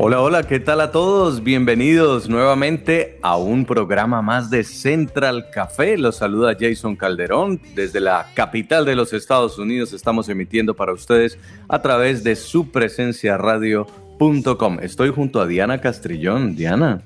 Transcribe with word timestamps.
Hola, 0.00 0.22
hola, 0.22 0.44
¿qué 0.44 0.60
tal 0.60 0.80
a 0.80 0.92
todos? 0.92 1.42
Bienvenidos 1.42 2.28
nuevamente 2.28 3.18
a 3.20 3.36
un 3.36 3.64
programa 3.64 4.22
más 4.22 4.48
de 4.48 4.62
Central 4.62 5.50
Café. 5.50 5.98
Los 5.98 6.18
saluda 6.18 6.56
Jason 6.58 6.94
Calderón. 6.94 7.60
Desde 7.74 7.98
la 7.98 8.28
capital 8.34 8.84
de 8.84 8.94
los 8.94 9.12
Estados 9.12 9.58
Unidos 9.58 9.92
estamos 9.92 10.28
emitiendo 10.28 10.76
para 10.76 10.92
ustedes 10.92 11.36
a 11.68 11.82
través 11.82 12.22
de 12.22 12.36
su 12.36 12.70
presencia 12.70 13.36
radio.com. 13.38 14.78
Estoy 14.80 15.10
junto 15.10 15.40
a 15.40 15.48
Diana 15.48 15.80
Castrillón. 15.80 16.54
Diana. 16.54 17.02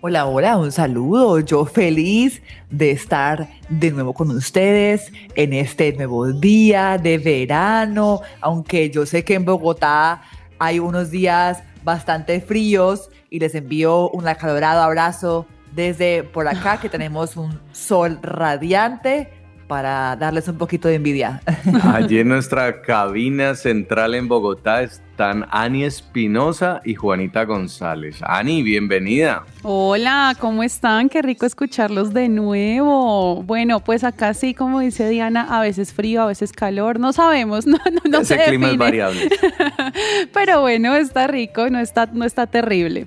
Hola, 0.00 0.26
hola, 0.26 0.56
un 0.56 0.70
saludo. 0.70 1.40
Yo 1.40 1.64
feliz 1.64 2.42
de 2.70 2.92
estar 2.92 3.48
de 3.68 3.90
nuevo 3.90 4.14
con 4.14 4.30
ustedes 4.30 5.12
en 5.34 5.52
este 5.52 5.92
nuevo 5.94 6.32
día 6.32 6.96
de 6.96 7.18
verano, 7.18 8.20
aunque 8.40 8.88
yo 8.88 9.04
sé 9.04 9.24
que 9.24 9.34
en 9.34 9.44
Bogotá 9.44 10.22
hay 10.60 10.78
unos 10.78 11.10
días 11.10 11.64
bastante 11.86 12.40
fríos 12.40 13.10
y 13.30 13.38
les 13.38 13.54
envío 13.54 14.10
un 14.10 14.26
acalorado 14.26 14.82
abrazo 14.82 15.46
desde 15.72 16.24
por 16.24 16.48
acá 16.48 16.80
que 16.80 16.88
tenemos 16.88 17.36
un 17.36 17.60
sol 17.70 18.18
radiante 18.22 19.32
para 19.66 20.16
darles 20.16 20.48
un 20.48 20.58
poquito 20.58 20.88
de 20.88 20.94
envidia. 20.94 21.42
Allí 21.92 22.18
en 22.18 22.28
nuestra 22.28 22.82
cabina 22.82 23.54
central 23.54 24.14
en 24.14 24.28
Bogotá 24.28 24.82
están 24.82 25.46
Ani 25.50 25.84
Espinosa 25.84 26.80
y 26.84 26.94
Juanita 26.94 27.44
González. 27.44 28.18
Ani, 28.22 28.62
bienvenida. 28.62 29.44
Hola, 29.62 30.36
¿cómo 30.38 30.62
están? 30.62 31.08
Qué 31.08 31.22
rico 31.22 31.46
escucharlos 31.46 32.12
de 32.14 32.28
nuevo. 32.28 33.42
Bueno, 33.42 33.80
pues 33.80 34.04
acá 34.04 34.34
sí, 34.34 34.54
como 34.54 34.80
dice 34.80 35.08
Diana, 35.08 35.46
a 35.50 35.60
veces 35.60 35.92
frío, 35.92 36.22
a 36.22 36.26
veces 36.26 36.52
calor, 36.52 37.00
no 37.00 37.12
sabemos, 37.12 37.66
no, 37.66 37.78
no, 37.78 38.10
no 38.10 38.18
Ese 38.20 38.36
se 38.36 38.44
clima 38.44 38.70
es 38.70 38.76
variable. 38.76 39.28
Pero 40.32 40.60
bueno, 40.60 40.94
está 40.94 41.26
rico, 41.26 41.68
no 41.70 41.80
está, 41.80 42.06
no 42.12 42.24
está 42.24 42.46
terrible. 42.46 43.06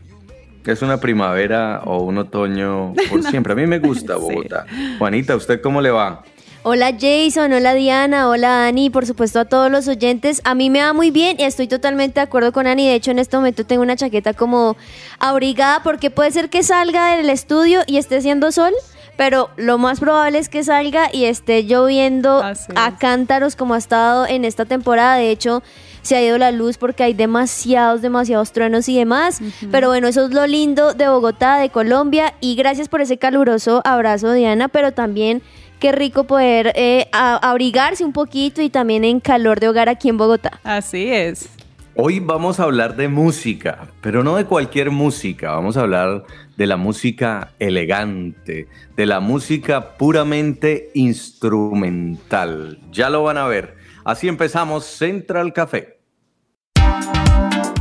Es 0.66 0.82
una 0.82 1.00
primavera 1.00 1.82
o 1.86 2.04
un 2.04 2.18
otoño 2.18 2.94
por 3.10 3.24
siempre. 3.24 3.54
A 3.54 3.56
mí 3.56 3.66
me 3.66 3.80
gusta 3.80 4.16
Sí. 4.16 4.22
Bogotá. 4.22 4.66
Juanita, 5.00 5.36
¿usted 5.36 5.62
cómo 5.62 5.82
le 5.82 5.90
va? 5.90 6.24
Hola 6.72 6.92
Jason, 6.92 7.52
hola 7.52 7.74
Diana, 7.74 8.30
hola 8.30 8.68
Ani, 8.68 8.86
y 8.86 8.90
por 8.92 9.08
supuesto 9.08 9.40
a 9.40 9.46
todos 9.46 9.72
los 9.72 9.88
oyentes. 9.88 10.40
A 10.44 10.54
mí 10.54 10.70
me 10.70 10.84
va 10.84 10.94
muy 10.94 11.10
bien 11.10 11.38
y 11.40 11.44
estoy 11.44 11.68
totalmente 11.68 12.20
de 12.20 12.26
acuerdo 12.26 12.54
con 12.54 12.68
Ani. 12.68 12.88
De 12.88 12.94
hecho, 12.94 13.10
en 13.10 13.18
este 13.18 13.38
momento 13.38 13.66
tengo 13.66 13.82
una 13.82 13.96
chaqueta 13.96 14.36
como 14.36 14.78
abrigada 15.18 15.82
porque 15.82 16.12
puede 16.12 16.30
ser 16.30 16.52
que 16.52 16.62
salga 16.62 17.16
del 17.16 17.32
estudio 17.32 17.82
y 17.88 17.98
esté 17.98 18.18
haciendo 18.18 18.52
sol, 18.52 18.72
pero 19.18 19.50
lo 19.58 19.80
más 19.80 20.00
probable 20.00 20.38
es 20.38 20.48
que 20.48 20.64
salga 20.64 21.10
y 21.12 21.26
esté 21.26 21.64
lloviendo 21.64 22.44
a 22.44 22.98
cántaros 23.00 23.56
como 23.56 23.74
ha 23.74 23.80
estado 23.80 24.28
en 24.28 24.46
esta 24.46 24.66
temporada. 24.66 25.16
De 25.16 25.32
hecho, 25.32 25.64
se 26.04 26.18
ha 26.18 26.22
ido 26.22 26.38
la 26.38 26.52
luz 26.52 26.78
porque 26.78 27.02
hay 27.02 27.16
demasiados, 27.16 28.04
demasiados 28.04 28.52
truenos 28.52 28.88
y 28.90 28.96
demás. 28.96 29.42
Pero 29.72 29.88
bueno, 29.88 30.08
eso 30.08 30.24
es 30.26 30.36
lo 30.36 30.46
lindo 30.46 30.94
de 30.94 31.08
Bogotá, 31.08 31.58
de 31.58 31.70
Colombia. 31.70 32.36
Y 32.42 32.54
gracias 32.54 32.90
por 32.90 33.02
ese 33.02 33.18
caluroso 33.18 33.82
abrazo, 33.86 34.34
Diana, 34.34 34.68
pero 34.68 34.94
también 34.94 35.42
qué 35.80 35.92
rico 35.92 36.26
poder 36.26 36.72
eh, 36.76 37.08
a- 37.12 37.38
abrigarse 37.50 38.04
un 38.06 38.14
poquito 38.14 38.62
y 38.62 38.70
también 38.70 39.04
en 39.06 39.20
calor 39.20 39.60
de 39.60 39.70
hogar 39.70 39.90
aquí 39.90 40.10
en 40.10 40.18
Bogotá. 40.18 40.60
Así 40.64 41.12
es. 41.12 41.50
Hoy 41.96 42.20
vamos 42.22 42.60
a 42.60 42.64
hablar 42.64 42.96
de 42.96 43.10
música, 43.10 43.88
pero 44.02 44.24
no 44.24 44.36
de 44.38 44.46
cualquier 44.46 44.90
música. 44.92 45.52
Vamos 45.52 45.76
a 45.76 45.82
hablar 45.82 46.24
de 46.56 46.66
la 46.68 46.78
música 46.78 47.52
elegante, 47.60 48.68
de 48.96 49.06
la 49.06 49.20
música 49.20 49.98
puramente 49.98 50.92
instrumental. 50.94 52.80
Ya 52.92 53.10
lo 53.10 53.24
van 53.24 53.38
a 53.38 53.48
ver. 53.48 53.76
Así 54.06 54.28
empezamos 54.30 54.86
Central 54.86 55.52
Café. 55.52 56.00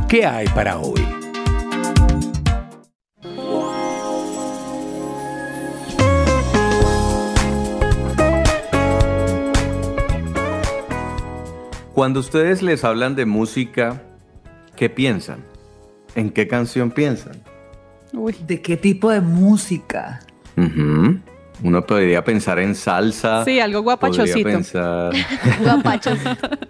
¿Qué 0.09 0.25
hay 0.25 0.47
para 0.49 0.79
hoy? 0.79 1.01
Cuando 11.99 12.21
ustedes 12.21 12.61
les 12.61 12.85
hablan 12.85 13.13
de 13.13 13.25
música, 13.25 14.01
¿qué 14.77 14.89
piensan? 14.89 15.43
¿En 16.15 16.29
qué 16.29 16.47
canción 16.47 16.91
piensan? 16.91 17.33
Uy. 18.13 18.37
¿De 18.47 18.61
qué 18.61 18.77
tipo 18.77 19.11
de 19.11 19.19
música? 19.19 20.21
Uno 20.55 21.85
podría 21.85 22.23
pensar 22.23 22.57
en 22.59 22.73
salsa. 22.73 23.43
Sí, 23.43 23.59
algo 23.59 23.83
Podría 23.83 24.23
guapachosito. 24.23 24.47
pensar 24.47 25.13
Guapachos. 25.61 26.17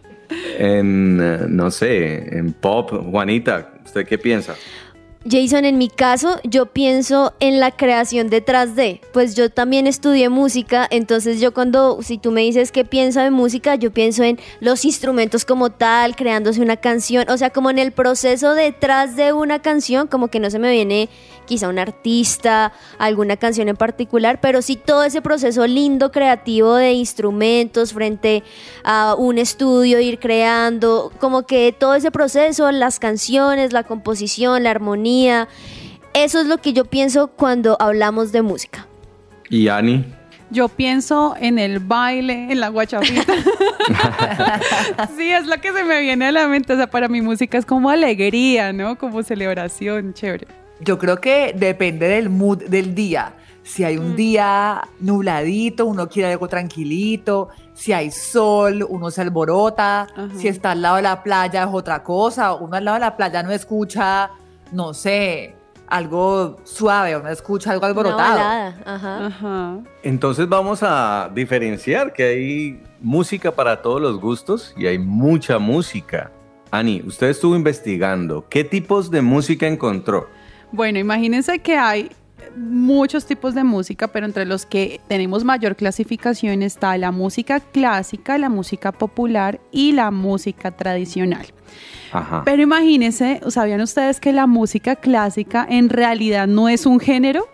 en, 0.58 1.20
eh, 1.22 1.46
no 1.48 1.70
sé, 1.70 2.36
en 2.36 2.52
pop. 2.52 2.92
Juanita, 3.12 3.74
¿usted 3.86 4.08
qué 4.08 4.18
piensa? 4.18 4.56
Jason, 5.26 5.66
en 5.66 5.78
mi 5.78 5.90
caso, 5.90 6.40
yo 6.46 6.68
pienso 6.68 7.34
en 7.42 7.60
la 7.60 7.72
creación 7.72 8.30
detrás 8.30 8.78
de, 8.78 9.02
pues 9.12 9.36
yo 9.36 9.50
también 9.50 9.86
estudié 9.86 10.30
música, 10.30 10.88
entonces 10.90 11.42
yo 11.42 11.54
cuando, 11.54 12.00
si 12.02 12.18
tú 12.18 12.32
me 12.32 12.42
dices 12.42 12.72
qué 12.72 12.86
pienso 12.86 13.20
de 13.20 13.30
música, 13.30 13.76
yo 13.76 13.92
pienso 13.92 14.24
en 14.24 14.40
los 14.62 14.86
instrumentos 14.86 15.44
como 15.44 15.72
tal, 15.72 16.16
creándose 16.16 16.62
una 16.62 16.78
canción, 16.78 17.30
o 17.30 17.38
sea, 17.38 17.50
como 17.50 17.70
en 17.70 17.80
el 17.80 17.92
proceso 17.92 18.54
detrás 18.54 19.18
de 19.18 19.34
una 19.34 19.60
canción, 19.62 20.08
como 20.08 20.30
que 20.30 20.40
no 20.40 20.50
se 20.50 20.58
me 20.58 20.72
viene 20.72 21.10
quizá 21.50 21.68
un 21.68 21.80
artista, 21.80 22.72
alguna 23.00 23.36
canción 23.36 23.70
en 23.70 23.76
particular, 23.76 24.40
pero 24.40 24.62
sí 24.62 24.76
todo 24.76 25.04
ese 25.04 25.22
proceso 25.24 25.66
lindo, 25.66 26.12
creativo 26.12 26.76
de 26.76 26.92
instrumentos 26.92 27.92
frente 27.92 28.44
a 28.84 29.16
un 29.18 29.40
estudio, 29.40 30.00
ir 30.00 30.20
creando, 30.20 31.12
como 31.20 31.48
que 31.48 31.74
todo 31.78 31.96
ese 31.96 32.12
proceso, 32.12 32.72
las 32.72 33.00
canciones, 33.00 33.74
la 33.74 33.84
composición, 33.84 34.64
la 34.64 34.70
armonía, 34.70 35.48
eso 36.14 36.40
es 36.40 36.46
lo 36.46 36.60
que 36.60 36.74
yo 36.74 36.86
pienso 36.86 37.30
cuando 37.30 37.78
hablamos 37.80 38.32
de 38.32 38.44
música. 38.44 38.88
¿Y 39.50 39.70
Ani? 39.70 40.06
Yo 40.52 40.68
pienso 40.68 41.36
en 41.40 41.58
el 41.58 41.80
baile, 41.80 42.52
en 42.52 42.60
la 42.60 42.70
guachafita. 42.70 43.34
sí, 45.18 45.30
es 45.32 45.48
lo 45.48 45.60
que 45.62 45.72
se 45.74 45.84
me 45.84 46.02
viene 46.02 46.28
a 46.28 46.32
la 46.32 46.48
mente. 46.48 46.74
O 46.74 46.76
sea, 46.76 46.88
para 46.88 47.08
mi 47.08 47.22
música 47.22 47.58
es 47.58 47.66
como 47.66 47.90
alegría, 47.90 48.72
¿no? 48.74 48.98
Como 48.98 49.24
celebración, 49.24 50.14
chévere. 50.14 50.59
Yo 50.82 50.98
creo 50.98 51.20
que 51.20 51.54
depende 51.56 52.08
del 52.08 52.30
mood 52.30 52.64
del 52.64 52.96
día. 52.96 53.34
Si 53.64 53.84
hay 53.84 53.98
un 53.98 54.16
día 54.16 54.88
nubladito, 55.00 55.86
uno 55.86 56.10
quiere 56.10 56.32
algo 56.32 56.48
tranquilito. 56.48 57.50
Si 57.74 57.94
hay 57.94 58.10
sol, 58.10 58.86
uno 58.88 59.12
se 59.12 59.22
alborota. 59.22 60.08
Ajá. 60.16 60.30
Si 60.36 60.48
está 60.48 60.72
al 60.72 60.82
lado 60.82 60.96
de 60.96 61.04
la 61.04 61.22
playa 61.22 61.64
es 61.64 61.70
otra 61.72 62.02
cosa. 62.02 62.54
Uno 62.54 62.76
al 62.76 62.86
lado 62.86 62.96
de 62.96 63.02
la 63.02 63.16
playa 63.16 63.44
no 63.44 63.52
escucha, 63.52 64.32
no 64.72 64.94
sé, 64.94 65.56
algo 65.90 66.58
suave, 66.64 67.16
uno 67.18 67.30
escucha 67.30 67.72
algo 67.72 67.86
alborotado. 67.86 68.38
balada, 68.38 68.82
ajá. 68.86 69.26
Ajá. 69.26 69.80
Entonces 70.04 70.48
vamos 70.48 70.80
a 70.84 71.30
diferenciar 71.34 72.14
que 72.14 72.24
hay 72.24 72.84
música 73.02 73.52
para 73.52 73.82
todos 73.82 74.02
los 74.02 74.20
gustos 74.20 74.74
y 74.78 74.86
hay 74.86 75.00
mucha 75.00 75.60
música. 75.60 76.32
Ani, 76.72 77.02
usted 77.06 77.30
estuvo 77.30 77.56
investigando. 77.56 78.46
¿Qué 78.50 78.64
tipos 78.64 79.10
de 79.10 79.22
música 79.22 79.68
encontró? 79.68 80.28
Bueno, 80.72 81.00
imagínense 81.00 81.60
que 81.60 81.78
hay 81.78 82.10
muchos 82.56 83.26
tipos 83.26 83.54
de 83.54 83.64
música, 83.64 84.08
pero 84.08 84.26
entre 84.26 84.46
los 84.46 84.66
que 84.66 85.00
tenemos 85.08 85.44
mayor 85.44 85.76
clasificación 85.76 86.62
está 86.64 86.98
la 86.98 87.12
música 87.12 87.60
clásica, 87.60 88.38
la 88.38 88.50
música 88.50 88.92
popular 88.92 89.60
y 89.72 89.92
la 89.92 90.12
música 90.12 90.72
tradicional. 90.72 91.46
Ajá. 92.12 92.42
Pero 92.46 92.62
imagínense, 92.64 93.42
¿sabían 93.50 93.82
ustedes 93.82 94.20
que 94.20 94.34
la 94.34 94.48
música 94.48 94.96
clásica 94.96 95.66
en 95.70 95.90
realidad 95.90 96.48
no 96.48 96.70
es 96.70 96.86
un 96.86 97.00
género? 97.00 97.48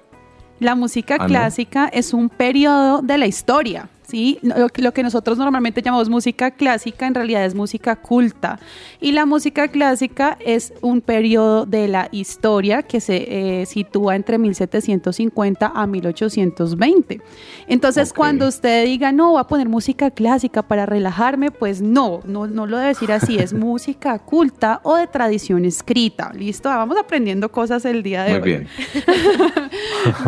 La 0.60 0.76
música 0.76 1.16
Ah, 1.16 1.24
¿no? 1.24 1.28
clásica 1.28 1.90
es 1.92 2.14
un 2.14 2.30
periodo 2.30 3.02
de 3.02 3.18
la 3.18 3.28
historia. 3.28 3.90
¿Sí? 4.08 4.40
Lo, 4.42 4.68
lo 4.76 4.94
que 4.94 5.04
nosotros 5.04 5.38
normalmente 5.38 5.82
llamamos 5.82 6.10
música 6.10 6.52
clásica 6.52 7.08
en 7.08 7.16
realidad 7.16 7.46
es 7.46 7.56
música 7.56 7.96
culta. 7.96 8.60
Y 9.00 9.12
la 9.12 9.26
música 9.26 9.68
clásica 9.68 10.38
es 10.40 10.74
un 10.82 11.02
periodo 11.02 11.66
de 11.66 11.88
la 11.88 12.10
historia 12.12 12.84
que 12.84 13.00
se 13.00 13.62
eh, 13.62 13.66
sitúa 13.66 14.16
entre 14.16 14.38
1750 14.38 15.72
a 15.74 15.88
1820. 15.88 17.22
Entonces, 17.68 18.14
cuando 18.14 18.48
usted 18.48 18.86
diga, 18.86 19.12
no, 19.12 19.32
voy 19.32 19.42
a 19.42 19.46
poner 19.46 19.70
música 19.70 20.12
clásica 20.12 20.64
para 20.64 20.86
relajarme, 20.86 21.52
pues 21.52 21.82
no, 21.82 22.22
no, 22.26 22.48
no 22.48 22.66
lo 22.66 22.78
debe 22.78 22.90
decir 22.90 23.12
así, 23.12 23.38
es 23.38 23.54
música 23.54 24.20
culta 24.20 24.80
o 24.84 24.96
de 24.96 25.08
tradición 25.08 25.66
escrita. 25.66 26.32
¿Listo? 26.34 26.70
Vamos 26.70 26.98
aprendiendo 26.98 27.52
cosas 27.52 27.86
el 27.86 28.04
día 28.04 28.24
de 28.24 28.32
Muy 28.32 28.42
hoy. 28.42 28.50
bien. 28.50 28.68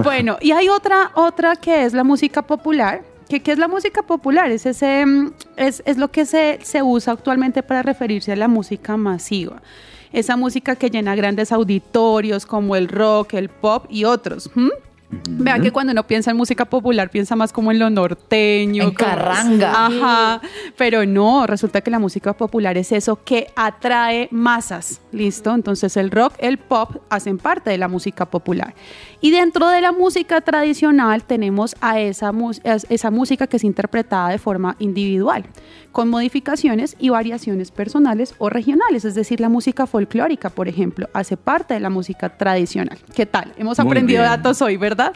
Bueno, 0.03 0.37
y 0.41 0.51
hay 0.51 0.69
otra, 0.69 1.11
otra 1.15 1.55
que 1.55 1.83
es 1.85 1.93
la 1.93 2.03
música 2.03 2.41
popular, 2.41 3.03
¿Qué, 3.29 3.41
qué 3.41 3.51
es 3.51 3.57
la 3.57 3.67
música 3.67 4.03
popular? 4.03 4.49
Es, 4.51 4.65
ese, 4.65 5.05
mm, 5.05 5.31
es, 5.57 5.83
es 5.85 5.97
lo 5.97 6.09
que 6.11 6.25
se, 6.25 6.59
se 6.63 6.81
usa 6.81 7.13
actualmente 7.13 7.61
para 7.63 7.83
referirse 7.83 8.31
a 8.31 8.35
la 8.35 8.47
música 8.47 8.95
masiva. 8.97 9.61
Esa 10.13 10.37
música 10.37 10.75
que 10.77 10.89
llena 10.89 11.15
grandes 11.15 11.51
auditorios 11.51 12.45
como 12.45 12.75
el 12.75 12.87
rock, 12.87 13.33
el 13.33 13.49
pop 13.49 13.85
y 13.89 14.05
otros. 14.05 14.49
Vean 15.29 15.61
que 15.61 15.71
cuando 15.71 15.91
uno 15.91 16.05
piensa 16.05 16.31
en 16.31 16.37
música 16.37 16.65
popular 16.65 17.09
piensa 17.09 17.35
más 17.37 17.53
como 17.53 17.71
en 17.71 17.79
lo 17.79 17.89
norteño. 17.89 18.83
En 18.83 18.93
como- 18.93 18.97
carranga. 19.09 19.85
Ajá. 19.87 20.41
Pero 20.77 21.05
no, 21.05 21.47
resulta 21.47 21.79
que 21.81 21.91
la 21.91 21.99
música 21.99 22.33
popular 22.33 22.77
es 22.77 22.91
eso 22.91 23.21
que 23.23 23.47
atrae 23.55 24.27
masas. 24.31 24.99
¿Listo? 25.13 25.53
Entonces 25.53 25.95
el 25.97 26.11
rock, 26.11 26.33
el 26.39 26.57
pop 26.57 26.97
hacen 27.09 27.37
parte 27.37 27.69
de 27.69 27.77
la 27.77 27.87
música 27.87 28.25
popular. 28.25 28.73
Y 29.19 29.31
dentro 29.31 29.67
de 29.69 29.81
la 29.81 29.91
música 29.91 30.41
tradicional 30.41 31.23
tenemos 31.23 31.75
a 31.81 31.99
esa, 31.99 32.31
esa 32.63 33.11
música 33.11 33.47
que 33.47 33.57
es 33.57 33.63
interpretada 33.63 34.29
de 34.29 34.37
forma 34.37 34.75
individual, 34.77 35.43
con 35.91 36.09
modificaciones 36.09 36.95
y 36.99 37.09
variaciones 37.09 37.71
personales 37.71 38.35
o 38.37 38.49
regionales. 38.49 39.05
Es 39.05 39.15
decir, 39.15 39.39
la 39.39 39.49
música 39.49 39.87
folclórica, 39.87 40.51
por 40.51 40.67
ejemplo, 40.67 41.09
hace 41.13 41.35
parte 41.35 41.73
de 41.73 41.79
la 41.79 41.89
música 41.89 42.37
tradicional. 42.37 42.99
¿Qué 43.15 43.25
tal? 43.25 43.53
Hemos 43.57 43.79
Muy 43.79 43.87
aprendido 43.87 44.21
bien. 44.21 44.31
datos 44.31 44.61
hoy, 44.61 44.77
¿verdad? 44.77 45.13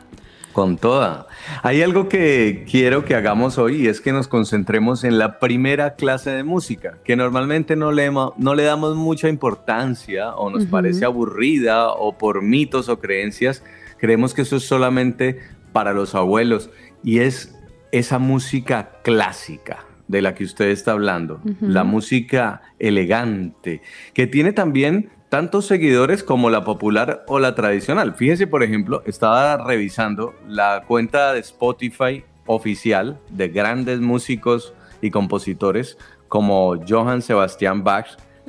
Con 0.51 0.77
toda. 0.77 1.27
Hay 1.61 1.81
algo 1.81 2.09
que 2.09 2.65
quiero 2.69 3.05
que 3.05 3.15
hagamos 3.15 3.57
hoy 3.57 3.83
y 3.83 3.87
es 3.87 4.01
que 4.01 4.11
nos 4.11 4.27
concentremos 4.27 5.03
en 5.03 5.17
la 5.17 5.39
primera 5.39 5.93
clase 5.93 6.31
de 6.31 6.43
música, 6.43 6.97
que 7.05 7.15
normalmente 7.15 7.75
no 7.77 7.91
le, 7.91 8.11
no 8.11 8.55
le 8.55 8.63
damos 8.63 8.95
mucha 8.95 9.29
importancia 9.29 10.35
o 10.35 10.49
nos 10.49 10.65
parece 10.65 11.05
aburrida 11.05 11.91
o 11.91 12.17
por 12.17 12.41
mitos 12.41 12.89
o 12.89 12.99
creencias, 12.99 13.63
creemos 14.01 14.33
que 14.33 14.41
eso 14.41 14.55
es 14.55 14.63
solamente 14.63 15.39
para 15.73 15.93
los 15.93 16.15
abuelos 16.15 16.71
y 17.03 17.19
es 17.19 17.55
esa 17.91 18.17
música 18.17 18.93
clásica 19.03 19.85
de 20.07 20.23
la 20.23 20.33
que 20.33 20.43
usted 20.43 20.69
está 20.69 20.93
hablando, 20.93 21.39
la 21.61 21.83
música 21.83 22.63
elegante, 22.79 23.81
que 24.13 24.25
tiene 24.25 24.53
también 24.53 25.11
tantos 25.29 25.67
seguidores 25.67 26.23
como 26.23 26.49
la 26.49 26.63
popular 26.63 27.23
o 27.27 27.37
la 27.39 27.53
tradicional. 27.53 28.15
Fíjese, 28.15 28.47
por 28.47 28.63
ejemplo, 28.63 29.03
estaba 29.05 29.55
revisando 29.63 30.33
la 30.47 30.83
cuenta 30.87 31.31
de 31.33 31.39
Spotify 31.39 32.25
oficial 32.47 33.19
de 33.29 33.49
grandes 33.49 33.99
músicos 33.99 34.73
y 35.01 35.11
compositores 35.11 35.97
como 36.27 36.75
Johann 36.89 37.21
Sebastian 37.21 37.83
Bach. 37.83 38.07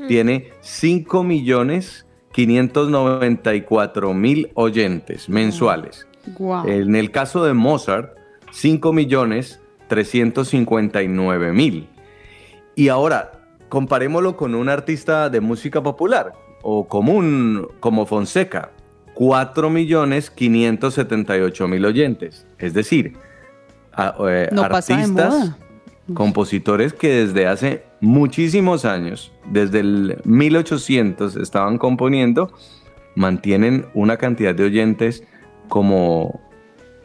Tiene 0.08 0.50
5 0.62 1.22
millones 1.22 2.06
594 2.32 4.14
mil 4.14 4.50
oyentes 4.54 5.28
mensuales. 5.28 6.06
Wow. 6.38 6.66
En 6.68 6.94
el 6.96 7.10
caso 7.10 7.44
de 7.44 7.52
Mozart, 7.52 8.14
5 8.52 8.92
millones 8.92 9.60
359 9.88 11.52
mil. 11.52 11.88
Y 12.74 12.88
ahora, 12.88 13.32
comparémoslo 13.68 14.36
con 14.36 14.54
un 14.54 14.68
artista 14.68 15.28
de 15.30 15.40
música 15.40 15.82
popular 15.82 16.32
o 16.62 16.86
común 16.88 17.68
como 17.80 18.06
Fonseca, 18.06 18.70
4 19.14 19.68
millones 19.68 20.30
578 20.30 21.68
mil 21.68 21.84
oyentes. 21.84 22.46
Es 22.58 22.72
decir, 22.72 23.14
a- 23.92 24.14
eh, 24.28 24.48
No 24.52 24.62
artistas. 24.62 25.56
Compositores 26.14 26.92
que 26.92 27.08
desde 27.08 27.46
hace 27.46 27.84
muchísimos 28.00 28.84
años, 28.84 29.32
desde 29.50 29.80
el 29.80 30.18
1800 30.24 31.36
estaban 31.36 31.78
componiendo, 31.78 32.52
mantienen 33.14 33.86
una 33.94 34.16
cantidad 34.16 34.54
de 34.54 34.64
oyentes 34.64 35.22
como 35.68 36.40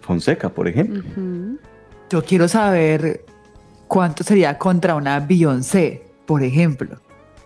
Fonseca, 0.02 0.50
por 0.50 0.68
ejemplo. 0.68 1.04
Yo 2.10 2.24
quiero 2.24 2.48
saber 2.48 3.26
cuánto 3.88 4.24
sería 4.24 4.58
contra 4.58 4.96
una 4.96 5.20
Beyoncé, 5.20 6.04
por 6.26 6.44
ejemplo. 6.44 6.98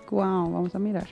Wow, 0.10 0.52
vamos 0.52 0.76
a 0.76 0.80
mirar. 0.80 1.08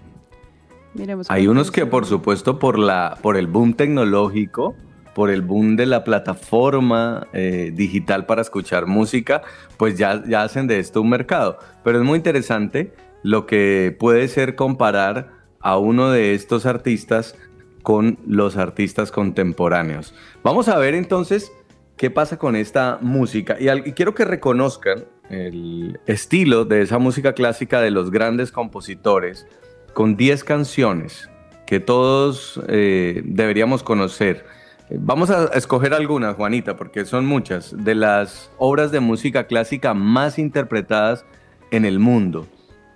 Miremos 0.94 1.30
Hay 1.30 1.48
unos 1.48 1.72
que, 1.72 1.86
por 1.86 2.06
supuesto, 2.06 2.60
por, 2.60 2.78
la, 2.78 3.18
por 3.22 3.38
el 3.38 3.48
boom 3.48 3.74
tecnológico, 3.74 4.76
por 5.20 5.30
el 5.30 5.42
boom 5.42 5.76
de 5.76 5.86
la 5.86 6.06
plataforma 6.06 7.28
eh, 7.34 7.74
digital 7.76 8.26
para 8.26 8.42
escuchar 8.42 8.86
música, 8.86 9.42
pues 9.76 9.98
ya, 9.98 10.24
ya 10.26 10.44
hacen 10.44 10.66
de 10.66 10.80
esto 10.80 11.02
un 11.02 11.10
mercado. 11.10 11.60
Pero 11.84 11.98
es 12.00 12.06
muy 12.06 12.16
interesante 12.16 12.94
lo 13.22 13.46
que 13.46 13.94
puede 14.00 14.30
ser 14.30 14.56
comparar 14.56 15.32
a 15.60 15.78
uno 15.78 16.10
de 16.10 16.34
estos 16.36 16.66
artistas 16.66 17.36
con 17.84 18.18
los 18.26 18.56
artistas 18.56 19.12
contemporáneos. 19.12 20.14
Vamos 20.42 20.70
a 20.70 20.78
ver 20.78 20.96
entonces 20.96 21.52
qué 21.98 22.10
pasa 22.10 22.38
con 22.38 22.56
esta 22.56 22.98
música. 23.02 23.58
Y, 23.60 23.68
al- 23.68 23.86
y 23.86 23.92
quiero 23.92 24.16
que 24.16 24.24
reconozcan 24.24 25.04
el 25.30 26.00
estilo 26.06 26.64
de 26.64 26.82
esa 26.84 26.98
música 26.98 27.34
clásica 27.34 27.82
de 27.82 27.92
los 27.92 28.10
grandes 28.10 28.54
compositores 28.54 29.46
con 29.94 30.16
10 30.16 30.46
canciones 30.46 31.30
que 31.68 31.82
todos 31.82 32.58
eh, 32.70 33.22
deberíamos 33.26 33.84
conocer. 33.84 34.46
Vamos 34.92 35.30
a 35.30 35.46
escoger 35.54 35.94
algunas, 35.94 36.36
Juanita, 36.36 36.76
porque 36.76 37.06
son 37.06 37.26
muchas, 37.26 37.76
de 37.78 37.94
las 37.94 38.50
obras 38.58 38.92
de 38.92 39.00
música 39.00 39.46
clásica 39.46 39.94
más 39.94 40.40
interpretadas 40.40 41.26
en 41.70 41.86
el 41.86 42.00
mundo. 42.00 42.48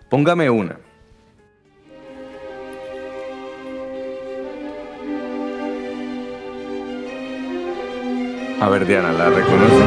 Póngame 0.09 0.49
una. 0.49 0.79
A 8.59 8.69
ver, 8.69 8.87
Diana, 8.87 9.11
¿la 9.13 9.29
reconoce? 9.29 9.83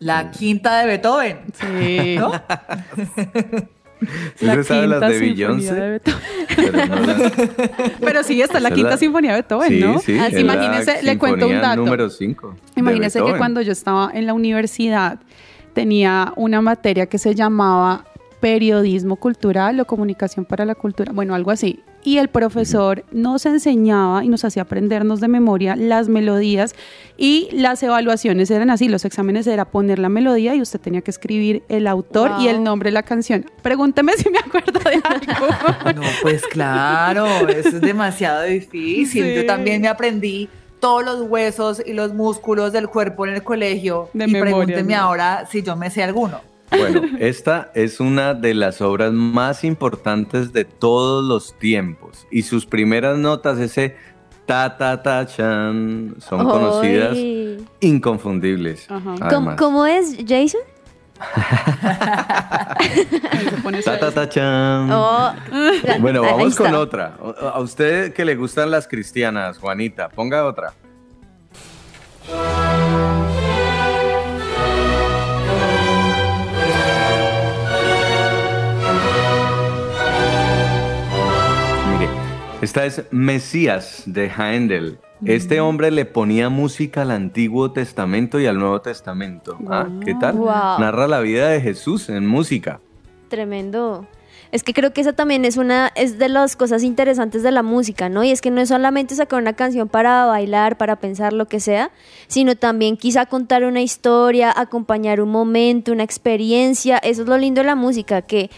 La 0.00 0.30
quinta 0.32 0.80
de 0.80 0.86
Beethoven. 0.86 1.40
Sí. 1.52 2.16
¿No? 2.18 2.32
¿Sí 4.36 4.46
se 4.46 4.64
sabe 4.64 4.86
las 4.86 5.00
quinta 5.00 5.08
de 5.08 5.18
sinfonía 5.18 5.48
Beyoncé? 5.48 5.74
de 5.74 5.90
Beethoven. 5.90 6.20
Pero 6.56 6.86
no 6.86 6.96
la- 7.06 7.90
Pero 8.00 8.22
sí, 8.22 8.42
está 8.42 8.60
la 8.60 8.70
quinta 8.70 8.90
la- 8.90 8.96
sinfonía 8.96 9.30
de 9.30 9.36
Beethoven, 9.42 9.80
¿no? 9.80 9.98
Sí, 10.00 10.04
sí. 10.06 10.18
Es 10.18 10.32
la 10.32 10.40
imagínese, 10.40 11.02
le 11.02 11.18
cuento 11.18 11.46
un 11.48 11.60
dato. 11.60 11.76
Número 11.76 12.10
5. 12.10 12.56
Imagínese 12.76 13.22
que 13.24 13.36
cuando 13.36 13.60
yo 13.62 13.72
estaba 13.72 14.10
en 14.12 14.26
la 14.26 14.34
universidad 14.34 15.18
tenía 15.72 16.32
una 16.36 16.60
materia 16.60 17.06
que 17.06 17.18
se 17.18 17.34
llamaba 17.34 18.04
periodismo 18.44 19.16
cultural 19.16 19.80
o 19.80 19.86
comunicación 19.86 20.44
para 20.44 20.66
la 20.66 20.74
cultura, 20.74 21.12
bueno, 21.14 21.34
algo 21.34 21.50
así. 21.50 21.80
Y 22.02 22.18
el 22.18 22.28
profesor 22.28 23.02
nos 23.10 23.46
enseñaba 23.46 24.22
y 24.22 24.28
nos 24.28 24.44
hacía 24.44 24.64
aprendernos 24.64 25.20
de 25.20 25.28
memoria 25.28 25.76
las 25.76 26.10
melodías 26.10 26.74
y 27.16 27.48
las 27.52 27.82
evaluaciones 27.82 28.50
eran 28.50 28.68
así, 28.68 28.88
los 28.88 29.06
exámenes 29.06 29.46
era 29.46 29.64
poner 29.64 29.98
la 29.98 30.10
melodía 30.10 30.54
y 30.54 30.60
usted 30.60 30.78
tenía 30.78 31.00
que 31.00 31.10
escribir 31.10 31.62
el 31.70 31.86
autor 31.86 32.32
y 32.38 32.48
el 32.48 32.62
nombre 32.62 32.88
de 32.88 32.92
la 32.92 33.02
canción. 33.02 33.46
Pregúnteme 33.62 34.12
si 34.12 34.28
me 34.28 34.40
acuerdo 34.40 34.78
de 34.78 35.00
algo. 35.02 35.94
No, 35.94 36.02
pues 36.20 36.42
claro, 36.42 37.48
eso 37.48 37.68
es 37.70 37.80
demasiado 37.80 38.42
difícil. 38.42 39.24
Sí. 39.24 39.34
Yo 39.36 39.46
también 39.46 39.80
me 39.80 39.88
aprendí 39.88 40.50
todos 40.80 41.02
los 41.02 41.22
huesos 41.22 41.82
y 41.86 41.94
los 41.94 42.12
músculos 42.12 42.74
del 42.74 42.88
cuerpo 42.88 43.26
en 43.26 43.36
el 43.36 43.42
colegio. 43.42 44.10
De 44.12 44.24
y 44.24 44.32
memoria, 44.32 44.52
pregúnteme 44.52 44.92
¿no? 44.92 45.00
ahora 45.00 45.48
si 45.50 45.62
yo 45.62 45.76
me 45.76 45.88
sé 45.88 46.02
alguno. 46.02 46.53
Bueno, 46.78 47.02
esta 47.18 47.70
es 47.74 48.00
una 48.00 48.34
de 48.34 48.54
las 48.54 48.80
obras 48.80 49.12
más 49.12 49.64
importantes 49.64 50.52
de 50.52 50.64
todos 50.64 51.24
los 51.24 51.58
tiempos 51.58 52.26
y 52.30 52.42
sus 52.42 52.66
primeras 52.66 53.18
notas, 53.18 53.58
ese 53.58 53.96
ta 54.46 54.76
ta 54.76 55.02
ta 55.02 55.26
chan, 55.26 56.16
son 56.18 56.44
conocidas, 56.44 57.16
inconfundibles. 57.80 58.90
Ajá. 58.90 59.14
¿Cómo, 59.30 59.56
cómo 59.56 59.86
es, 59.86 60.16
Jason? 60.26 60.60
Ahí 62.76 63.48
se 63.48 63.56
pone 63.62 63.82
Ta 63.84 63.98
ta 63.98 64.10
ta 64.10 64.28
chan. 64.28 64.90
Oh, 64.90 65.32
Bueno, 66.00 66.22
vamos 66.22 66.56
con 66.56 66.74
otra. 66.74 67.16
A 67.54 67.60
usted 67.60 68.12
que 68.12 68.24
le 68.24 68.34
gustan 68.34 68.70
las 68.70 68.88
cristianas, 68.88 69.58
Juanita, 69.58 70.08
ponga 70.08 70.44
otra. 70.44 70.74
Esta 82.64 82.86
es 82.86 83.02
Mesías 83.10 84.04
de 84.06 84.30
Handel. 84.34 84.98
Este 85.26 85.60
hombre 85.60 85.90
le 85.90 86.06
ponía 86.06 86.48
música 86.48 87.02
al 87.02 87.10
Antiguo 87.10 87.72
Testamento 87.72 88.40
y 88.40 88.46
al 88.46 88.58
Nuevo 88.58 88.80
Testamento. 88.80 89.58
Ah, 89.68 89.86
¿Qué 90.04 90.14
tal? 90.14 90.36
Wow. 90.36 90.78
Narra 90.80 91.06
la 91.06 91.20
vida 91.20 91.48
de 91.50 91.60
Jesús 91.60 92.08
en 92.08 92.26
música. 92.26 92.80
Tremendo. 93.28 94.06
Es 94.50 94.62
que 94.62 94.72
creo 94.72 94.94
que 94.94 95.02
esa 95.02 95.12
también 95.12 95.44
es 95.44 95.58
una, 95.58 95.92
es 95.94 96.18
de 96.18 96.30
las 96.30 96.56
cosas 96.56 96.82
interesantes 96.82 97.42
de 97.42 97.50
la 97.50 97.62
música, 97.62 98.08
¿no? 98.08 98.24
Y 98.24 98.30
es 98.30 98.40
que 98.40 98.50
no 98.50 98.62
es 98.62 98.70
solamente 98.70 99.14
sacar 99.14 99.42
una 99.42 99.52
canción 99.52 99.88
para 99.88 100.24
bailar, 100.24 100.78
para 100.78 100.96
pensar 100.96 101.34
lo 101.34 101.46
que 101.46 101.60
sea, 101.60 101.90
sino 102.28 102.56
también 102.56 102.96
quizá 102.96 103.26
contar 103.26 103.64
una 103.64 103.82
historia, 103.82 104.52
acompañar 104.56 105.20
un 105.20 105.30
momento, 105.30 105.92
una 105.92 106.04
experiencia. 106.04 106.96
Eso 106.98 107.22
es 107.22 107.28
lo 107.28 107.36
lindo 107.36 107.60
de 107.60 107.66
la 107.66 107.74
música, 107.74 108.22
que 108.22 108.50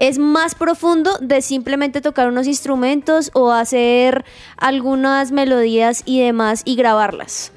es 0.00 0.18
más 0.18 0.54
profundo 0.56 1.18
de 1.20 1.42
simplemente 1.42 2.00
tocar 2.00 2.26
unos 2.28 2.46
instrumentos 2.46 3.30
o 3.34 3.52
hacer 3.52 4.24
algunas 4.56 5.30
melodías 5.30 6.02
y 6.06 6.22
demás 6.22 6.62
y 6.64 6.74
grabarlas. 6.74 7.52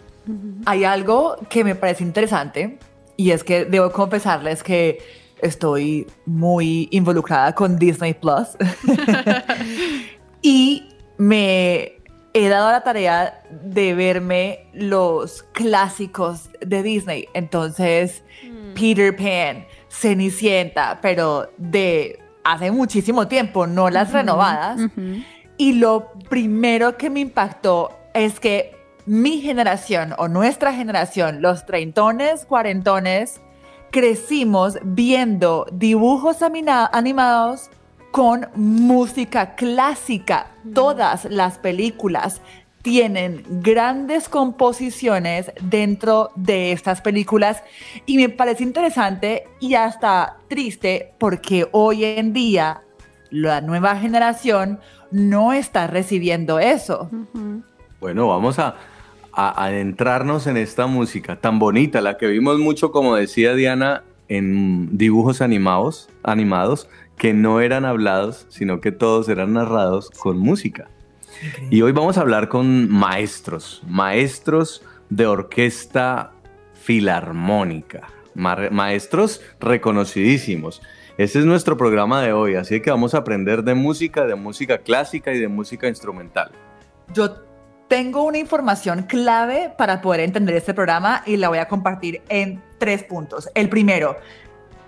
Hay 0.66 0.84
algo 0.84 1.38
que 1.50 1.64
me 1.64 1.74
parece 1.74 2.04
interesante 2.04 2.78
y 3.16 3.32
es 3.32 3.44
que 3.44 3.66
debo 3.66 3.92
confesarles 3.92 4.62
que 4.62 5.00
estoy 5.42 6.06
muy 6.26 6.90
involucrada 6.92 7.56
con 7.56 7.80
Disney 7.80 8.14
Plus 8.14 8.50
y 10.42 10.90
me 11.18 11.94
he 12.34 12.50
dado 12.50 12.72
la 12.72 12.84
tarea 12.84 13.42
de 13.52 13.94
verme 13.94 14.68
los 14.74 15.44
clásicos 15.54 16.50
de 16.60 16.84
Disney. 16.84 17.28
Entonces, 17.34 18.24
Peter 18.74 19.16
Pan, 19.16 19.66
Cenicienta, 19.90 21.00
pero 21.02 21.50
de 21.58 22.23
hace 22.44 22.72
muchísimo 22.72 23.28
tiempo, 23.28 23.68
no 23.68 23.90
las 23.90 24.12
renovadas. 24.12 24.80
Y 25.58 25.74
lo 25.74 26.12
primero 26.30 26.98
que 26.98 27.10
me 27.10 27.20
impactó 27.20 27.92
es 28.14 28.40
que 28.40 28.76
mi 29.06 29.42
generación 29.42 30.14
o 30.18 30.28
nuestra 30.28 30.74
generación, 30.74 31.42
los 31.42 31.66
treintones, 31.66 32.46
cuarentones, 32.46 33.42
crecimos 33.92 34.80
viendo 34.84 35.68
dibujos 35.72 36.38
animados 36.42 37.70
con 38.12 38.48
música 38.56 39.56
clásica. 39.56 40.52
Todas 40.74 41.26
las 41.26 41.58
películas 41.58 42.42
tienen 42.84 43.44
grandes 43.62 44.30
composiciones 44.30 45.52
dentro 45.62 46.32
de 46.36 46.74
estas 46.74 47.02
películas 47.02 47.64
y 48.06 48.18
me 48.18 48.30
parece 48.30 48.64
interesante 48.64 49.46
y 49.60 49.74
hasta 49.74 50.38
triste 50.50 51.14
porque 51.18 51.68
hoy 51.72 52.04
en 52.04 52.34
día 52.34 52.84
la 53.32 53.62
nueva 53.62 53.96
generación 53.96 54.80
no 55.12 55.54
está 55.54 55.88
recibiendo 55.88 56.60
eso. 56.60 57.10
Bueno, 58.00 58.28
vamos 58.28 58.60
a, 58.60 58.76
adentrarnos 59.32 60.46
en 60.46 60.58
esta 60.58 60.86
música 60.86 61.38
tan 61.38 61.58
bonita, 61.58 62.02
la 62.02 62.18
que 62.18 62.28
vimos 62.28 62.60
mucho, 62.60 62.92
como 62.92 63.16
decía 63.16 63.56
Diana, 63.56 64.04
en 64.28 64.96
dibujos 64.96 65.42
animados, 65.42 66.10
animados 66.22 66.88
que 67.18 67.34
no 67.34 67.60
eran 67.60 67.86
hablados, 67.86 68.46
sino 68.50 68.80
que 68.82 68.92
todos 68.92 69.30
eran 69.30 69.54
narrados 69.54 70.12
con 70.12 70.38
música. 70.38 70.88
Y 71.70 71.82
hoy 71.82 71.92
vamos 71.92 72.18
a 72.18 72.22
hablar 72.22 72.50
con 72.50 72.90
maestros, 72.90 73.82
maestros 73.88 74.84
de 75.10 75.26
orquesta 75.26 76.32
filarmónica, 76.74 78.08
maestros 78.36 79.42
reconocidísimos. 79.60 80.82
Ese 81.18 81.40
es 81.40 81.46
nuestro 81.46 81.78
programa 81.78 82.22
de 82.22 82.34
hoy, 82.34 82.56
así 82.56 82.82
que 82.82 82.90
vamos 82.90 83.14
a 83.14 83.20
aprender 83.20 83.64
de 83.64 83.76
música, 83.76 84.26
de 84.26 84.36
música 84.36 84.80
clásica 84.80 85.32
y 85.32 85.40
de 85.40 85.48
música 85.48 85.88
instrumental. 85.88 86.52
Yo 87.14 87.44
tengo 87.88 88.24
una 88.24 88.40
información 88.40 89.04
clave 89.04 89.72
para 89.78 90.02
poder 90.02 90.22
entender 90.22 90.56
este 90.56 90.74
programa 90.74 91.22
y 91.28 91.38
la 91.38 91.50
voy 91.50 91.60
a 91.60 91.68
compartir 91.68 92.24
en 92.30 92.64
tres 92.80 93.04
puntos. 93.04 93.48
El 93.54 93.70
primero, 93.70 94.18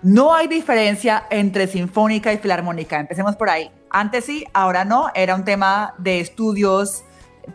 no 0.02 0.34
hay 0.34 0.48
diferencia 0.48 1.25
entre 1.30 1.68
sinfónica 1.68 2.34
y 2.34 2.38
filarmónica. 2.38 3.00
Empecemos 3.00 3.36
por 3.36 3.50
ahí. 3.50 3.70
Antes 3.98 4.25
sí, 4.25 4.46
ahora 4.52 4.84
no. 4.84 5.10
Era 5.16 5.36
un 5.36 5.46
tema 5.46 5.94
de 5.98 6.20
estudios 6.20 7.06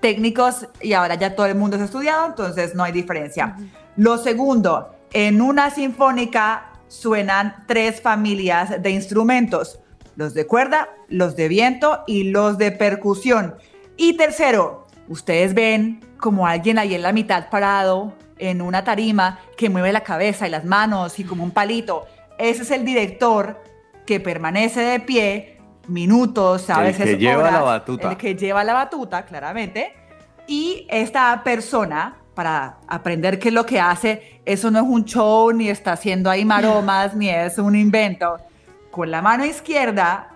técnicos 0.01 0.67
y 0.81 0.95
ahora 0.95 1.15
ya 1.17 1.37
todo 1.37 1.45
el 1.45 1.55
mundo 1.55 1.77
es 1.77 1.83
estudiado, 1.83 2.29
entonces 2.29 2.75
no 2.75 2.83
hay 2.83 2.93
diferencia. 2.93 3.59
Lo 3.97 4.17
segundo, 4.17 4.89
en 5.13 5.43
una 5.43 5.69
sinfónica 5.69 6.73
suenan 6.89 7.65
tres 7.67 8.01
familias 8.01 8.83
de 8.83 8.89
instrumentos, 8.89 9.81
los 10.17 10.33
de 10.33 10.47
cuerda, 10.47 10.89
los 11.09 11.37
de 11.37 11.49
viento 11.49 12.05
y 12.07 12.31
los 12.31 12.57
de 12.57 12.73
percusión. 12.73 13.57
Y 13.99 14.17
tercero, 14.17 14.87
ustedes 15.09 15.53
ven 15.53 16.01
como 16.17 16.47
alguien 16.47 16.79
ahí 16.79 16.95
en 16.95 17.03
la 17.03 17.13
mitad 17.13 17.51
parado 17.51 18.15
en 18.39 18.63
una 18.63 18.83
tarima 18.83 19.41
que 19.59 19.69
mueve 19.69 19.93
la 19.93 20.05
cabeza 20.05 20.49
y 20.49 20.51
las 20.51 20.65
manos 20.65 21.19
y 21.19 21.25
como 21.25 21.45
un 21.45 21.51
palito. 21.51 22.07
Ese 22.39 22.63
es 22.63 22.71
el 22.71 22.87
director 22.87 23.63
que 24.07 24.21
permanece 24.21 24.81
de 24.81 25.01
pie 25.01 25.60
minutos, 25.89 26.69
a 26.71 26.81
veces 26.81 27.07
el 27.07 27.13
que 27.15 27.19
lleva 27.19 27.51
la 27.51 27.63
batuta. 27.63 28.11
El 28.11 28.17
que 28.17 28.35
lleva 28.35 28.65
la 28.65 28.75
batuta, 28.75 29.25
claramente. 29.25 29.95
Y 30.47 30.87
esta 30.89 31.43
persona, 31.45 32.17
para 32.35 32.79
aprender 32.89 33.39
qué 33.39 33.49
es 33.49 33.55
lo 33.55 33.67
que 33.67 33.81
hace, 33.81 34.41
eso 34.45 34.71
no 34.71 34.81
es 34.81 34.85
un 34.87 35.05
show, 35.05 35.53
ni 35.53 35.69
está 35.69 35.93
haciendo 35.93 36.31
ahí 36.31 36.45
maromas, 36.45 37.15
ni 37.15 37.29
es 37.29 37.59
un 37.59 37.77
invento. 37.77 38.37
Con 38.91 39.11
la 39.11 39.23
mano 39.23 39.45
izquierda 39.45 40.31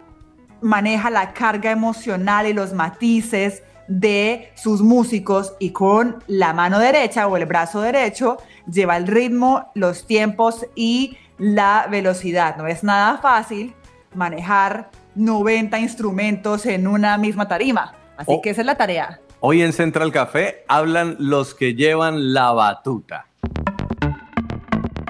maneja 0.61 1.11
la 1.11 1.33
carga 1.33 1.71
emocional 1.71 2.47
y 2.47 2.53
los 2.53 2.73
matices 2.73 3.63
de 3.89 4.53
sus 4.55 4.81
músicos 4.81 5.55
y 5.59 5.71
con 5.71 6.23
la 6.27 6.53
mano 6.53 6.79
derecha 6.79 7.27
o 7.27 7.37
el 7.37 7.45
brazo 7.45 7.83
derecho 7.83 8.39
lleva 8.71 8.97
el 8.97 9.07
ritmo, 9.07 9.71
los 9.75 10.07
tiempos 10.07 10.67
y 10.75 11.19
la 11.39 11.87
velocidad. 11.91 12.57
No 12.57 12.67
es 12.67 12.83
nada 12.83 13.19
fácil 13.19 13.75
manejar 14.15 14.91
90 15.15 15.79
instrumentos 15.79 16.67
en 16.67 16.87
una 16.87 17.17
misma 17.19 17.49
tarima. 17.49 17.95
Así 18.17 18.33
oh. 18.33 18.43
que 18.43 18.51
esa 18.51 18.63
es 18.63 18.67
la 18.67 18.77
tarea. 18.77 19.21
Hoy 19.41 19.63
en 19.63 19.73
Central 19.73 20.13
Café 20.13 20.65
hablan 20.69 21.17
los 21.19 21.55
que 21.55 21.75
llevan 21.75 22.33
la 22.33 22.53
batuta. 22.53 23.27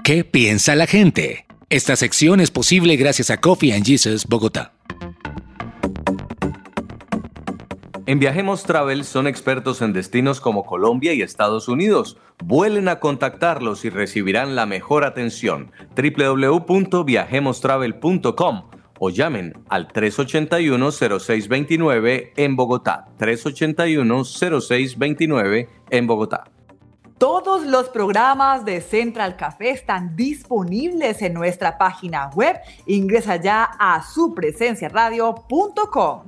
¿Qué 0.02 0.24
piensa 0.24 0.74
la 0.74 0.86
gente? 0.86 1.46
Esta 1.70 1.96
sección 1.96 2.40
es 2.40 2.50
posible 2.50 2.96
gracias 2.96 3.30
a 3.30 3.40
Coffee 3.40 3.72
and 3.72 3.86
Jesus 3.86 4.26
Bogotá. 4.26 4.72
En 8.06 8.18
Viajemos 8.18 8.64
Travel 8.64 9.04
son 9.04 9.26
expertos 9.26 9.80
en 9.80 9.94
destinos 9.94 10.40
como 10.40 10.66
Colombia 10.66 11.14
y 11.14 11.22
Estados 11.22 11.68
Unidos. 11.68 12.18
Vuelen 12.44 12.88
a 12.88 13.00
contactarlos 13.00 13.86
y 13.86 13.90
recibirán 13.90 14.54
la 14.54 14.66
mejor 14.66 15.04
atención. 15.04 15.72
www.viajemostravel.com 15.96 18.62
o 18.98 19.10
llamen 19.10 19.52
al 19.68 19.86
381-0629 19.88 22.32
en 22.36 22.56
Bogotá. 22.56 23.08
381-0629 23.18 25.68
en 25.90 26.06
Bogotá. 26.06 26.44
Todos 27.18 27.64
los 27.64 27.90
programas 27.90 28.64
de 28.64 28.80
Central 28.80 29.36
Café 29.36 29.70
están 29.70 30.16
disponibles 30.16 31.22
en 31.22 31.32
nuestra 31.32 31.78
página 31.78 32.28
web. 32.34 32.56
Ingresa 32.86 33.36
ya 33.36 33.70
a 33.78 34.02
supresenciaradio.com. 34.02 36.22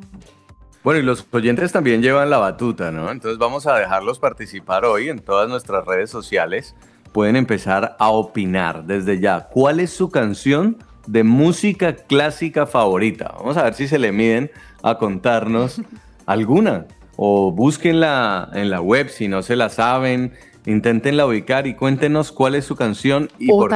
Bueno, 0.84 1.00
y 1.00 1.02
los 1.02 1.26
oyentes 1.32 1.72
también 1.72 2.00
llevan 2.00 2.30
la 2.30 2.38
batuta, 2.38 2.92
¿no? 2.92 3.10
Entonces 3.10 3.38
vamos 3.38 3.66
a 3.66 3.74
dejarlos 3.74 4.20
participar 4.20 4.84
hoy 4.84 5.08
en 5.08 5.18
todas 5.18 5.48
nuestras 5.48 5.84
redes 5.84 6.10
sociales. 6.10 6.76
Pueden 7.12 7.34
empezar 7.34 7.96
a 7.98 8.10
opinar 8.10 8.84
desde 8.84 9.18
ya. 9.18 9.48
¿Cuál 9.48 9.80
es 9.80 9.90
su 9.90 10.10
canción 10.10 10.78
de 11.06 11.24
música 11.24 11.94
clásica 11.94 12.66
favorita. 12.66 13.34
Vamos 13.38 13.56
a 13.56 13.64
ver 13.64 13.74
si 13.74 13.88
se 13.88 13.98
le 13.98 14.12
miden 14.12 14.50
a 14.82 14.98
contarnos 14.98 15.80
alguna. 16.26 16.86
O 17.16 17.50
búsquenla 17.50 18.50
en 18.52 18.70
la 18.70 18.80
web 18.80 19.08
si 19.08 19.28
no 19.28 19.42
se 19.42 19.56
la 19.56 19.68
saben. 19.68 20.34
Inténtenla 20.66 21.26
ubicar 21.26 21.66
y 21.66 21.74
cuéntenos 21.74 22.32
cuál 22.32 22.56
es 22.56 22.64
su 22.64 22.76
canción 22.76 23.30
y 23.38 23.50
o 23.50 23.58
por 23.58 23.70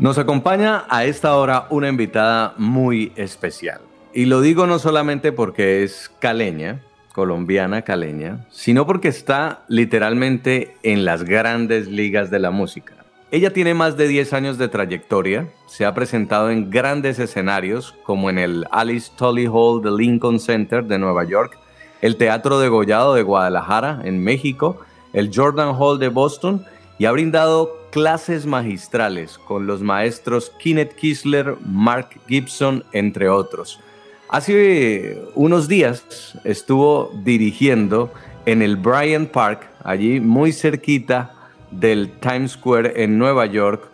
Nos 0.00 0.16
acompaña 0.16 0.84
a 0.88 1.04
esta 1.04 1.36
hora 1.36 1.66
una 1.68 1.88
invitada 1.88 2.54
muy 2.56 3.12
especial. 3.16 3.82
Y 4.14 4.24
lo 4.24 4.40
digo 4.40 4.66
no 4.66 4.78
solamente 4.78 5.30
porque 5.30 5.82
es 5.82 6.10
caleña, 6.18 6.80
colombiana 7.12 7.82
caleña, 7.82 8.46
sino 8.50 8.86
porque 8.86 9.08
está 9.08 9.62
literalmente 9.68 10.74
en 10.82 11.04
las 11.04 11.24
grandes 11.24 11.86
ligas 11.86 12.30
de 12.30 12.38
la 12.38 12.50
música. 12.50 12.94
Ella 13.30 13.52
tiene 13.52 13.74
más 13.74 13.98
de 13.98 14.08
10 14.08 14.32
años 14.32 14.56
de 14.56 14.68
trayectoria, 14.68 15.48
se 15.66 15.84
ha 15.84 15.92
presentado 15.92 16.50
en 16.50 16.70
grandes 16.70 17.18
escenarios 17.18 17.94
como 18.02 18.30
en 18.30 18.38
el 18.38 18.66
Alice 18.70 19.12
Tully 19.16 19.46
Hall 19.46 19.82
de 19.82 19.90
Lincoln 19.92 20.40
Center 20.40 20.82
de 20.82 20.98
Nueva 20.98 21.24
York 21.24 21.58
el 22.00 22.16
Teatro 22.16 22.58
Degollado 22.58 23.14
de 23.14 23.22
Guadalajara, 23.22 24.00
en 24.04 24.24
México, 24.24 24.80
el 25.12 25.30
Jordan 25.34 25.74
Hall 25.78 25.98
de 25.98 26.08
Boston 26.08 26.64
y 26.98 27.04
ha 27.04 27.12
brindado 27.12 27.79
clases 27.90 28.46
magistrales 28.46 29.38
con 29.38 29.66
los 29.66 29.82
maestros 29.82 30.52
Kenneth 30.58 30.94
Kisler, 30.94 31.56
Mark 31.66 32.20
Gibson, 32.28 32.84
entre 32.92 33.28
otros. 33.28 33.80
Hace 34.28 35.22
unos 35.34 35.68
días 35.68 36.38
estuvo 36.44 37.10
dirigiendo 37.24 38.12
en 38.46 38.62
el 38.62 38.76
Bryant 38.76 39.30
Park, 39.30 39.68
allí 39.82 40.20
muy 40.20 40.52
cerquita 40.52 41.34
del 41.70 42.10
Times 42.20 42.52
Square 42.52 43.02
en 43.02 43.18
Nueva 43.18 43.46
York, 43.46 43.90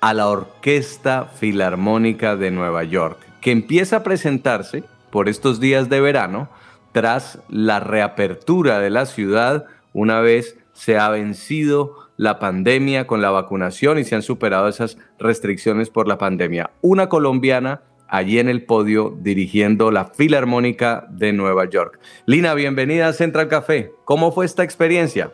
a 0.00 0.14
la 0.14 0.28
Orquesta 0.28 1.24
Filarmónica 1.24 2.36
de 2.36 2.50
Nueva 2.50 2.84
York, 2.84 3.18
que 3.40 3.50
empieza 3.50 3.96
a 3.96 4.02
presentarse 4.02 4.84
por 5.10 5.28
estos 5.28 5.58
días 5.58 5.88
de 5.88 6.00
verano 6.00 6.48
tras 6.92 7.40
la 7.48 7.80
reapertura 7.80 8.78
de 8.78 8.90
la 8.90 9.06
ciudad 9.06 9.66
una 9.92 10.20
vez 10.20 10.56
se 10.72 10.98
ha 10.98 11.08
vencido 11.08 12.07
la 12.18 12.40
pandemia 12.40 13.06
con 13.06 13.22
la 13.22 13.30
vacunación 13.30 13.98
y 13.98 14.04
se 14.04 14.16
han 14.16 14.22
superado 14.22 14.68
esas 14.68 14.98
restricciones 15.18 15.88
por 15.88 16.06
la 16.06 16.18
pandemia. 16.18 16.70
Una 16.82 17.08
colombiana 17.08 17.80
allí 18.08 18.40
en 18.40 18.48
el 18.48 18.64
podio 18.64 19.16
dirigiendo 19.20 19.90
la 19.90 20.06
Filarmónica 20.06 21.06
de 21.10 21.32
Nueva 21.32 21.70
York. 21.70 22.00
Lina, 22.26 22.54
bienvenida 22.54 23.06
a 23.06 23.12
Central 23.12 23.48
Café. 23.48 23.92
¿Cómo 24.04 24.32
fue 24.32 24.46
esta 24.46 24.64
experiencia? 24.64 25.30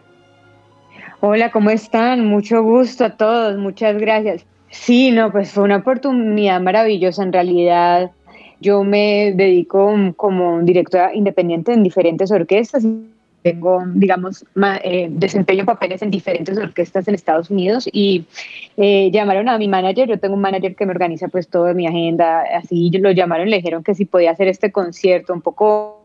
Hola, 1.21 1.51
¿cómo 1.51 1.71
están? 1.71 2.27
Mucho 2.27 2.63
gusto 2.63 3.07
a 3.07 3.17
todos, 3.17 3.57
muchas 3.57 3.97
gracias. 3.97 4.45
Sí, 4.69 5.11
no, 5.11 5.33
pues 5.33 5.53
fue 5.53 5.65
una 5.65 5.77
oportunidad 5.77 6.61
maravillosa 6.61 7.23
en 7.23 7.33
realidad. 7.33 8.11
Yo 8.61 8.85
me 8.85 9.33
dedico 9.35 9.95
como 10.17 10.61
directora 10.61 11.15
independiente 11.15 11.73
en 11.73 11.83
diferentes 11.83 12.31
orquestas 12.31 12.85
tengo, 13.45 13.85
digamos, 13.87 14.47
eh, 14.83 15.09
desempeño 15.11 15.67
papeles 15.67 16.01
en 16.01 16.11
diferentes 16.11 16.57
orquestas 16.57 17.07
en 17.09 17.15
Estados 17.15 17.51
Unidos 17.51 17.87
y 17.93 18.25
eh, 18.79 19.11
llamaron 19.13 19.51
a 19.51 19.59
mi 19.59 19.69
manager, 19.69 20.09
yo 20.09 20.19
tengo 20.19 20.35
un 20.35 20.41
manager 20.41 20.75
que 20.75 20.87
me 20.87 20.93
organiza 20.93 21.29
pues 21.29 21.49
toda 21.49 21.75
mi 21.75 21.87
agenda, 21.87 22.43
así 22.57 22.91
lo 22.91 23.11
llamaron, 23.11 23.51
le 23.51 23.57
dijeron 23.57 23.85
que 23.85 23.95
si 23.95 24.07
podía 24.07 24.31
hacer 24.31 24.49
este 24.49 24.73
concierto 24.73 25.35
un 25.35 25.43
poco 25.43 26.01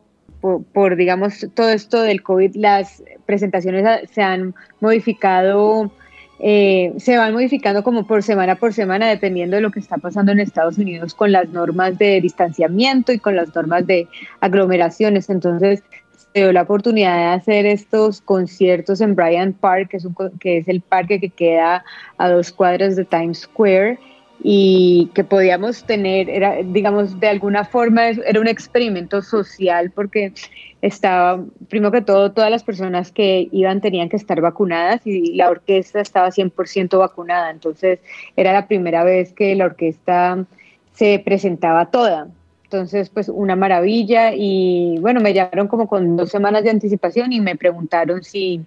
por, 0.73 0.97
digamos, 0.97 1.47
todo 1.53 1.69
esto 1.69 2.01
del 2.01 2.23
COVID, 2.23 2.57
las 2.57 3.03
presentaciones 3.25 4.09
se 4.09 4.21
han 4.21 4.53
modificado, 4.81 5.91
eh, 6.39 6.93
se 6.97 7.17
van 7.17 7.33
modificando 7.33 7.83
como 7.83 8.05
por 8.05 8.21
semana 8.21 8.55
por 8.55 8.73
semana, 8.73 9.07
dependiendo 9.07 9.55
de 9.55 9.61
lo 9.61 9.71
que 9.71 9.79
está 9.79 9.97
pasando 9.97 10.33
en 10.33 10.41
Estados 10.41 10.77
Unidos 10.77 11.13
con 11.13 11.31
las 11.31 11.47
normas 11.49 11.97
de 11.97 12.19
distanciamiento 12.19 13.13
y 13.13 13.19
con 13.19 13.37
las 13.37 13.55
normas 13.55 13.87
de 13.87 14.07
aglomeraciones. 14.41 15.29
Entonces, 15.29 15.83
se 16.33 16.41
dio 16.41 16.51
la 16.51 16.63
oportunidad 16.63 17.17
de 17.17 17.25
hacer 17.25 17.65
estos 17.65 18.21
conciertos 18.21 19.01
en 19.01 19.15
Bryant 19.15 19.57
Park, 19.57 19.89
que 19.89 19.97
es, 19.97 20.07
que 20.39 20.57
es 20.57 20.67
el 20.67 20.81
parque 20.81 21.19
que 21.19 21.29
queda 21.29 21.83
a 22.17 22.29
dos 22.29 22.51
cuadras 22.51 22.95
de 22.95 23.05
Times 23.05 23.39
Square 23.39 23.99
y 24.41 25.09
que 25.13 25.23
podíamos 25.23 25.83
tener, 25.83 26.29
era, 26.29 26.57
digamos, 26.63 27.19
de 27.19 27.27
alguna 27.27 27.65
forma 27.65 28.09
era 28.09 28.39
un 28.39 28.47
experimento 28.47 29.21
social 29.21 29.91
porque 29.91 30.33
estaba, 30.81 31.43
primero 31.67 31.91
que 31.91 32.01
todo, 32.01 32.31
todas 32.31 32.49
las 32.49 32.63
personas 32.63 33.11
que 33.11 33.49
iban 33.51 33.81
tenían 33.81 34.07
que 34.07 34.15
estar 34.15 34.39
vacunadas 34.39 35.05
y 35.05 35.35
la 35.35 35.49
orquesta 35.49 35.99
estaba 35.99 36.29
100% 36.29 36.97
vacunada, 36.97 37.51
entonces 37.51 37.99
era 38.37 38.53
la 38.53 38.67
primera 38.67 39.03
vez 39.03 39.33
que 39.33 39.55
la 39.55 39.65
orquesta 39.65 40.45
se 40.93 41.19
presentaba 41.19 41.91
toda. 41.91 42.27
Entonces, 42.71 43.09
pues 43.09 43.29
una 43.29 43.55
maravilla 43.55 44.31
y 44.31 44.99
bueno, 44.99 45.21
me 45.21 45.33
llamaron 45.33 45.67
como 45.67 45.87
con 45.87 46.15
dos 46.15 46.29
semanas 46.29 46.63
de 46.63 46.69
anticipación 46.69 47.33
y 47.33 47.41
me 47.41 47.55
preguntaron 47.55 48.23
si, 48.23 48.61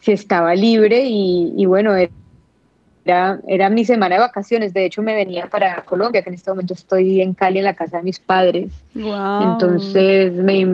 si 0.00 0.10
estaba 0.10 0.52
libre 0.56 1.04
y, 1.06 1.64
bueno, 1.64 1.94
era, 3.04 3.38
era 3.46 3.70
mi 3.70 3.84
semana 3.84 4.16
de 4.16 4.22
vacaciones. 4.22 4.74
De 4.74 4.84
hecho, 4.84 5.00
me 5.00 5.14
venía 5.14 5.46
para 5.46 5.84
Colombia, 5.84 6.22
que 6.22 6.30
en 6.30 6.34
este 6.34 6.50
momento 6.50 6.74
estoy 6.74 7.20
en 7.20 7.34
Cali, 7.34 7.58
en 7.58 7.66
la 7.66 7.74
casa 7.74 7.98
de 7.98 8.02
mis 8.02 8.18
padres. 8.18 8.72
Entonces, 8.96 10.32
me, 10.32 10.66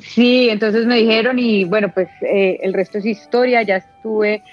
sí, 0.00 0.48
entonces 0.50 0.86
me 0.86 0.98
dijeron 0.98 1.40
y 1.40 1.64
bueno, 1.64 1.90
pues 1.92 2.06
eh, 2.20 2.60
el 2.62 2.72
resto 2.72 2.98
es 2.98 3.06
historia. 3.06 3.62
Ya 3.62 3.78
estuve 3.78 4.44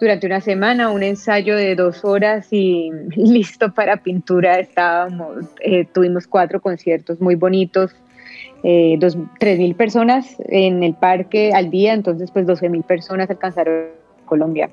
durante 0.00 0.26
una 0.26 0.40
semana, 0.40 0.90
un 0.90 1.02
ensayo 1.02 1.56
de 1.56 1.74
dos 1.74 2.04
horas 2.04 2.48
y 2.50 2.90
listo 3.16 3.72
para 3.72 3.98
pintura. 3.98 4.58
Estábamos, 4.58 5.44
eh, 5.60 5.84
tuvimos 5.92 6.26
cuatro 6.26 6.60
conciertos 6.60 7.20
muy 7.20 7.34
bonitos, 7.34 7.94
eh, 8.62 8.96
dos, 8.98 9.16
tres 9.38 9.58
mil 9.58 9.74
personas 9.74 10.36
en 10.48 10.82
el 10.82 10.94
parque 10.94 11.52
al 11.54 11.70
día, 11.70 11.92
entonces 11.92 12.30
pues 12.30 12.46
doce 12.46 12.68
mil 12.68 12.82
personas 12.82 13.28
alcanzaron 13.28 13.88
Colombia. 14.24 14.70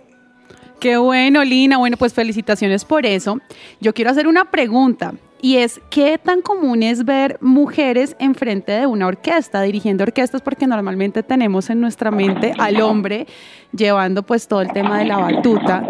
Qué 0.80 0.98
bueno, 0.98 1.44
Lina. 1.44 1.78
Bueno, 1.78 1.98
pues 1.98 2.14
felicitaciones 2.14 2.86
por 2.86 3.06
eso. 3.06 3.40
Yo 3.82 3.94
quiero 3.94 4.12
hacer 4.12 4.28
una 4.28 4.52
pregunta 4.52 5.14
y 5.42 5.58
es 5.58 5.80
qué 5.90 6.18
tan 6.18 6.42
común 6.42 6.84
es 6.84 7.06
ver 7.06 7.38
mujeres 7.42 8.16
enfrente 8.20 8.72
de 8.72 8.88
una 8.88 9.08
orquesta, 9.08 9.62
dirigiendo 9.62 10.04
orquestas, 10.04 10.42
porque 10.42 10.68
normalmente 10.68 11.24
tenemos 11.24 11.70
en 11.70 11.82
nuestra 11.82 12.12
mente 12.12 12.54
al 12.58 12.82
hombre 12.82 13.28
llevando 13.72 14.24
pues 14.24 14.48
todo 14.48 14.62
el 14.62 14.72
tema 14.72 15.00
de 15.00 15.06
la 15.06 15.18
batuta. 15.18 15.88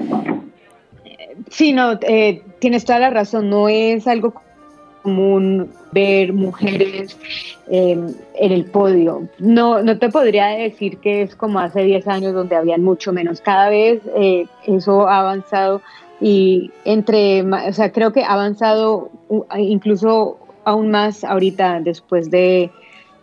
Sí, 1.49 1.71
no, 1.71 1.97
eh, 2.01 2.43
tienes 2.59 2.85
toda 2.85 2.99
la 2.99 3.09
razón, 3.09 3.49
no 3.49 3.69
es 3.69 4.07
algo 4.07 4.33
común 5.01 5.71
ver 5.91 6.33
mujeres 6.33 7.17
em, 7.69 8.13
en 8.35 8.51
el 8.51 8.65
podio. 8.65 9.27
No, 9.39 9.81
no 9.81 9.97
te 9.97 10.09
podría 10.09 10.47
decir 10.47 10.97
que 10.97 11.21
es 11.21 11.35
como 11.35 11.59
hace 11.59 11.83
10 11.83 12.07
años 12.07 12.33
donde 12.33 12.55
habían 12.55 12.83
mucho 12.83 13.13
menos. 13.13 13.39
Cada 13.39 13.69
vez 13.69 14.01
eh, 14.15 14.45
eso 14.65 15.07
ha 15.07 15.19
avanzado 15.19 15.81
y 16.19 16.71
entre, 16.85 17.43
o 17.43 17.73
sea, 17.73 17.91
creo 17.91 18.11
que 18.11 18.23
ha 18.23 18.33
avanzado 18.33 19.11
incluso 19.57 20.39
aún 20.63 20.89
más 20.89 21.23
ahorita 21.23 21.79
después 21.81 22.31
de, 22.31 22.71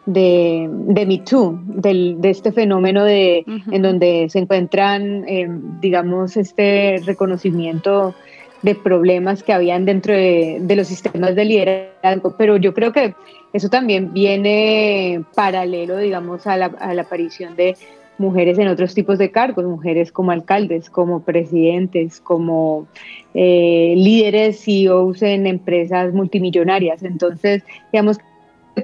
de, 0.07 0.69
de 0.71 1.07
Me 1.07 1.19
Too, 1.19 1.61
del, 1.67 2.21
de 2.21 2.31
este 2.31 2.53
fenómeno 2.53 3.05
de, 3.05 3.45
en 3.71 3.83
donde 3.83 4.29
se 4.31 4.39
encuentran, 4.39 5.25
eh, 5.29 5.49
digamos, 5.81 6.37
este 6.37 7.01
reconocimiento 7.05 8.15
de 8.63 8.75
problemas 8.75 9.43
que 9.43 9.53
habían 9.53 9.85
dentro 9.85 10.15
de, 10.15 10.59
de, 10.61 10.77
los 10.77 10.89
sistemas 10.89 11.35
de 11.35 11.45
liderazgo, 11.45 12.35
pero 12.39 12.57
yo 12.57 12.73
creo 12.73 12.93
que 12.93 13.15
eso 13.53 13.69
también 13.69 14.15
viene 14.15 15.23
paralelo, 15.35 15.99
digamos, 15.99 16.47
a 16.47 16.57
la, 16.57 16.67
a 16.67 16.95
la 16.95 17.03
aparición 17.03 17.57
de 17.57 17.77
mujeres 18.19 18.59
en 18.59 18.69
otros 18.69 18.95
tipos 18.95 19.19
de 19.19 19.31
cargos, 19.31 19.65
mujeres 19.65 20.13
como 20.13 20.31
alcaldes, 20.31 20.91
como 20.91 21.23
presidentes, 21.23 22.21
como 22.21 22.87
eh, 23.35 23.95
líderes, 23.97 24.61
CEOs 24.65 25.23
en 25.23 25.47
empresas 25.47 26.13
multimillonarias. 26.13 27.03
Entonces, 27.03 27.63
digamos, 27.93 28.19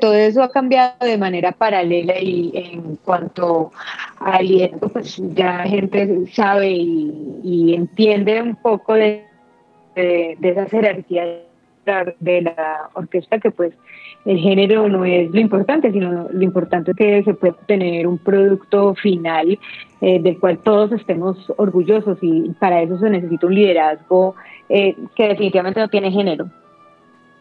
todo 0.01 0.15
eso 0.15 0.43
ha 0.43 0.51
cambiado 0.51 1.05
de 1.05 1.19
manera 1.19 1.53
paralela 1.53 2.19
y 2.21 2.53
en 2.55 2.97
cuanto 2.97 3.73
a 4.19 4.41
liderazgo, 4.41 4.89
pues 4.89 5.21
ya 5.35 5.65
gente 5.65 6.27
sabe 6.33 6.71
y, 6.71 7.75
entiende 7.75 8.41
un 8.43 8.57
poco 8.57 8.95
de, 8.95 9.25
de, 9.95 10.37
de 10.39 10.49
esa 10.49 10.67
jerarquía 10.67 11.43
de 12.21 12.43
la 12.43 12.91
orquesta 12.95 13.39
que 13.39 13.51
pues 13.51 13.73
el 14.25 14.39
género 14.39 14.89
no 14.89 15.05
es 15.05 15.31
lo 15.31 15.41
importante, 15.41 15.91
sino 15.93 16.29
lo 16.31 16.43
importante 16.43 16.91
es 16.91 16.97
que 16.97 17.25
se 17.25 17.35
puede 17.35 17.55
tener 17.67 18.07
un 18.07 18.19
producto 18.19 18.95
final 18.95 19.59
eh, 20.01 20.21
del 20.21 20.39
cual 20.39 20.59
todos 20.59 20.93
estemos 20.93 21.37
orgullosos 21.57 22.19
y 22.21 22.51
para 22.59 22.83
eso 22.83 22.99
se 22.99 23.09
necesita 23.09 23.47
un 23.47 23.55
liderazgo 23.55 24.35
eh, 24.69 24.95
que 25.17 25.29
definitivamente 25.29 25.81
no 25.81 25.89
tiene 25.89 26.11
género. 26.11 26.49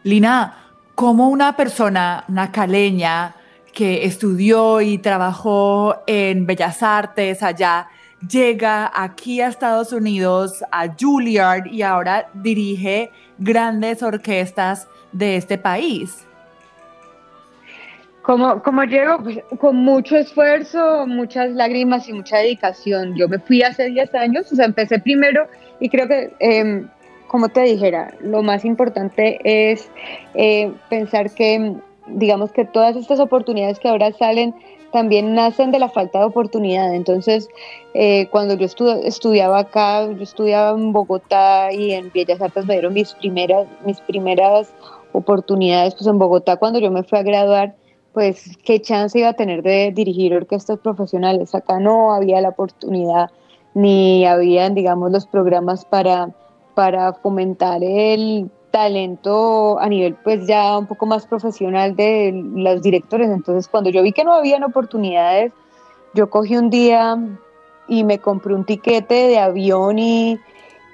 Lina, 0.04 0.56
¿cómo 0.94 1.28
una 1.28 1.54
persona, 1.54 2.24
una 2.28 2.50
caleña 2.50 3.34
que 3.74 4.04
estudió 4.04 4.80
y 4.80 4.98
trabajó 4.98 5.96
en 6.06 6.46
Bellas 6.46 6.82
Artes 6.82 7.42
allá, 7.42 7.88
llega 8.26 8.90
aquí 8.94 9.40
a 9.40 9.48
Estados 9.48 9.92
Unidos, 9.92 10.64
a 10.72 10.88
Juilliard, 10.98 11.66
y 11.66 11.82
ahora 11.82 12.28
dirige 12.34 13.10
grandes 13.38 14.02
orquestas 14.02 14.88
de 15.12 15.36
este 15.36 15.58
país? 15.58 16.26
Como, 18.30 18.62
como 18.62 18.84
llego, 18.84 19.18
pues, 19.24 19.40
con 19.58 19.74
mucho 19.74 20.16
esfuerzo, 20.16 21.04
muchas 21.04 21.50
lágrimas 21.50 22.08
y 22.08 22.12
mucha 22.12 22.36
dedicación. 22.36 23.16
Yo 23.16 23.28
me 23.28 23.40
fui 23.40 23.60
hace 23.62 23.86
10 23.86 24.14
años, 24.14 24.52
o 24.52 24.54
sea, 24.54 24.66
empecé 24.66 25.00
primero 25.00 25.48
y 25.80 25.88
creo 25.88 26.06
que, 26.06 26.32
em, 26.38 26.88
como 27.26 27.48
te 27.48 27.62
dijera, 27.62 28.14
lo 28.20 28.44
más 28.44 28.64
importante 28.64 29.40
es 29.42 29.90
eh, 30.34 30.72
pensar 30.88 31.34
que, 31.34 31.74
digamos 32.06 32.52
que 32.52 32.64
todas 32.64 32.94
estas 32.94 33.18
oportunidades 33.18 33.80
que 33.80 33.88
ahora 33.88 34.12
salen 34.12 34.54
también 34.92 35.34
nacen 35.34 35.72
de 35.72 35.80
la 35.80 35.88
falta 35.88 36.20
de 36.20 36.26
oportunidad. 36.26 36.94
Entonces, 36.94 37.48
eh, 37.94 38.28
cuando 38.30 38.54
yo 38.54 38.68
estudiaba 39.02 39.58
acá, 39.58 40.06
yo 40.06 40.22
estudiaba 40.22 40.78
en 40.78 40.92
Bogotá 40.92 41.72
y 41.72 41.94
en 41.94 42.12
Bellas 42.14 42.40
Artes 42.40 42.64
me 42.64 42.74
dieron 42.74 42.94
mis 42.94 43.12
primeras, 43.12 43.66
mis 43.84 44.00
primeras 44.02 44.72
oportunidades, 45.12 45.96
pues 45.96 46.06
en 46.06 46.20
Bogotá 46.20 46.58
cuando 46.58 46.78
yo 46.78 46.92
me 46.92 47.02
fui 47.02 47.18
a 47.18 47.24
graduar 47.24 47.74
pues 48.12 48.56
qué 48.64 48.80
chance 48.80 49.18
iba 49.18 49.28
a 49.28 49.34
tener 49.34 49.62
de 49.62 49.92
dirigir 49.94 50.34
orquestas 50.34 50.78
profesionales. 50.78 51.54
Acá 51.54 51.78
no 51.78 52.12
había 52.12 52.40
la 52.40 52.50
oportunidad 52.50 53.30
ni 53.74 54.26
habían, 54.26 54.74
digamos, 54.74 55.12
los 55.12 55.26
programas 55.26 55.84
para, 55.84 56.30
para 56.74 57.12
fomentar 57.12 57.82
el 57.84 58.50
talento 58.70 59.78
a 59.80 59.88
nivel 59.88 60.14
pues 60.22 60.46
ya 60.46 60.78
un 60.78 60.86
poco 60.86 61.06
más 61.06 61.26
profesional 61.26 61.96
de 61.96 62.32
los 62.54 62.82
directores. 62.82 63.30
Entonces 63.30 63.68
cuando 63.68 63.90
yo 63.90 64.02
vi 64.02 64.12
que 64.12 64.24
no 64.24 64.32
habían 64.32 64.64
oportunidades, 64.64 65.52
yo 66.14 66.30
cogí 66.30 66.56
un 66.56 66.70
día 66.70 67.18
y 67.88 68.04
me 68.04 68.18
compré 68.18 68.54
un 68.54 68.64
tiquete 68.64 69.14
de 69.14 69.38
avión 69.38 69.98
y, 69.98 70.38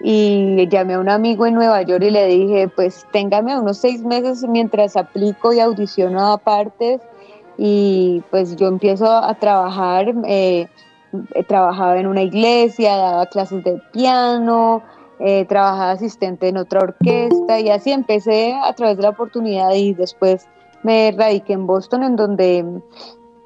y 0.01 0.69
llamé 0.69 0.95
a 0.95 1.01
un 1.01 1.09
amigo 1.09 1.47
en 1.47 1.55
Nueva 1.55 1.83
York 1.83 2.05
y 2.05 2.11
le 2.11 2.27
dije, 2.27 2.69
pues 2.69 3.07
téngame 3.13 3.59
unos 3.59 3.79
seis 3.79 4.03
meses 4.03 4.45
mientras 4.49 4.97
aplico 4.97 5.53
y 5.53 5.61
audiciono 5.61 6.33
a 6.33 6.39
partes 6.39 7.01
y 7.59 8.23
pues 8.31 8.57
yo 8.57 8.69
empiezo 8.69 9.11
a 9.11 9.35
trabajar, 9.35 10.15
eh, 10.27 10.69
trabajaba 11.49 11.99
en 11.99 12.07
una 12.07 12.23
iglesia, 12.23 12.97
daba 12.97 13.27
clases 13.27 13.65
de 13.65 13.81
piano, 13.93 14.83
eh, 15.19 15.47
trabajaba 15.47 15.93
asistente 15.93 16.49
en 16.49 16.59
otra 16.59 16.81
orquesta 16.81 17.59
y 17.59 17.71
así 17.71 17.91
empecé 17.91 18.55
a 18.55 18.73
través 18.75 18.99
de 18.99 19.05
la 19.05 19.11
oportunidad 19.11 19.73
y 19.73 19.95
después 19.95 20.47
me 20.83 21.13
radiqué 21.17 21.55
en 21.55 21.67
Boston 21.67 22.03
en 22.03 22.17
donde 22.17 22.59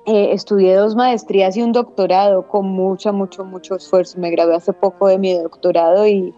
eh, 0.06 0.32
estudié 0.32 0.74
dos 0.74 0.96
maestrías 0.96 1.56
y 1.56 1.62
un 1.62 1.72
doctorado 1.72 2.48
con 2.48 2.66
mucho, 2.66 3.12
mucho, 3.12 3.44
mucho 3.44 3.76
esfuerzo. 3.76 4.18
Me 4.18 4.30
gradué 4.30 4.56
hace 4.56 4.72
poco 4.72 5.06
de 5.06 5.18
mi 5.18 5.34
doctorado 5.34 6.06
y, 6.06 6.34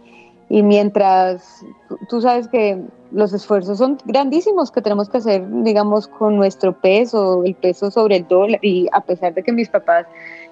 y 0.52 0.62
mientras 0.62 1.64
tú 2.10 2.20
sabes 2.20 2.46
que 2.46 2.78
los 3.10 3.32
esfuerzos 3.32 3.78
son 3.78 3.96
grandísimos 4.04 4.70
que 4.70 4.82
tenemos 4.82 5.08
que 5.08 5.16
hacer, 5.16 5.42
digamos, 5.48 6.08
con 6.08 6.36
nuestro 6.36 6.78
peso, 6.78 7.42
el 7.42 7.54
peso 7.54 7.90
sobre 7.90 8.16
el 8.16 8.28
dólar 8.28 8.60
y 8.62 8.86
a 8.92 9.00
pesar 9.00 9.32
de 9.32 9.42
que 9.42 9.50
mis 9.50 9.70
papás 9.70 10.04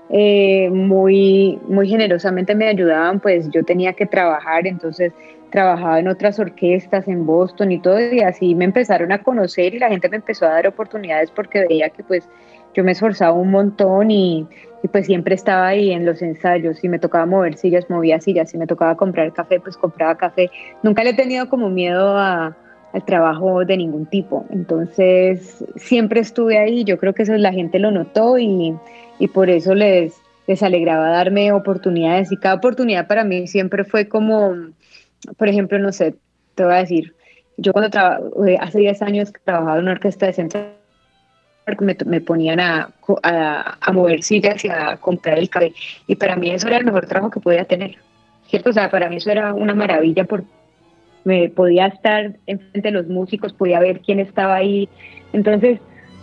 eh, 0.08 0.70
muy, 0.70 1.60
muy 1.68 1.86
generosamente 1.86 2.54
me 2.54 2.68
ayudaban, 2.68 3.20
pues 3.20 3.50
yo 3.50 3.62
tenía 3.62 3.92
que 3.92 4.06
trabajar, 4.06 4.66
entonces 4.66 5.12
trabajaba 5.50 5.98
en 5.98 6.08
otras 6.08 6.38
orquestas 6.38 7.06
en 7.06 7.26
Boston 7.26 7.70
y 7.70 7.78
todo, 7.78 8.00
y 8.00 8.20
así 8.20 8.54
me 8.54 8.64
empezaron 8.64 9.12
a 9.12 9.22
conocer 9.22 9.74
y 9.74 9.80
la 9.80 9.90
gente 9.90 10.08
me 10.08 10.16
empezó 10.16 10.46
a 10.46 10.52
dar 10.52 10.66
oportunidades 10.66 11.30
porque 11.30 11.66
veía 11.68 11.90
que 11.90 12.02
pues 12.04 12.26
yo 12.74 12.84
me 12.84 12.92
esforzaba 12.92 13.32
un 13.32 13.50
montón 13.50 14.10
y, 14.10 14.46
y 14.82 14.88
pues 14.88 15.06
siempre 15.06 15.34
estaba 15.34 15.68
ahí 15.68 15.90
en 15.90 16.06
los 16.06 16.22
ensayos, 16.22 16.78
si 16.78 16.88
me 16.88 16.98
tocaba 16.98 17.26
mover 17.26 17.56
sillas, 17.56 17.88
movía 17.90 18.20
sillas, 18.20 18.50
si 18.50 18.58
me 18.58 18.66
tocaba 18.66 18.96
comprar 18.96 19.32
café, 19.32 19.60
pues 19.60 19.76
compraba 19.76 20.16
café. 20.16 20.50
Nunca 20.82 21.04
le 21.04 21.10
he 21.10 21.14
tenido 21.14 21.48
como 21.48 21.70
miedo 21.70 22.16
a, 22.16 22.56
al 22.92 23.04
trabajo 23.04 23.64
de 23.64 23.76
ningún 23.76 24.06
tipo, 24.06 24.46
entonces 24.50 25.64
siempre 25.76 26.20
estuve 26.20 26.58
ahí, 26.58 26.84
yo 26.84 26.98
creo 26.98 27.14
que 27.14 27.22
eso 27.22 27.34
la 27.34 27.52
gente 27.52 27.78
lo 27.78 27.90
notó 27.90 28.38
y 28.38 28.74
y 29.20 29.28
por 29.28 29.50
eso 29.50 29.74
les, 29.74 30.20
les 30.48 30.62
alegraba 30.64 31.10
darme 31.10 31.52
oportunidades. 31.52 32.32
Y 32.32 32.36
cada 32.36 32.56
oportunidad 32.56 33.06
para 33.06 33.22
mí 33.22 33.46
siempre 33.46 33.84
fue 33.84 34.08
como, 34.08 34.54
por 35.36 35.48
ejemplo, 35.48 35.78
no 35.78 35.92
sé, 35.92 36.16
te 36.56 36.64
voy 36.64 36.74
a 36.74 36.78
decir, 36.78 37.14
yo 37.56 37.72
cuando 37.72 37.96
eh, 38.46 38.56
hace 38.58 38.80
10 38.80 39.02
años 39.02 39.32
trabajaba 39.44 39.76
en 39.76 39.82
una 39.82 39.92
orquesta 39.92 40.26
de 40.26 40.32
centro, 40.32 40.60
me, 41.80 41.96
me 42.06 42.20
ponían 42.20 42.60
a, 42.60 42.92
mover 43.92 44.22
sillas 44.22 44.64
y 44.64 44.68
a 44.68 44.96
comprar 44.96 45.38
el 45.38 45.48
café 45.48 45.72
y 46.06 46.16
para 46.16 46.36
mí 46.36 46.50
eso 46.50 46.68
era 46.68 46.78
el 46.78 46.84
mejor 46.84 47.06
trabajo 47.06 47.30
que 47.30 47.40
podía 47.40 47.64
tener, 47.64 47.96
¿cierto? 48.48 48.70
O 48.70 48.72
sea, 48.72 48.90
para 48.90 49.08
mí 49.08 49.16
eso 49.16 49.30
era 49.30 49.54
una 49.54 49.74
maravilla 49.74 50.24
porque 50.24 50.46
me 51.24 51.48
podía 51.48 51.86
estar 51.86 52.36
enfrente 52.46 52.88
de 52.88 52.90
los 52.90 53.06
músicos, 53.08 53.52
podía 53.52 53.80
ver 53.80 54.00
quién 54.00 54.20
estaba 54.20 54.56
ahí, 54.56 54.88
entonces 55.32 55.80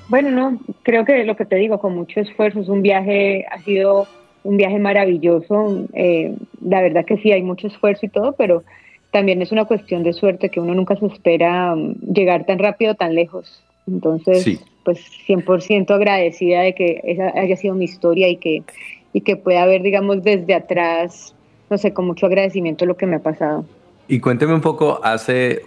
bueno, 0.10 0.32
no, 0.32 0.60
creo 0.84 1.04
que 1.04 1.24
lo 1.26 1.36
que 1.36 1.46
te 1.46 1.58
digo, 1.58 1.80
con 1.80 1.96
mucho 1.96 2.22
esfuerzo, 2.22 2.62
es 2.62 2.70
un 2.70 2.82
viaje, 2.82 3.46
ha 3.52 3.60
sido 3.60 4.08
un 4.44 4.56
viaje 4.56 4.80
maravilloso. 4.80 5.86
Eh, 5.94 6.34
la 6.62 6.82
verdad 6.82 7.06
que 7.06 7.18
sí, 7.18 7.32
hay 7.32 7.44
mucho 7.44 7.68
esfuerzo 7.68 8.06
y 8.06 8.10
todo, 8.10 8.34
pero 8.34 8.64
también 9.12 9.42
es 9.42 9.52
una 9.52 9.66
cuestión 9.66 10.04
de 10.04 10.14
suerte 10.14 10.50
que 10.50 10.62
uno 10.62 10.74
nunca 10.74 10.96
se 10.96 11.08
espera 11.08 11.74
um, 11.74 11.96
llegar 12.14 12.46
tan 12.46 12.60
rápido, 12.60 12.96
tan 12.96 13.16
lejos. 13.16 13.62
Entonces, 13.86 14.62
pues 14.88 15.02
100% 15.28 15.94
agradecida 15.94 16.62
de 16.62 16.74
que 16.74 17.02
esa 17.04 17.38
haya 17.38 17.58
sido 17.58 17.76
mi 17.76 17.84
historia 17.84 18.30
y 18.30 18.38
que, 18.38 18.64
y 19.12 19.20
que 19.20 19.36
pueda 19.36 19.66
ver, 19.66 19.82
digamos, 19.82 20.24
desde 20.24 20.54
atrás, 20.54 21.36
no 21.70 21.78
sé, 21.78 21.92
con 21.92 22.08
mucho 22.08 22.26
agradecimiento 22.26 22.86
lo 22.86 22.96
que 22.96 23.06
me 23.06 23.18
ha 23.18 23.20
pasado. 23.20 23.66
Y 24.08 24.22
cuénteme 24.22 24.54
un 24.54 24.62
poco, 24.62 25.02
hace 25.04 25.64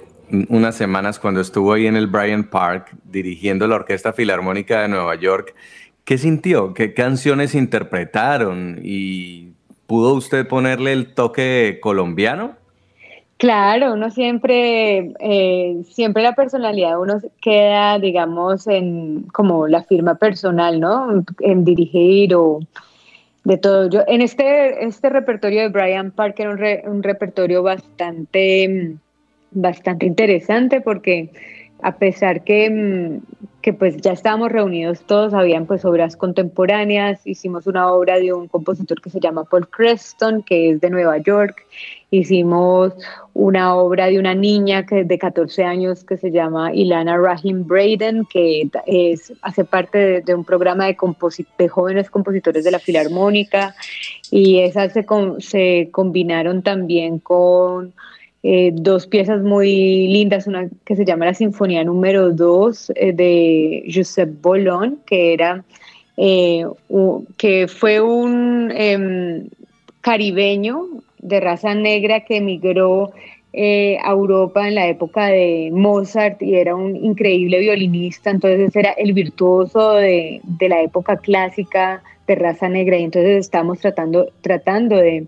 unas 0.48 0.74
semanas 0.74 1.18
cuando 1.18 1.42
estuvo 1.42 1.74
ahí 1.74 1.86
en 1.86 1.96
el 1.96 2.06
Bryant 2.06 2.48
Park 2.48 2.96
dirigiendo 3.04 3.66
la 3.66 3.74
Orquesta 3.74 4.14
Filarmónica 4.14 4.80
de 4.80 4.88
Nueva 4.88 5.16
York. 5.16 5.54
¿Qué 6.04 6.16
sintió? 6.16 6.72
¿Qué 6.72 6.94
canciones 6.94 7.54
interpretaron? 7.54 8.80
¿Y 8.82 9.50
pudo 9.86 10.14
usted 10.14 10.48
ponerle 10.48 10.94
el 10.94 11.12
toque 11.12 11.76
colombiano? 11.82 12.56
Claro, 13.40 13.94
uno 13.94 14.10
siempre, 14.10 15.14
eh, 15.18 15.82
siempre 15.88 16.22
la 16.22 16.34
personalidad 16.34 17.00
uno 17.00 17.20
queda, 17.40 17.98
digamos, 17.98 18.66
en 18.66 19.22
como 19.32 19.66
la 19.66 19.82
firma 19.82 20.16
personal, 20.16 20.78
¿no? 20.78 21.24
En 21.40 21.64
dirigir 21.64 22.34
o 22.34 22.60
de 23.44 23.56
todo. 23.56 23.88
Yo 23.88 24.02
en 24.06 24.20
este, 24.20 24.84
este 24.84 25.08
repertorio 25.08 25.62
de 25.62 25.68
Brian 25.68 26.10
Park 26.10 26.34
era 26.38 26.50
un, 26.50 26.92
un 26.92 27.02
repertorio 27.02 27.62
bastante 27.62 28.98
bastante 29.52 30.04
interesante 30.04 30.82
porque 30.82 31.30
a 31.82 31.96
pesar 31.96 32.44
que, 32.44 33.20
que, 33.62 33.72
pues 33.72 33.96
ya 33.96 34.12
estábamos 34.12 34.52
reunidos 34.52 35.00
todos, 35.06 35.32
habían 35.32 35.64
pues 35.64 35.86
obras 35.86 36.14
contemporáneas, 36.14 37.26
hicimos 37.26 37.66
una 37.66 37.90
obra 37.90 38.18
de 38.18 38.34
un 38.34 38.48
compositor 38.48 39.00
que 39.00 39.08
se 39.08 39.18
llama 39.18 39.44
Paul 39.44 39.66
Creston, 39.66 40.42
que 40.42 40.72
es 40.72 40.80
de 40.82 40.90
Nueva 40.90 41.16
York, 41.16 41.64
hicimos 42.10 42.92
una 43.34 43.76
obra 43.76 44.06
de 44.06 44.18
una 44.18 44.34
niña 44.34 44.84
que 44.84 45.04
de 45.04 45.18
14 45.18 45.64
años 45.64 46.04
que 46.04 46.16
se 46.16 46.30
llama 46.30 46.74
Ilana 46.74 47.16
Rahim 47.16 47.66
Braden, 47.66 48.26
que 48.30 48.68
es, 48.86 49.32
hace 49.42 49.64
parte 49.64 50.20
de, 50.20 50.34
un 50.34 50.44
programa 50.44 50.86
de, 50.86 50.96
de 51.58 51.68
jóvenes 51.68 52.10
compositores 52.10 52.64
de 52.64 52.70
la 52.70 52.78
Filarmónica, 52.78 53.74
y 54.30 54.58
esas 54.58 54.92
se, 54.92 55.06
se 55.38 55.88
combinaron 55.92 56.62
también 56.62 57.18
con 57.18 57.92
eh, 58.42 58.70
dos 58.72 59.06
piezas 59.06 59.42
muy 59.42 60.08
lindas, 60.08 60.46
una 60.46 60.68
que 60.84 60.96
se 60.96 61.04
llama 61.04 61.26
la 61.26 61.34
Sinfonía 61.34 61.84
número 61.84 62.30
2 62.32 62.92
eh, 62.94 63.12
de 63.12 63.84
Josep 63.94 64.40
Bolón, 64.40 64.98
que 65.04 65.34
era 65.34 65.62
eh, 66.16 66.66
que 67.36 67.68
fue 67.68 68.00
un 68.00 68.70
em, 68.74 69.48
caribeño 70.00 70.86
de 71.20 71.40
raza 71.40 71.74
negra 71.74 72.20
que 72.20 72.38
emigró 72.38 73.12
a 73.52 74.10
Europa 74.10 74.68
en 74.68 74.76
la 74.76 74.86
época 74.86 75.26
de 75.26 75.70
Mozart 75.72 76.40
y 76.40 76.54
era 76.54 76.76
un 76.76 76.94
increíble 76.94 77.58
violinista, 77.58 78.30
entonces 78.30 78.74
era 78.76 78.90
el 78.92 79.12
virtuoso 79.12 79.94
de, 79.94 80.40
de 80.44 80.68
la 80.68 80.82
época 80.82 81.16
clásica 81.16 82.02
de 82.28 82.36
raza 82.36 82.68
negra. 82.68 82.96
Y 82.96 83.04
entonces 83.04 83.38
estamos 83.38 83.80
tratando, 83.80 84.28
tratando 84.40 84.96
de 84.96 85.26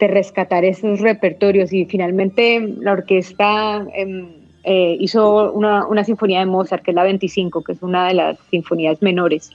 de 0.00 0.08
rescatar 0.08 0.64
esos 0.64 1.00
repertorios. 1.00 1.72
Y 1.72 1.84
finalmente 1.84 2.74
la 2.80 2.92
orquesta 2.92 3.86
em, 3.94 4.28
eh, 4.64 4.96
hizo 4.98 5.52
una, 5.52 5.86
una, 5.86 6.02
sinfonía 6.02 6.40
de 6.40 6.46
Mozart, 6.46 6.82
que 6.82 6.90
es 6.90 6.94
la 6.94 7.04
25, 7.04 7.62
que 7.62 7.72
es 7.72 7.82
una 7.82 8.08
de 8.08 8.14
las 8.14 8.38
sinfonías 8.50 9.00
menores. 9.02 9.50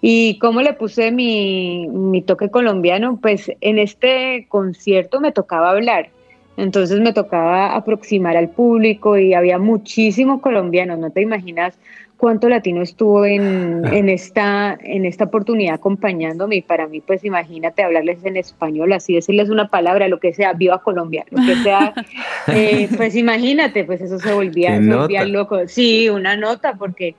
¿Y 0.00 0.38
cómo 0.38 0.60
le 0.62 0.74
puse 0.74 1.10
mi, 1.10 1.88
mi 1.88 2.22
toque 2.22 2.50
colombiano? 2.50 3.18
Pues 3.20 3.50
en 3.60 3.78
este 3.78 4.46
concierto 4.48 5.20
me 5.20 5.32
tocaba 5.32 5.70
hablar, 5.70 6.10
entonces 6.56 7.00
me 7.00 7.12
tocaba 7.12 7.74
aproximar 7.74 8.36
al 8.36 8.48
público 8.48 9.18
y 9.18 9.34
había 9.34 9.58
muchísimos 9.58 10.40
colombianos, 10.40 10.98
no 10.98 11.10
te 11.10 11.22
imaginas 11.22 11.78
cuánto 12.16 12.48
latino 12.48 12.82
estuvo 12.82 13.26
en, 13.26 13.84
en, 13.92 14.08
esta, 14.08 14.76
en 14.80 15.04
esta 15.04 15.24
oportunidad 15.24 15.74
acompañándome 15.74 16.56
y 16.56 16.62
para 16.62 16.86
mí, 16.86 17.00
pues 17.00 17.24
imagínate 17.24 17.82
hablarles 17.82 18.24
en 18.24 18.36
español, 18.36 18.92
así 18.92 19.14
decirles 19.14 19.50
una 19.50 19.68
palabra, 19.68 20.08
lo 20.08 20.18
que 20.18 20.32
sea, 20.32 20.52
viva 20.54 20.82
Colombia, 20.82 21.24
lo 21.30 21.44
que 21.44 21.56
sea, 21.56 21.94
eh, 22.48 22.88
pues 22.96 23.14
imagínate, 23.16 23.84
pues 23.84 24.00
eso 24.00 24.18
se 24.18 24.32
volvía, 24.32 24.80
se 24.80 24.94
volvía 24.94 25.24
loco. 25.24 25.68
Sí, 25.68 26.08
una 26.08 26.36
nota, 26.36 26.74
porque 26.74 27.14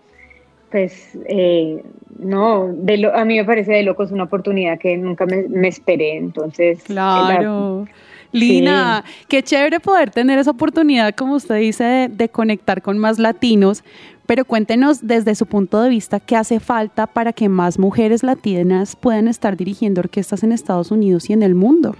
pues 0.72 1.18
eh, 1.28 1.84
no, 2.20 2.74
de 2.74 2.98
lo, 2.98 3.16
a 3.16 3.26
mí 3.26 3.38
me 3.38 3.46
parece 3.46 3.74
de 3.74 3.84
loco, 3.84 4.04
es 4.04 4.12
una 4.12 4.24
oportunidad 4.24 4.80
que 4.80 4.98
nunca 4.98 5.26
me, 5.26 5.68
esperé, 5.68 6.18
entonces... 6.18 6.84
Claro. 6.84 7.88
Lina, 8.34 9.06
qué 9.30 9.42
chévere 9.42 9.80
poder 9.80 10.12
tener 10.12 10.38
esa 10.38 10.52
oportunidad, 10.52 11.16
como 11.16 11.36
usted 11.36 11.56
dice, 11.56 12.10
de, 12.12 12.30
conectar 12.30 12.82
con 12.82 12.98
más 12.98 13.20
latinos, 13.20 13.86
pero 14.26 14.44
cuéntenos 14.44 15.08
desde 15.08 15.34
su 15.34 15.46
punto 15.46 15.82
de 15.82 15.90
vista 15.90 16.20
qué 16.20 16.36
hace 16.36 16.60
falta 16.60 17.08
para 17.08 17.32
que 17.32 17.48
más 17.48 17.80
mujeres 17.80 18.24
latinas 18.24 18.98
puedan 18.98 19.30
estar 19.30 19.56
dirigiendo 19.56 20.02
orquestas 20.02 20.44
en 20.44 20.52
Estados 20.52 20.92
Unidos 20.92 21.30
y 21.30 21.34
en 21.34 21.42
el 21.42 21.56
mundo. 21.56 21.96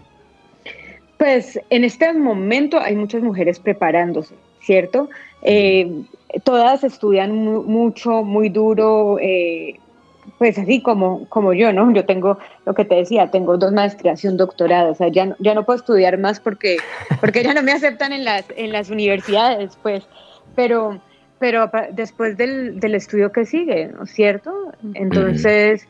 Pues 1.18 1.60
en 1.70 1.86
este 1.86 2.12
momento 2.14 2.78
hay 2.80 2.98
muchas 2.98 3.24
mujeres 3.24 3.60
preparándose. 3.60 4.36
¿cierto? 4.68 5.10
Eh, 5.42 6.04
todas 6.44 6.84
estudian 6.84 7.34
mucho, 7.34 8.24
muy 8.24 8.50
duro, 8.50 9.18
eh, 9.22 9.80
pues 10.38 10.58
así 10.58 10.82
como, 10.82 11.28
como 11.30 11.54
yo, 11.54 11.72
¿no? 11.74 11.92
Yo 11.94 12.06
tengo, 12.06 12.38
lo 12.66 12.74
que 12.74 12.86
te 12.86 12.96
decía, 12.96 13.32
tengo 13.32 13.58
dos 13.58 13.72
maestrías 13.72 14.24
y 14.24 14.28
un 14.28 14.38
doctorado, 14.38 14.92
o 14.92 14.96
sea, 14.96 15.08
ya 15.08 15.28
no, 15.28 15.36
ya 15.40 15.54
no 15.54 15.66
puedo 15.66 15.78
estudiar 15.78 16.18
más 16.18 16.40
porque, 16.40 16.78
porque 17.22 17.44
ya 17.44 17.54
no 17.54 17.64
me 17.64 17.72
aceptan 17.72 18.12
en 18.12 18.26
las, 18.26 18.46
en 18.56 18.72
las 18.72 18.90
universidades, 18.90 19.78
pues, 19.82 20.08
pero, 20.56 21.00
pero 21.40 21.72
después 21.92 22.38
del, 22.38 22.80
del 22.80 22.96
estudio 22.96 23.32
que 23.32 23.46
sigue, 23.46 23.88
¿no 23.88 24.04
es 24.04 24.12
cierto? 24.12 24.52
Entonces, 24.94 25.88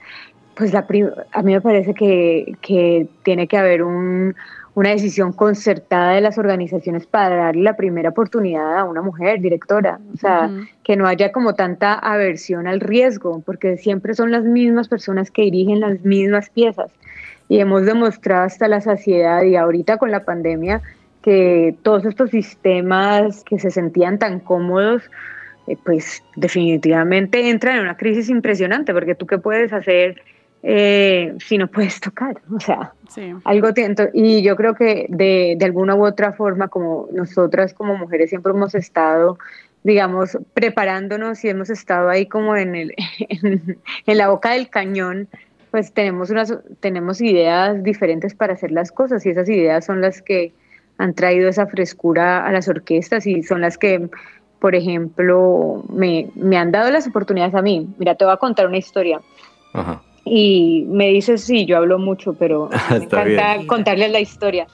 pues 0.55 0.73
la, 0.73 0.85
a 1.31 1.41
mí 1.41 1.53
me 1.53 1.61
parece 1.61 1.93
que, 1.93 2.55
que 2.61 3.07
tiene 3.23 3.47
que 3.47 3.57
haber 3.57 3.83
un, 3.83 4.35
una 4.77 4.91
decisión 4.91 5.33
concertada 5.33 6.11
de 6.11 6.21
las 6.21 6.37
organizaciones 6.37 7.07
para 7.07 7.35
darle 7.35 7.63
la 7.63 7.75
primera 7.75 8.09
oportunidad 8.09 8.77
a 8.77 8.83
una 8.83 9.01
mujer 9.01 9.41
directora, 9.41 9.99
o 10.13 10.17
sea, 10.17 10.51
que 10.83 10.95
no 10.95 11.07
haya 11.07 11.31
como 11.31 11.55
tanta 11.55 11.95
aversión 11.95 12.67
al 12.67 12.79
riesgo, 12.79 13.41
porque 13.43 13.77
siempre 13.77 14.13
son 14.13 14.29
las 14.29 14.43
mismas 14.43 14.87
personas 14.87 15.31
que 15.31 15.41
dirigen 15.41 15.79
las 15.79 16.01
mismas 16.05 16.51
piezas. 16.51 16.91
Y 17.49 17.59
hemos 17.59 17.87
demostrado 17.87 18.43
hasta 18.43 18.67
la 18.67 18.79
saciedad 18.79 19.41
y 19.41 19.55
ahorita 19.55 19.97
con 19.97 20.11
la 20.11 20.25
pandemia 20.25 20.83
que 21.23 21.75
todos 21.81 22.05
estos 22.05 22.29
sistemas 22.29 23.43
que 23.45 23.57
se 23.57 23.71
sentían 23.71 24.19
tan 24.19 24.39
cómodos, 24.39 25.01
eh, 25.65 25.75
pues 25.83 26.21
definitivamente 26.35 27.49
entran 27.49 27.77
en 27.77 27.81
una 27.81 27.97
crisis 27.97 28.29
impresionante, 28.29 28.93
porque 28.93 29.15
tú 29.15 29.25
qué 29.25 29.39
puedes 29.39 29.73
hacer 29.73 30.21
eh, 30.69 31.33
si 31.39 31.57
no 31.57 31.67
puedes 31.67 32.01
tocar, 32.01 32.41
o 32.53 32.59
sea, 32.59 32.91
algo 33.45 33.69
y 34.13 34.41
yo 34.41 34.57
creo 34.57 34.75
que 34.75 35.05
de, 35.07 35.55
de, 35.57 35.65
alguna 35.65 35.95
u 35.95 36.05
otra 36.05 36.33
forma, 36.33 36.67
como 36.67 37.07
nosotras 37.13 37.73
como 37.73 37.95
mujeres 37.95 38.31
siempre 38.31 38.51
hemos 38.51 38.75
estado, 38.75 39.37
digamos, 39.83 40.37
preparándonos 40.53 41.41
y 41.45 41.47
hemos 41.47 41.69
estado 41.69 42.09
ahí 42.09 42.25
como 42.25 42.57
en, 42.57 42.75
el, 42.75 42.93
en, 43.29 44.17
la 44.17 44.27
boca 44.27 44.51
del 44.51 44.69
cañón, 44.69 45.29
pues 45.71 45.93
tenemos, 45.93 46.31
unas, 46.31 46.53
tenemos 46.81 47.21
ideas 47.21 47.81
diferentes 47.81 48.35
para 48.35 48.51
hacer 48.51 48.71
las 48.71 48.91
cosas 48.91 49.25
y 49.25 49.29
esas 49.29 49.47
ideas 49.47 49.85
son 49.85 50.01
las 50.01 50.21
que 50.21 50.51
han 50.97 51.13
traído 51.13 51.47
esa 51.47 51.67
frescura 51.67 52.45
a 52.45 52.51
las 52.51 52.67
orquestas 52.67 53.25
y 53.25 53.41
son 53.41 53.61
las 53.61 53.77
que, 53.77 54.09
por 54.59 54.75
ejemplo, 54.75 55.85
me, 55.87 56.29
me 56.35 56.57
han 56.57 56.73
dado 56.73 56.91
las 56.91 57.07
oportunidades 57.07 57.55
a 57.55 57.61
mí. 57.61 57.87
Mira, 57.97 58.15
te 58.15 58.25
voy 58.25 58.33
a 58.33 58.37
contar 58.37 58.67
una 58.67 58.79
historia. 58.79 59.21
Ajá 59.71 60.01
y 60.29 60.85
me 60.87 61.09
dice, 61.09 61.37
sí, 61.37 61.65
yo 61.65 61.77
hablo 61.77 61.99
mucho, 61.99 62.33
pero 62.33 62.69
me 62.89 62.97
encanta 62.97 63.57
contarles 63.67 64.11
la 64.11 64.19
historia. 64.19 64.67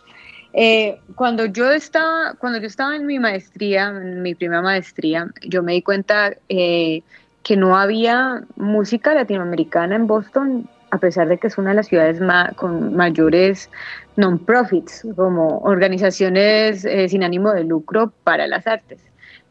Eh, 0.53 0.99
cuando, 1.15 1.45
yo 1.45 1.71
estaba, 1.71 2.35
cuando 2.37 2.59
yo 2.59 2.67
estaba 2.67 2.95
en 2.95 3.05
mi 3.05 3.17
maestría, 3.17 3.89
en 3.89 4.21
mi 4.21 4.35
primera 4.35 4.61
maestría, 4.61 5.27
yo 5.41 5.63
me 5.63 5.73
di 5.73 5.81
cuenta 5.81 6.35
eh, 6.47 7.01
que 7.41 7.57
no 7.57 7.77
había 7.77 8.43
música 8.55 9.13
latinoamericana 9.13 9.95
en 9.95 10.05
Boston, 10.05 10.69
a 10.91 10.99
pesar 10.99 11.27
de 11.27 11.39
que 11.39 11.47
es 11.47 11.57
una 11.57 11.71
de 11.71 11.77
las 11.77 11.87
ciudades 11.87 12.19
con 12.55 12.95
mayores 12.95 13.71
non-profits, 14.15 15.07
como 15.15 15.57
organizaciones 15.59 16.85
eh, 16.85 17.09
sin 17.09 17.23
ánimo 17.23 17.51
de 17.51 17.63
lucro 17.63 18.13
para 18.23 18.45
las 18.45 18.67
artes. 18.67 19.01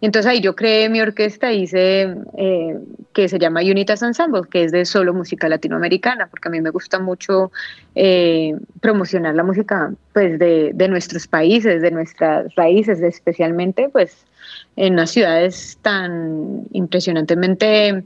Entonces 0.02 0.28
ahí 0.28 0.40
yo 0.40 0.56
creé 0.56 0.88
mi 0.88 1.00
orquesta, 1.00 1.52
hice 1.52 2.12
eh, 2.36 2.76
que 3.12 3.28
se 3.28 3.38
llama 3.38 3.60
Unitas 3.60 4.02
Ensemble, 4.02 4.42
que 4.50 4.64
es 4.64 4.72
de 4.72 4.84
solo 4.84 5.14
música 5.14 5.48
latinoamericana, 5.48 6.26
porque 6.26 6.48
a 6.48 6.50
mí 6.50 6.60
me 6.60 6.70
gusta 6.70 6.98
mucho 6.98 7.52
eh, 7.94 8.52
promocionar 8.80 9.36
la 9.36 9.44
música 9.44 9.94
pues 10.12 10.40
de, 10.40 10.72
de, 10.74 10.88
nuestros 10.88 11.28
países, 11.28 11.80
de 11.80 11.92
nuestras 11.92 12.52
raíces, 12.56 13.00
especialmente 13.00 13.88
pues 13.90 14.26
en 14.74 14.96
las 14.96 15.12
ciudades 15.12 15.78
tan 15.82 16.64
impresionantemente 16.72 18.02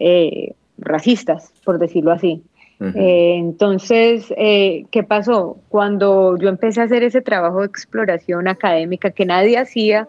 eh, 0.00 0.52
racistas, 0.78 1.52
por 1.64 1.78
decirlo 1.78 2.10
así. 2.10 2.42
entonces, 2.80 4.26
¿qué 4.36 5.04
pasó? 5.06 5.58
Cuando 5.68 6.36
yo 6.38 6.48
empecé 6.48 6.80
a 6.80 6.84
hacer 6.84 7.04
ese 7.04 7.22
trabajo 7.22 7.60
de 7.60 7.66
exploración 7.66 8.48
académica 8.48 9.12
que 9.12 9.24
nadie 9.24 9.56
hacía, 9.58 10.08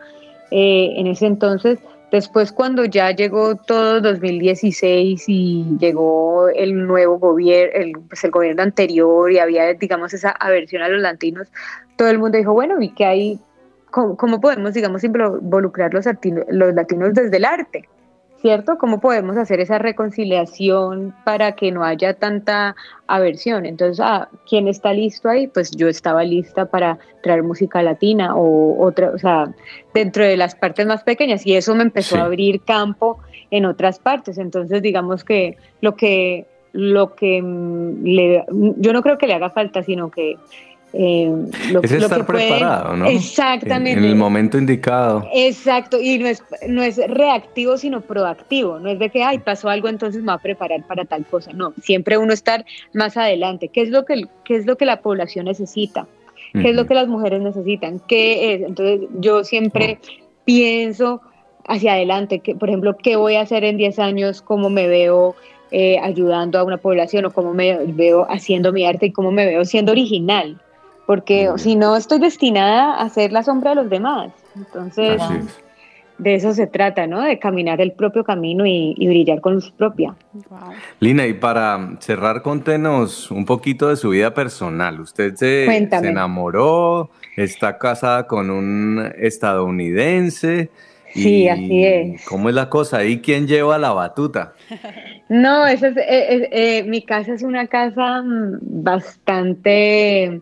eh, 0.52 0.94
en 0.96 1.08
ese 1.08 1.26
entonces. 1.26 1.80
Después 2.12 2.54
cuando 2.54 2.86
ya 2.86 3.12
llegó 3.12 3.56
todo 3.56 4.00
2016 4.00 5.26
y 5.28 5.66
llegó 5.78 6.48
el 6.48 6.88
nuevo 6.88 7.20
gobierno, 7.20 7.74
el, 7.76 7.94
pues 8.08 8.24
el 8.24 8.32
gobierno 8.32 8.64
anterior 8.64 9.30
y 9.30 9.40
había, 9.40 9.74
digamos, 9.74 10.14
esa 10.14 10.30
aversión 10.30 10.82
a 10.84 10.88
los 10.88 11.02
latinos, 11.02 11.48
todo 11.98 12.10
el 12.10 12.20
mundo 12.20 12.38
dijo, 12.38 12.54
bueno, 12.54 12.82
¿y 12.82 12.90
qué 12.90 13.06
hay? 13.06 13.40
¿Cómo, 13.92 14.40
podemos, 14.40 14.74
digamos, 14.74 15.04
involucrar 15.04 15.94
los, 15.94 16.06
los 16.50 16.74
latinos 16.74 17.14
desde 17.14 17.38
el 17.38 17.46
arte? 17.46 17.90
¿Cierto? 18.42 18.78
¿Cómo 18.78 19.00
podemos 19.00 19.38
hacer 19.38 19.60
esa 19.60 19.80
reconciliación 19.80 21.16
para 21.26 21.54
que 21.54 21.72
no 21.72 21.84
haya 21.84 22.14
tanta 22.14 22.76
aversión? 23.08 23.66
Entonces, 23.66 24.00
ah, 24.00 24.30
¿quién 24.48 24.68
está 24.68 24.94
listo 24.94 25.30
ahí? 25.30 25.48
Pues 25.48 25.72
yo 25.72 25.88
estaba 25.88 26.24
lista 26.24 26.66
para 26.66 27.00
traer 27.24 27.44
música 27.44 27.82
latina 27.82 28.36
o 28.36 28.84
otra, 28.84 29.12
o 29.12 29.18
sea, 29.18 29.54
dentro 29.94 30.24
de 30.24 30.38
las 30.38 30.56
partes 30.56 30.86
más 30.86 31.04
pequeñas 31.04 31.46
y 31.46 31.56
eso 31.56 31.76
me 31.76 31.84
empezó 31.84 32.18
a 32.18 32.26
abrir 32.26 32.62
campo 32.62 33.20
en 33.52 33.66
otras 33.66 34.00
partes. 34.00 34.38
Entonces, 34.38 34.82
digamos 34.82 35.24
que 35.24 35.58
lo 35.82 35.96
que 35.96 36.48
lo 36.74 37.16
que 37.16 37.42
mm, 37.42 38.04
le, 38.04 38.46
yo 38.78 38.94
no 38.94 39.02
creo 39.02 39.18
que 39.18 39.26
le 39.26 39.34
haga 39.34 39.50
falta, 39.50 39.82
sino 39.82 40.12
que 40.12 40.38
eh, 40.94 41.30
lo, 41.72 41.84
es 41.84 41.92
estar 41.92 42.26
preparado, 42.26 42.96
¿no? 42.96 43.06
Exactamente. 43.08 44.00
En, 44.00 44.06
el 44.06 44.16
momento 44.16 44.58
indicado. 44.58 45.28
Exacto, 45.34 46.00
y 46.02 46.18
no 46.18 46.28
es, 46.28 46.44
no 46.68 46.82
es 46.82 46.98
reactivo, 46.98 47.78
sino 47.78 48.02
proactivo. 48.02 48.80
No 48.80 48.90
es 48.90 49.00
de 49.00 49.10
que, 49.10 49.24
ay, 49.24 49.40
pasó 49.40 49.70
algo, 49.70 49.90
entonces 49.90 50.22
me 50.22 50.28
va 50.28 50.34
a 50.34 50.42
preparar 50.42 50.86
para 50.88 51.06
tal 51.06 51.26
cosa. 51.26 51.52
No, 51.54 51.74
siempre 51.82 52.18
uno 52.18 52.34
estar 52.34 52.66
más 52.94 53.18
adelante. 53.18 53.68
¿Qué 53.68 53.82
es 53.82 53.90
lo 53.90 54.06
que, 54.06 54.26
qué 54.46 54.56
es 54.56 54.66
lo 54.66 54.78
que 54.78 54.86
la 54.86 55.02
población 55.02 55.46
necesita? 55.46 56.08
¿Qué 56.54 56.70
es 56.70 56.76
lo 56.76 56.88
que 56.88 56.96
las 56.96 57.08
mujeres 57.08 57.42
necesitan? 57.42 58.00
¿Qué 58.08 58.54
es? 58.54 58.62
Entonces, 58.64 59.08
yo 59.20 59.44
siempre 59.44 60.00
pienso 60.46 61.22
hacia 61.68 61.94
adelante, 61.94 62.40
que, 62.40 62.56
por 62.56 62.70
ejemplo, 62.70 62.98
¿qué 62.98 63.18
voy 63.18 63.36
a 63.36 63.42
hacer 63.42 63.64
en 63.64 63.78
10 63.78 64.00
años? 64.00 64.42
¿Cómo 64.42 64.70
me 64.70 64.88
veo? 64.88 65.36
Eh, 65.70 66.00
ayudando 66.02 66.58
a 66.58 66.64
una 66.64 66.78
población 66.78 67.26
o 67.26 67.32
cómo 67.32 67.54
me 67.54 67.76
veo 67.88 68.26
haciendo 68.30 68.72
mi 68.72 68.86
arte 68.86 69.08
y 69.08 69.12
cómo 69.12 69.34
me 69.34 69.46
veo 69.46 69.66
siendo 69.66 69.92
original, 69.92 70.62
porque 71.08 71.50
si 71.56 71.78
no 71.78 71.96
estoy 71.96 72.20
destinada 72.20 72.96
a 72.96 73.10
ser 73.10 73.32
la 73.32 73.42
sombra 73.42 73.72
de 73.72 73.78
los 73.78 73.90
demás. 73.90 74.30
Entonces, 74.58 75.22
de 76.18 76.36
eso 76.36 76.54
se 76.54 76.68
trata, 76.68 77.08
¿no? 77.08 77.22
De 77.22 77.40
caminar 77.40 77.80
el 77.80 77.94
propio 77.94 78.26
camino 78.26 78.66
y, 78.66 78.94
brillar 79.08 79.40
con 79.40 79.54
luz 79.54 79.72
propia. 79.72 80.16
Lina, 81.00 81.26
y 81.26 81.34
para 81.34 81.96
cerrar, 82.02 82.42
contenos 82.42 83.32
un 83.32 83.46
poquito 83.46 83.88
de 83.88 83.96
su 83.96 84.10
vida 84.10 84.34
personal. 84.34 85.00
Usted 85.00 85.34
se, 85.36 85.66
se 85.66 86.08
enamoró, 86.08 87.10
está 87.38 87.78
casada 87.78 88.28
con 88.28 88.50
un 88.50 89.10
estadounidense. 89.18 90.70
Sí, 91.14 91.48
así 91.48 91.86
es. 91.86 92.26
¿Cómo 92.26 92.50
es 92.50 92.56
la 92.56 92.70
cosa? 92.70 93.06
¿Y 93.06 93.22
quién 93.22 93.48
lleva 93.48 93.78
la 93.78 93.94
batuta? 93.94 94.54
No, 95.30 95.68
eso 95.68 95.88
es, 95.88 95.98
eh, 95.98 96.48
eh, 96.54 96.84
mi 96.84 97.02
casa 97.02 97.34
es 97.34 97.44
una 97.44 97.68
casa 97.68 98.22
mm, 98.22 98.60
bastante 98.62 100.42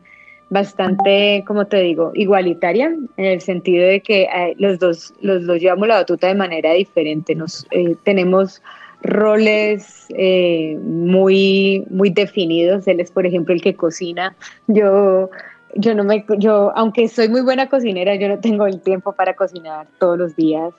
bastante, 0.56 1.44
como 1.46 1.65
te 1.65 1.82
digo, 1.82 2.12
igualitaria, 2.13 2.88
en 3.18 3.26
el 3.26 3.41
sentido 3.41 3.86
de 3.86 4.00
que 4.00 4.22
eh, 4.24 4.56
los, 4.58 4.80
dos, 4.80 5.13
los 5.20 5.46
dos 5.46 5.60
llevamos 5.60 5.89
la 5.89 5.96
batuta 5.96 6.28
de 6.28 6.36
manera 6.36 6.72
diferente. 6.72 7.36
Nos, 7.36 7.68
eh, 7.72 7.98
tenemos 8.06 8.62
roles 9.02 10.06
eh, 10.18 10.80
muy, 10.82 11.84
muy 11.89 12.10
definidos. 12.10 12.88
Él 12.88 13.02
es, 13.02 13.12
por 13.12 13.26
ejemplo, 13.26 13.54
el 13.54 13.62
que 13.62 13.76
cocina. 13.76 14.34
Yo, 14.68 15.30
yo 15.76 15.94
no 15.94 16.06
me, 16.06 16.26
yo, 16.38 16.72
aunque 16.74 17.10
soy 17.10 17.28
muy 17.28 17.41
buena 17.41 17.68
cocinera, 17.68 18.15
yo 18.15 18.30
no 18.30 18.39
tengo 18.39 18.65
el 18.65 18.80
tiempo 18.80 19.12
para 19.12 19.34
cocinar 19.36 19.88
todos 20.00 20.18
los 20.18 20.38
días. 20.38 20.74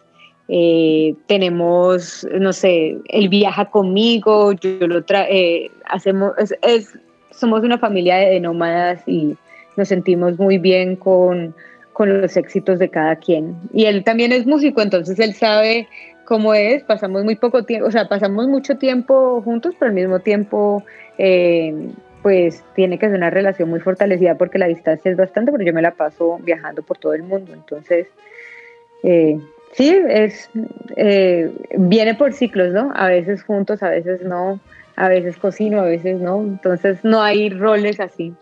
tenemos, 1.27 2.27
no 2.41 2.53
sé, 2.55 2.97
él 3.09 3.29
viaja 3.29 3.67
conmigo, 3.67 4.53
yo, 4.53 4.87
lo 4.87 5.05
trae, 5.05 5.71
hacemos, 5.85 6.33
es, 6.63 6.99
somos 7.31 7.63
una 7.63 7.77
familia 7.77 8.17
de 8.17 8.41
nómadas 8.41 9.03
y 9.07 9.37
nos 9.77 9.89
sentimos 9.89 10.39
muy 10.39 10.59
bien 10.59 10.97
con, 10.97 11.55
con 11.93 12.21
los 12.21 12.37
éxitos 12.37 12.79
de 12.79 12.89
cada 12.89 13.17
quien. 13.17 13.57
Y 13.73 13.87
él 13.87 14.05
también 14.05 14.33
es 14.33 14.47
músico, 14.47 14.83
entonces 14.83 15.19
él 15.19 15.35
sabe 15.35 15.89
cómo 16.27 16.53
es, 16.53 16.83
pasamos 16.83 17.25
muy 17.25 17.37
poco 17.37 17.65
tiempo, 17.65 17.87
o 17.87 17.91
sea, 17.91 18.09
pasamos 18.09 18.49
mucho 18.49 18.77
tiempo 18.77 19.41
juntos, 19.43 19.75
pero 19.79 19.89
al 19.89 19.95
mismo 19.95 20.21
tiempo, 20.21 20.85
eh, 21.17 21.89
pues 22.23 22.63
tiene 22.75 22.99
que 22.99 23.07
ser 23.07 23.17
una 23.17 23.31
relación 23.31 23.71
muy 23.71 23.81
fortalecida 23.81 24.35
porque 24.35 24.59
la 24.59 24.67
distancia 24.67 25.11
es 25.11 25.17
bastante, 25.17 25.53
porque 25.53 25.65
yo 25.65 25.73
me 25.73 25.81
la 25.81 25.93
paso 25.93 26.39
viajando 26.43 26.83
por 26.83 26.99
todo 26.99 27.15
el 27.15 27.23
mundo, 27.23 27.53
entonces, 27.55 28.09
eh, 29.03 29.39
sí, 29.73 29.97
es, 30.09 30.51
eh, 30.97 31.51
viene 31.79 32.15
por 32.15 32.33
ciclos, 32.33 32.73
¿no? 32.73 32.93
A 32.95 33.09
veces 33.09 33.43
juntos, 33.43 33.83
a 33.83 33.91
veces 33.91 34.21
no, 34.23 34.61
a 34.97 35.09
veces 35.09 35.37
cocino, 35.37 35.81
a 35.81 35.85
veces 35.85 36.21
no, 36.21 36.41
entonces 36.43 36.99
no 37.05 37.23
hay 37.23 37.51
roles 37.51 38.01
así. 38.01 38.35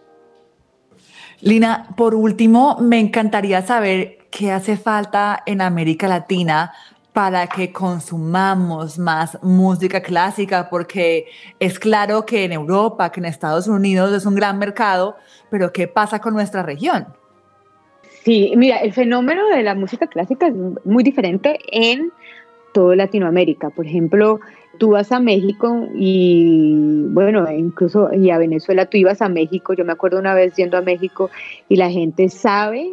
Lina, 1.45 1.89
por 1.95 2.15
último, 2.15 2.79
me 2.81 2.99
encantaría 2.99 3.61
saber 3.61 4.17
qué 4.31 4.51
hace 4.51 4.79
falta 4.79 5.43
en 5.45 5.61
América 5.61 6.09
Latina 6.09 6.73
para 7.13 7.49
que 7.49 7.71
consumamos 7.71 8.99
más 8.99 9.39
música 9.43 10.01
clásica, 10.01 10.71
porque 10.71 11.27
es 11.61 11.79
claro 11.79 12.25
que 12.25 12.45
en 12.45 12.53
Europa, 12.53 13.13
que 13.13 13.21
en 13.21 13.27
Estados 13.27 13.69
Unidos 13.69 14.11
es 14.15 14.25
un 14.25 14.37
gran 14.37 14.59
mercado, 14.59 15.17
pero 15.51 15.71
¿qué 15.71 15.87
pasa 15.87 16.19
con 16.19 16.33
nuestra 16.33 16.63
región? 16.63 17.09
Sí, 18.23 18.55
mira, 18.57 18.79
el 18.79 18.95
fenómeno 18.95 19.47
de 19.49 19.63
la 19.63 19.75
música 19.75 20.07
clásica 20.07 20.47
es 20.47 20.55
muy 20.87 21.05
diferente 21.05 21.59
en 21.71 22.11
toda 22.73 22.97
Latinoamérica. 22.97 23.69
Por 23.69 23.87
ejemplo, 23.87 24.41
tú 24.79 24.91
vas 24.91 25.13
a 25.13 25.21
México 25.21 25.87
y, 25.95 26.75
bueno, 27.09 27.51
incluso 27.51 28.13
y 28.13 28.31
a 28.31 28.39
Venezuela, 28.39 28.87
tú 28.87 28.97
ibas 28.97 29.23
a 29.23 29.29
México, 29.29 29.75
yo 29.75 29.85
me 29.85 29.93
acuerdo 29.93 30.19
una 30.19 30.35
vez 30.35 30.55
yendo 30.57 30.77
a 30.77 30.83
México 30.83 31.31
y 31.69 31.77
la 31.77 31.91
gente 31.91 32.29
sabe 32.29 32.93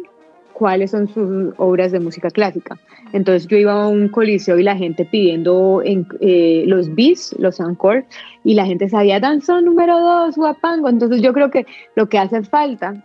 cuáles 0.52 0.90
son 0.90 1.08
sus 1.08 1.54
obras 1.56 1.92
de 1.92 2.00
música 2.00 2.30
clásica. 2.30 2.78
Entonces 3.12 3.48
yo 3.48 3.56
iba 3.56 3.72
a 3.84 3.88
un 3.88 4.08
coliseo 4.08 4.58
y 4.58 4.62
la 4.62 4.76
gente 4.76 5.04
pidiendo 5.04 5.82
en, 5.84 6.06
eh, 6.20 6.64
los 6.66 6.94
bis, 6.94 7.34
los 7.38 7.60
encore, 7.60 8.04
y 8.44 8.54
la 8.54 8.66
gente 8.66 8.88
sabía 8.88 9.20
danzón 9.20 9.64
número 9.64 9.98
dos, 9.98 10.36
guapango. 10.36 10.88
Entonces 10.88 11.20
yo 11.20 11.32
creo 11.32 11.50
que 11.50 11.66
lo 11.96 12.08
que 12.08 12.18
hace 12.18 12.42
falta 12.42 13.04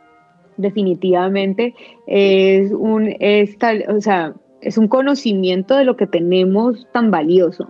definitivamente 0.57 1.73
es 2.05 2.71
un, 2.71 3.15
es 3.19 3.57
o 3.89 4.01
sea, 4.01 4.33
es 4.61 4.77
un 4.77 4.87
conocimiento 4.87 5.75
de 5.75 5.85
lo 5.85 5.97
que 5.97 6.07
tenemos 6.07 6.87
tan 6.91 7.11
valioso 7.11 7.67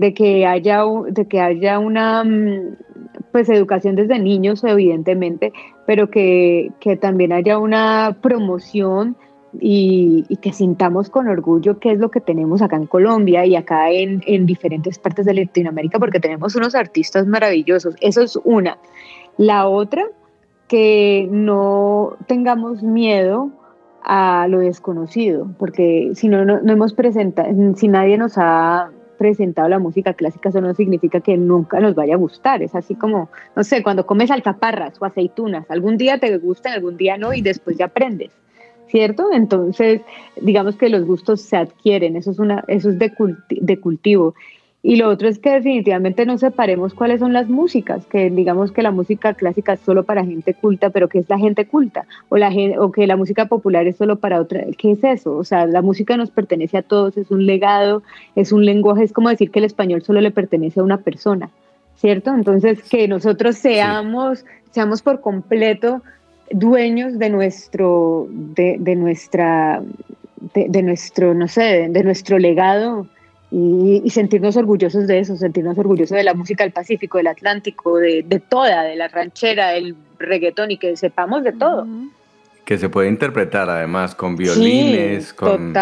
de 0.00 0.14
que 0.14 0.46
haya, 0.46 0.82
de 1.10 1.26
que 1.26 1.40
haya 1.42 1.78
una 1.78 2.24
mm, 2.24 2.76
pues 3.32 3.50
educación 3.50 3.96
desde 3.96 4.18
niños, 4.18 4.64
evidentemente, 4.64 5.52
pero 5.86 6.08
que, 6.08 6.72
también 7.02 7.32
haya 7.34 7.58
una 7.58 8.16
promoción 8.22 9.14
y, 9.60 10.24
que 10.40 10.54
sintamos 10.54 11.10
con 11.10 11.28
orgullo 11.28 11.78
qué 11.80 11.92
es 11.92 11.98
lo 11.98 12.10
que 12.10 12.22
tenemos 12.22 12.62
acá 12.62 12.76
en 12.76 12.86
Colombia 12.86 13.44
y 13.44 13.56
acá 13.56 13.90
en, 13.90 14.22
en 14.26 14.46
diferentes 14.46 14.98
partes 14.98 15.26
de 15.26 15.34
Latinoamérica, 15.34 15.98
porque 15.98 16.18
tenemos 16.18 16.56
unos 16.56 16.74
artistas 16.74 17.26
maravillosos. 17.26 17.94
Eso 18.00 18.22
es 18.22 18.36
una. 18.42 18.78
La 19.36 19.68
otra, 19.68 20.06
que 20.66 21.28
no 21.30 22.16
tengamos 22.26 22.82
miedo 22.82 23.50
a 24.02 24.46
lo 24.48 24.60
desconocido, 24.60 25.50
porque 25.58 26.12
si 26.14 26.30
no, 26.30 26.46
no, 26.46 26.62
no 26.62 26.72
hemos 26.72 26.94
presentado, 26.94 27.50
si 27.76 27.86
nadie 27.86 28.16
nos 28.16 28.38
ha 28.38 28.90
presentado 29.20 29.68
la 29.68 29.78
música 29.78 30.14
clásica, 30.14 30.48
eso 30.48 30.62
no 30.62 30.72
significa 30.72 31.20
que 31.20 31.36
nunca 31.36 31.78
nos 31.78 31.94
vaya 31.94 32.14
a 32.14 32.16
gustar. 32.16 32.62
Es 32.62 32.74
así 32.74 32.94
como, 32.94 33.28
no 33.54 33.64
sé, 33.64 33.82
cuando 33.82 34.06
comes 34.06 34.30
alcaparras 34.30 34.94
o 34.98 35.04
aceitunas, 35.04 35.70
algún 35.70 35.98
día 35.98 36.16
te 36.16 36.38
gustan, 36.38 36.72
algún 36.72 36.96
día 36.96 37.18
no, 37.18 37.34
y 37.34 37.42
después 37.42 37.76
ya 37.76 37.84
aprendes. 37.84 38.32
¿Cierto? 38.88 39.28
Entonces, 39.30 40.00
digamos 40.40 40.76
que 40.76 40.88
los 40.88 41.04
gustos 41.04 41.42
se 41.42 41.58
adquieren, 41.58 42.16
eso 42.16 42.30
es, 42.30 42.38
una, 42.38 42.64
eso 42.66 42.88
es 42.88 42.98
de, 42.98 43.12
de 43.50 43.78
cultivo. 43.78 44.34
Y 44.82 44.96
lo 44.96 45.10
otro 45.10 45.28
es 45.28 45.38
que 45.38 45.50
definitivamente 45.50 46.24
no 46.24 46.38
separemos 46.38 46.94
cuáles 46.94 47.20
son 47.20 47.34
las 47.34 47.48
músicas, 47.50 48.06
que 48.06 48.30
digamos 48.30 48.72
que 48.72 48.82
la 48.82 48.90
música 48.90 49.34
clásica 49.34 49.74
es 49.74 49.80
solo 49.80 50.04
para 50.04 50.24
gente 50.24 50.54
culta, 50.54 50.88
pero 50.88 51.08
¿qué 51.08 51.18
es 51.18 51.28
la 51.28 51.38
gente 51.38 51.66
culta? 51.66 52.06
O, 52.30 52.38
la, 52.38 52.50
o 52.78 52.90
que 52.90 53.06
la 53.06 53.16
música 53.16 53.44
popular 53.44 53.86
es 53.86 53.96
solo 53.96 54.16
para 54.16 54.40
otra, 54.40 54.64
¿qué 54.78 54.92
es 54.92 55.04
eso? 55.04 55.36
O 55.36 55.44
sea, 55.44 55.66
la 55.66 55.82
música 55.82 56.16
nos 56.16 56.30
pertenece 56.30 56.78
a 56.78 56.82
todos, 56.82 57.18
es 57.18 57.30
un 57.30 57.44
legado, 57.44 58.02
es 58.36 58.52
un 58.52 58.64
lenguaje, 58.64 59.04
es 59.04 59.12
como 59.12 59.28
decir 59.28 59.50
que 59.50 59.58
el 59.58 59.66
español 59.66 60.02
solo 60.02 60.22
le 60.22 60.30
pertenece 60.30 60.80
a 60.80 60.84
una 60.84 60.98
persona, 60.98 61.50
¿cierto? 61.96 62.32
Entonces, 62.32 62.82
que 62.82 63.06
nosotros 63.06 63.56
seamos, 63.56 64.46
seamos 64.70 65.02
por 65.02 65.20
completo 65.20 66.00
dueños 66.50 67.18
de 67.18 67.28
nuestro, 67.28 68.28
de, 68.30 68.78
de 68.80 68.96
nuestra, 68.96 69.82
de, 70.54 70.68
de 70.70 70.82
nuestro, 70.82 71.34
no 71.34 71.48
sé, 71.48 71.88
de 71.90 72.02
nuestro 72.02 72.38
legado 72.38 73.06
y, 73.50 74.08
sentirnos 74.10 74.56
orgullosos 74.56 75.06
de 75.06 75.18
eso, 75.18 75.36
sentirnos 75.36 75.76
orgullosos 75.76 76.16
de 76.16 76.24
la 76.24 76.34
música 76.34 76.64
del 76.64 76.72
Pacífico, 76.72 77.18
del 77.18 77.26
Atlántico, 77.26 77.98
de, 77.98 78.24
de 78.26 78.38
toda, 78.38 78.82
de 78.82 78.96
la 78.96 79.08
ranchera, 79.08 79.70
del 79.70 79.96
reggaetón 80.18 80.70
y 80.70 80.78
que 80.78 80.96
sepamos 80.96 81.42
de 81.42 81.52
todo. 81.52 81.86
Que 82.64 82.78
se 82.78 82.88
puede 82.88 83.08
interpretar 83.08 83.68
además 83.68 84.14
con 84.14 84.36
violines, 84.36 85.32
con 85.32 85.74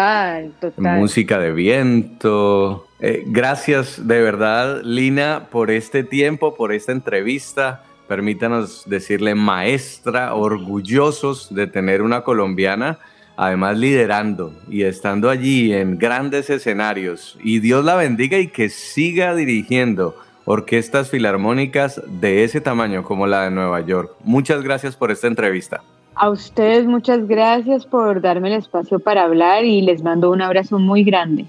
música 0.77 1.37
de 1.37 1.51
viento. 1.51 2.87
Eh, 2.99 3.23
gracias 3.27 4.07
de 4.07 4.21
verdad, 4.21 4.81
Lina, 4.83 5.47
por 5.51 5.69
este 5.69 6.03
tiempo, 6.03 6.55
por 6.55 6.73
esta 6.73 6.91
entrevista. 6.91 7.83
Permítanos 8.07 8.85
decirle 8.87 9.35
maestra, 9.35 10.33
orgullosos 10.33 11.53
de 11.53 11.67
tener 11.67 12.01
una 12.01 12.21
colombiana 12.21 12.97
además 13.39 13.77
liderando 13.77 14.51
y 14.69 14.83
estando 14.83 15.29
allí 15.29 15.73
en 15.73 15.97
grandes 15.97 16.49
escenarios. 16.49 17.37
Y 17.41 17.59
Dios 17.61 17.85
la 17.85 17.95
bendiga 17.95 18.37
y 18.37 18.47
que 18.47 18.67
siga 18.67 19.33
dirigiendo 19.33 20.17
orquestas 20.43 21.09
filarmónicas 21.09 22.01
de 22.05 22.43
ese 22.43 22.59
tamaño 22.59 23.05
como 23.05 23.27
la 23.27 23.43
de 23.43 23.51
Nueva 23.51 23.79
York. 23.79 24.11
Muchas 24.25 24.61
gracias 24.61 24.97
por 24.97 25.09
esta 25.09 25.27
entrevista. 25.27 25.81
A 26.15 26.29
ustedes 26.29 26.85
muchas 26.85 27.29
gracias 27.29 27.85
por 27.85 28.19
darme 28.19 28.49
el 28.49 28.55
espacio 28.55 28.99
para 28.99 29.23
hablar 29.23 29.63
y 29.63 29.83
les 29.83 30.03
mando 30.03 30.31
un 30.31 30.41
abrazo 30.41 30.77
muy 30.77 31.05
grande. 31.05 31.45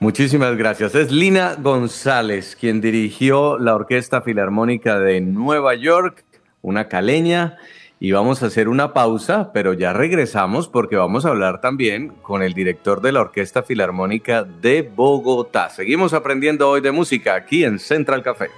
Muchísimas 0.00 0.56
gracias. 0.56 0.96
Es 0.96 1.12
Lina 1.12 1.54
González 1.54 2.56
quien 2.58 2.80
dirigió 2.80 3.58
la 3.60 3.76
Orquesta 3.76 4.22
Filarmónica 4.22 4.98
de 4.98 5.20
Nueva 5.20 5.76
York, 5.76 6.24
una 6.62 6.88
caleña 6.88 7.58
y 7.98 8.12
vamos 8.12 8.42
a 8.42 8.46
hacer 8.46 8.68
una 8.68 8.92
pausa, 8.92 9.52
pero 9.52 9.72
ya 9.72 9.92
regresamos 9.92 10.68
porque 10.68 10.96
vamos 10.96 11.24
a 11.24 11.30
hablar 11.30 11.60
también 11.60 12.12
con 12.22 12.42
el 12.42 12.52
director 12.52 13.00
de 13.00 13.12
la 13.12 13.22
Orquesta 13.22 13.62
Filarmónica 13.62 14.44
de 14.44 14.82
Bogotá. 14.82 15.70
Seguimos 15.70 16.12
aprendiendo 16.12 16.68
hoy 16.68 16.82
de 16.82 16.92
música 16.92 17.34
aquí 17.34 17.64
en 17.64 17.78
Central 17.78 18.22
Café. 18.22 18.50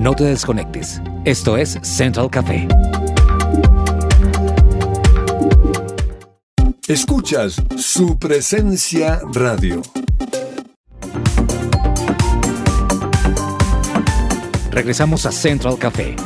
No 0.00 0.14
te 0.14 0.24
desconectes. 0.24 1.02
Esto 1.26 1.58
es 1.58 1.78
Central 1.82 2.30
Café. 2.30 2.66
Escuchas 6.88 7.62
su 7.76 8.18
presencia 8.18 9.20
radio. 9.34 9.82
Regresamos 14.70 15.26
a 15.26 15.32
Central 15.32 15.76
Café. 15.78 16.16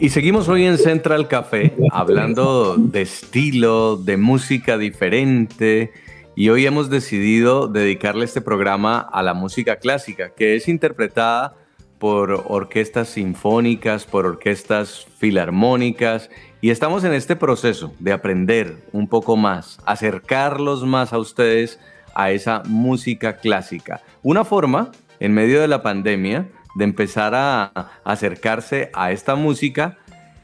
Y 0.00 0.10
seguimos 0.10 0.48
hoy 0.48 0.64
en 0.64 0.78
Central 0.78 1.26
Café 1.26 1.74
hablando 1.90 2.76
de 2.76 3.02
estilo, 3.02 3.96
de 3.96 4.16
música 4.16 4.78
diferente. 4.78 5.92
Y 6.36 6.50
hoy 6.50 6.66
hemos 6.66 6.88
decidido 6.88 7.66
dedicarle 7.66 8.24
este 8.24 8.40
programa 8.40 9.00
a 9.00 9.24
la 9.24 9.34
música 9.34 9.76
clásica, 9.76 10.30
que 10.36 10.54
es 10.54 10.68
interpretada 10.68 11.56
por 11.98 12.44
orquestas 12.46 13.08
sinfónicas, 13.08 14.04
por 14.04 14.24
orquestas 14.24 15.04
filarmónicas. 15.18 16.30
Y 16.60 16.70
estamos 16.70 17.02
en 17.02 17.12
este 17.12 17.34
proceso 17.34 17.92
de 17.98 18.12
aprender 18.12 18.76
un 18.92 19.08
poco 19.08 19.36
más, 19.36 19.80
acercarlos 19.84 20.86
más 20.86 21.12
a 21.12 21.18
ustedes 21.18 21.80
a 22.14 22.30
esa 22.30 22.62
música 22.66 23.38
clásica. 23.38 24.00
Una 24.22 24.44
forma, 24.44 24.92
en 25.18 25.34
medio 25.34 25.60
de 25.60 25.66
la 25.66 25.82
pandemia, 25.82 26.46
de 26.74 26.84
empezar 26.84 27.34
a 27.34 27.72
acercarse 28.04 28.90
a 28.94 29.12
esta 29.12 29.34
música 29.34 29.98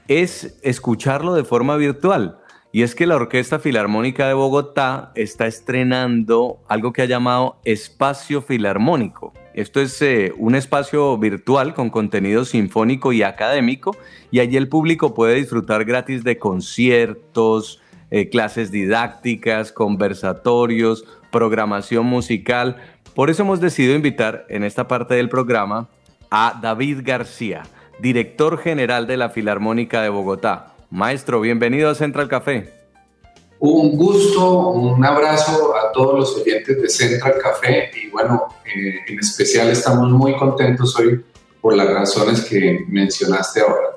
es 0.08 0.58
escucharlo 0.62 1.34
de 1.34 1.44
forma 1.44 1.76
virtual. 1.76 2.38
Y 2.72 2.82
es 2.82 2.96
que 2.96 3.06
la 3.06 3.14
Orquesta 3.14 3.60
Filarmónica 3.60 4.26
de 4.26 4.34
Bogotá 4.34 5.12
está 5.14 5.46
estrenando 5.46 6.58
algo 6.68 6.92
que 6.92 7.02
ha 7.02 7.06
llamado 7.06 7.60
Espacio 7.64 8.42
Filarmónico. 8.42 9.32
Esto 9.54 9.80
es 9.80 10.02
eh, 10.02 10.34
un 10.36 10.56
espacio 10.56 11.16
virtual 11.16 11.74
con 11.74 11.88
contenido 11.88 12.44
sinfónico 12.44 13.12
y 13.12 13.22
académico 13.22 13.96
y 14.32 14.40
allí 14.40 14.56
el 14.56 14.68
público 14.68 15.14
puede 15.14 15.36
disfrutar 15.36 15.84
gratis 15.84 16.24
de 16.24 16.36
conciertos, 16.36 17.80
eh, 18.10 18.28
clases 18.28 18.72
didácticas, 18.72 19.70
conversatorios, 19.70 21.04
programación 21.30 22.06
musical. 22.06 22.78
Por 23.14 23.30
eso 23.30 23.44
hemos 23.44 23.60
decidido 23.60 23.94
invitar 23.94 24.46
en 24.48 24.64
esta 24.64 24.88
parte 24.88 25.14
del 25.14 25.28
programa 25.28 25.88
a 26.36 26.58
David 26.60 27.02
García, 27.04 27.62
director 28.00 28.58
general 28.58 29.06
de 29.06 29.16
la 29.16 29.28
Filarmónica 29.28 30.02
de 30.02 30.08
Bogotá. 30.08 30.74
Maestro, 30.90 31.40
bienvenido 31.40 31.88
a 31.88 31.94
Central 31.94 32.26
Café. 32.26 32.72
Un 33.60 33.96
gusto, 33.96 34.70
un 34.70 35.04
abrazo 35.04 35.76
a 35.76 35.92
todos 35.92 36.18
los 36.18 36.36
oyentes 36.36 36.82
de 36.82 36.88
Central 36.88 37.34
Café 37.40 37.88
y 37.94 38.10
bueno, 38.10 38.48
eh, 38.64 38.96
en 39.06 39.20
especial 39.20 39.68
estamos 39.68 40.10
muy 40.10 40.34
contentos 40.34 40.98
hoy 40.98 41.24
por 41.60 41.76
las 41.76 41.88
razones 41.88 42.44
que 42.46 42.84
mencionaste 42.88 43.60
ahora. 43.60 43.90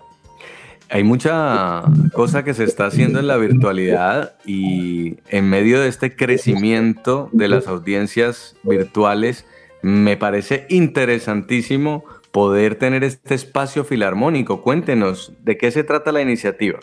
Hay 0.92 1.04
mucha 1.04 1.86
cosa 2.14 2.44
que 2.44 2.54
se 2.54 2.66
está 2.66 2.86
haciendo 2.86 3.20
en 3.20 3.26
la 3.26 3.38
virtualidad 3.38 4.36
y 4.46 5.18
en 5.30 5.50
medio 5.50 5.82
de 5.82 5.88
este 5.88 6.16
crecimiento 6.16 7.30
de 7.32 7.48
las 7.48 7.66
audiencias 7.66 8.56
virtuales, 8.62 9.44
me 9.82 10.18
parece 10.18 10.68
interesantísimo 10.70 12.04
poder 12.32 12.76
tener 12.76 13.04
este 13.04 13.36
espacio 13.36 13.84
filarmónico. 13.84 14.62
Cuéntenos, 14.62 15.34
¿de 15.44 15.58
qué 15.58 15.72
se 15.72 15.84
trata 15.84 16.12
la 16.12 16.22
iniciativa? 16.22 16.80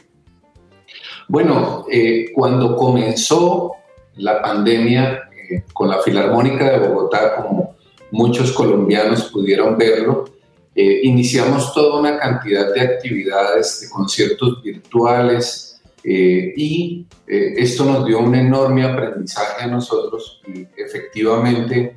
Bueno, 1.28 1.86
eh, 1.90 2.26
cuando 2.34 2.76
comenzó 2.76 3.72
la 4.16 4.42
pandemia 4.42 5.30
eh, 5.32 5.64
con 5.72 5.88
la 5.88 6.02
Filarmónica 6.02 6.70
de 6.70 6.86
Bogotá, 6.86 7.36
como 7.36 7.76
muchos 8.10 8.52
colombianos 8.52 9.24
pudieron 9.24 9.78
verlo, 9.78 10.24
eh, 10.74 11.00
iniciamos 11.04 11.72
toda 11.72 12.00
una 12.00 12.18
cantidad 12.18 12.74
de 12.74 12.80
actividades, 12.80 13.80
de 13.80 13.88
conciertos 13.88 14.62
virtuales, 14.62 15.70
y 16.06 17.06
esto 17.26 17.86
nos 17.86 18.04
dio 18.04 18.18
un 18.18 18.34
enorme 18.34 18.84
aprendizaje 18.84 19.64
a 19.64 19.66
nosotros 19.68 20.42
y 20.46 20.66
efectivamente 20.76 21.96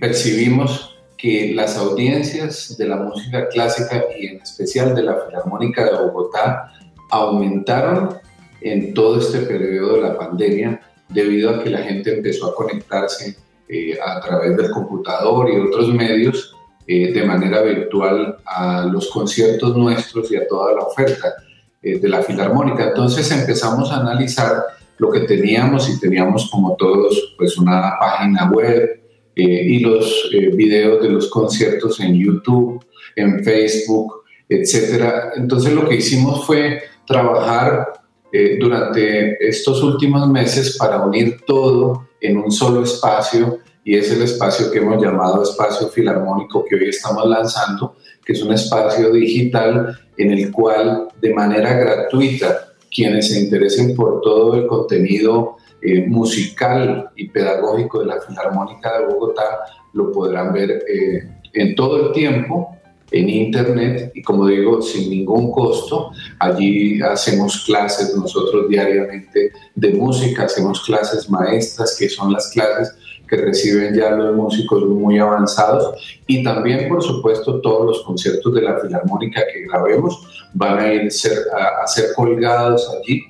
percibimos 0.00 0.93
que 1.24 1.54
las 1.54 1.78
audiencias 1.78 2.76
de 2.76 2.86
la 2.86 2.96
música 2.96 3.48
clásica 3.48 4.04
y 4.14 4.26
en 4.26 4.42
especial 4.42 4.94
de 4.94 5.04
la 5.04 5.16
Filarmónica 5.24 5.82
de 5.82 5.96
Bogotá 5.96 6.70
aumentaron 7.10 8.18
en 8.60 8.92
todo 8.92 9.20
este 9.20 9.38
periodo 9.38 9.94
de 9.94 10.02
la 10.02 10.18
pandemia 10.18 10.78
debido 11.08 11.48
a 11.48 11.64
que 11.64 11.70
la 11.70 11.78
gente 11.78 12.16
empezó 12.16 12.48
a 12.48 12.54
conectarse 12.54 13.38
eh, 13.70 13.98
a 14.04 14.20
través 14.20 14.54
del 14.54 14.70
computador 14.70 15.48
y 15.48 15.60
otros 15.60 15.88
medios 15.94 16.54
eh, 16.86 17.10
de 17.14 17.24
manera 17.24 17.62
virtual 17.62 18.36
a 18.44 18.84
los 18.84 19.08
conciertos 19.08 19.74
nuestros 19.74 20.30
y 20.30 20.36
a 20.36 20.46
toda 20.46 20.74
la 20.74 20.82
oferta 20.82 21.32
eh, 21.80 22.00
de 22.00 22.08
la 22.10 22.20
Filarmónica. 22.20 22.88
Entonces 22.88 23.30
empezamos 23.30 23.90
a 23.90 24.00
analizar 24.00 24.62
lo 24.98 25.10
que 25.10 25.20
teníamos 25.20 25.88
y 25.88 25.98
teníamos 25.98 26.50
como 26.50 26.76
todos 26.76 27.34
pues 27.38 27.56
una 27.56 27.94
página 27.98 28.50
web 28.50 29.03
y 29.36 29.80
los 29.80 30.30
videos 30.52 31.02
de 31.02 31.08
los 31.08 31.28
conciertos 31.28 31.98
en 32.00 32.14
YouTube, 32.14 32.84
en 33.16 33.42
Facebook, 33.44 34.24
etcétera. 34.48 35.32
Entonces 35.36 35.72
lo 35.72 35.88
que 35.88 35.96
hicimos 35.96 36.46
fue 36.46 36.82
trabajar 37.06 37.92
eh, 38.32 38.56
durante 38.58 39.46
estos 39.46 39.82
últimos 39.82 40.28
meses 40.28 40.76
para 40.76 41.04
unir 41.04 41.42
todo 41.46 42.08
en 42.20 42.38
un 42.38 42.50
solo 42.50 42.82
espacio 42.82 43.58
y 43.84 43.96
es 43.96 44.10
el 44.10 44.22
espacio 44.22 44.70
que 44.70 44.78
hemos 44.78 45.02
llamado 45.02 45.42
espacio 45.42 45.88
filarmónico 45.88 46.64
que 46.64 46.74
hoy 46.76 46.88
estamos 46.88 47.28
lanzando, 47.28 47.96
que 48.24 48.32
es 48.32 48.42
un 48.42 48.52
espacio 48.52 49.12
digital 49.12 50.00
en 50.16 50.30
el 50.32 50.50
cual 50.50 51.08
de 51.20 51.34
manera 51.34 51.74
gratuita 51.74 52.72
quienes 52.90 53.28
se 53.28 53.40
interesen 53.40 53.94
por 53.94 54.20
todo 54.22 54.56
el 54.56 54.66
contenido 54.66 55.56
eh, 55.84 56.06
musical 56.06 57.10
y 57.14 57.28
pedagógico 57.28 58.00
de 58.00 58.06
la 58.06 58.20
Filarmónica 58.20 58.98
de 58.98 59.06
Bogotá 59.06 59.60
lo 59.92 60.10
podrán 60.10 60.52
ver 60.52 60.82
eh, 60.88 61.28
en 61.52 61.74
todo 61.74 62.08
el 62.08 62.12
tiempo 62.12 62.74
en 63.10 63.28
internet 63.28 64.10
y 64.14 64.22
como 64.22 64.46
digo, 64.46 64.82
sin 64.82 65.10
ningún 65.10 65.52
costo. 65.52 66.10
Allí 66.40 67.00
hacemos 67.00 67.64
clases 67.64 68.16
nosotros 68.16 68.68
diariamente 68.68 69.52
de 69.74 69.90
música, 69.92 70.44
hacemos 70.44 70.82
clases 70.82 71.30
maestras, 71.30 71.96
que 71.98 72.08
son 72.08 72.32
las 72.32 72.50
clases 72.50 72.96
que 73.28 73.36
reciben 73.36 73.94
ya 73.94 74.10
los 74.10 74.34
músicos 74.34 74.84
muy 74.86 75.18
avanzados 75.18 76.20
y 76.26 76.42
también, 76.42 76.88
por 76.88 77.02
supuesto, 77.02 77.60
todos 77.60 77.86
los 77.86 78.02
conciertos 78.02 78.54
de 78.54 78.62
la 78.62 78.78
Filarmónica 78.78 79.42
que 79.52 79.66
grabemos 79.66 80.48
van 80.52 80.78
a 80.78 80.92
ir 80.92 81.10
ser, 81.10 81.38
a, 81.54 81.86
ser 81.86 82.06
colgados 82.14 82.90
allí 82.90 83.22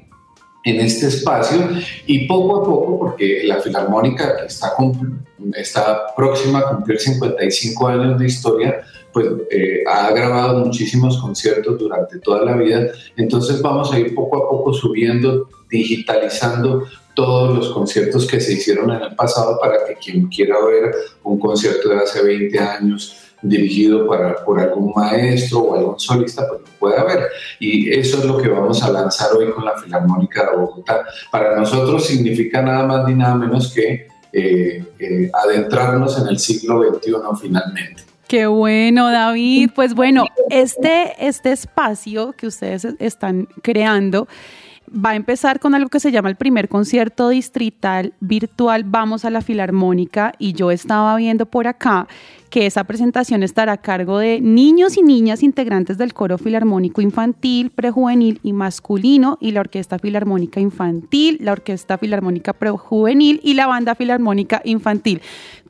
en 0.65 0.81
este 0.81 1.09
espacio 1.09 1.69
y 2.07 2.27
poco 2.27 2.57
a 2.57 2.65
poco, 2.65 2.99
porque 2.99 3.43
la 3.45 3.61
Filarmónica 3.61 4.39
que 4.39 4.47
está, 4.47 4.73
está 5.55 6.15
próxima 6.17 6.61
a 6.61 6.69
cumplir 6.71 6.99
55 6.99 7.87
años 7.87 8.19
de 8.19 8.27
historia, 8.27 8.83
pues 9.13 9.29
eh, 9.51 9.85
ha 9.87 10.11
grabado 10.11 10.65
muchísimos 10.65 11.19
conciertos 11.19 11.79
durante 11.79 12.19
toda 12.19 12.45
la 12.45 12.57
vida, 12.57 12.89
entonces 13.17 13.61
vamos 13.61 13.93
a 13.93 13.99
ir 13.99 14.15
poco 14.15 14.39
a 14.39 14.49
poco 14.49 14.73
subiendo, 14.73 15.49
digitalizando 15.71 16.85
todos 17.15 17.55
los 17.55 17.69
conciertos 17.73 18.27
que 18.27 18.41
se 18.41 18.55
hicieron 18.55 18.91
en 18.91 19.03
el 19.03 19.15
pasado 19.15 19.59
para 19.61 19.85
que 19.87 19.95
quien 19.95 20.27
quiera 20.29 20.57
ver 20.65 20.93
un 21.23 21.39
concierto 21.39 21.91
de 21.91 21.97
hace 21.97 22.23
20 22.23 22.59
años 22.59 23.24
dirigido 23.49 24.07
para, 24.07 24.37
por 24.45 24.61
algún 24.61 24.93
maestro 24.95 25.61
o 25.61 25.75
algún 25.75 26.01
solista, 26.01 26.47
pues 26.49 26.61
lo 26.61 26.67
pueda 26.79 27.05
ver. 27.05 27.29
Y 27.61 27.91
eso 27.91 28.19
es 28.19 28.25
lo 28.25 28.39
que 28.39 28.49
vamos 28.49 28.83
a 28.83 28.91
lanzar 28.91 29.33
hoy 29.37 29.51
con 29.53 29.65
la 29.65 29.77
Filarmónica 29.77 30.51
de 30.51 30.57
Bogotá. 30.57 31.05
Para 31.31 31.57
nosotros 31.59 32.07
significa 32.07 32.63
nada 32.63 32.87
más 32.87 33.07
ni 33.07 33.15
nada 33.15 33.35
menos 33.35 33.73
que 33.73 34.09
eh, 34.33 34.85
eh, 34.99 35.31
adentrarnos 35.33 36.19
en 36.21 36.29
el 36.29 36.39
siglo 36.39 36.83
XXI 36.83 37.13
finalmente. 37.41 38.03
Qué 38.27 38.47
bueno, 38.47 39.11
David. 39.11 39.71
Pues 39.75 39.95
bueno, 39.95 40.27
este, 40.51 41.15
este 41.21 41.53
espacio 41.53 42.33
que 42.33 42.47
ustedes 42.47 42.87
están 42.99 43.49
creando 43.63 44.27
va 44.91 45.11
a 45.11 45.17
empezar 45.17 45.61
con 45.61 45.75
algo 45.75 45.89
que 45.89 46.01
se 46.01 46.13
llama 46.13 46.29
el 46.29 46.37
primer 46.37 46.69
concierto 46.69 47.29
distrital 47.29 48.15
virtual 48.21 48.85
Vamos 48.85 49.25
a 49.25 49.31
la 49.31 49.41
Filarmónica 49.41 50.33
y 50.39 50.53
yo 50.53 50.71
estaba 50.71 51.17
viendo 51.17 51.47
por 51.47 51.67
acá 51.67 52.07
que 52.51 52.67
esa 52.67 52.85
presentación 52.85 53.43
estará 53.43 53.73
a 53.73 53.77
cargo 53.79 54.19
de 54.19 54.41
niños 54.41 54.97
y 54.97 55.03
niñas 55.03 55.43
integrantes 55.43 55.99
del 55.99 56.15
coro 56.15 56.39
filarmónico 56.39 57.01
infantil, 57.01 57.71
prejuvenil 57.71 58.39
y 58.45 58.53
masculino 58.53 59.39
y 59.41 59.51
la 59.51 59.61
Orquesta 59.61 59.99
Filarmónica 59.99 60.61
Infantil, 60.61 61.39
la 61.41 61.53
Orquesta 61.53 61.99
Filarmónica 61.99 62.53
Prejuvenil 62.53 63.41
y 63.43 63.55
la 63.55 63.67
Banda 63.67 63.97
Filarmónica 63.97 64.63
Infantil 64.65 65.21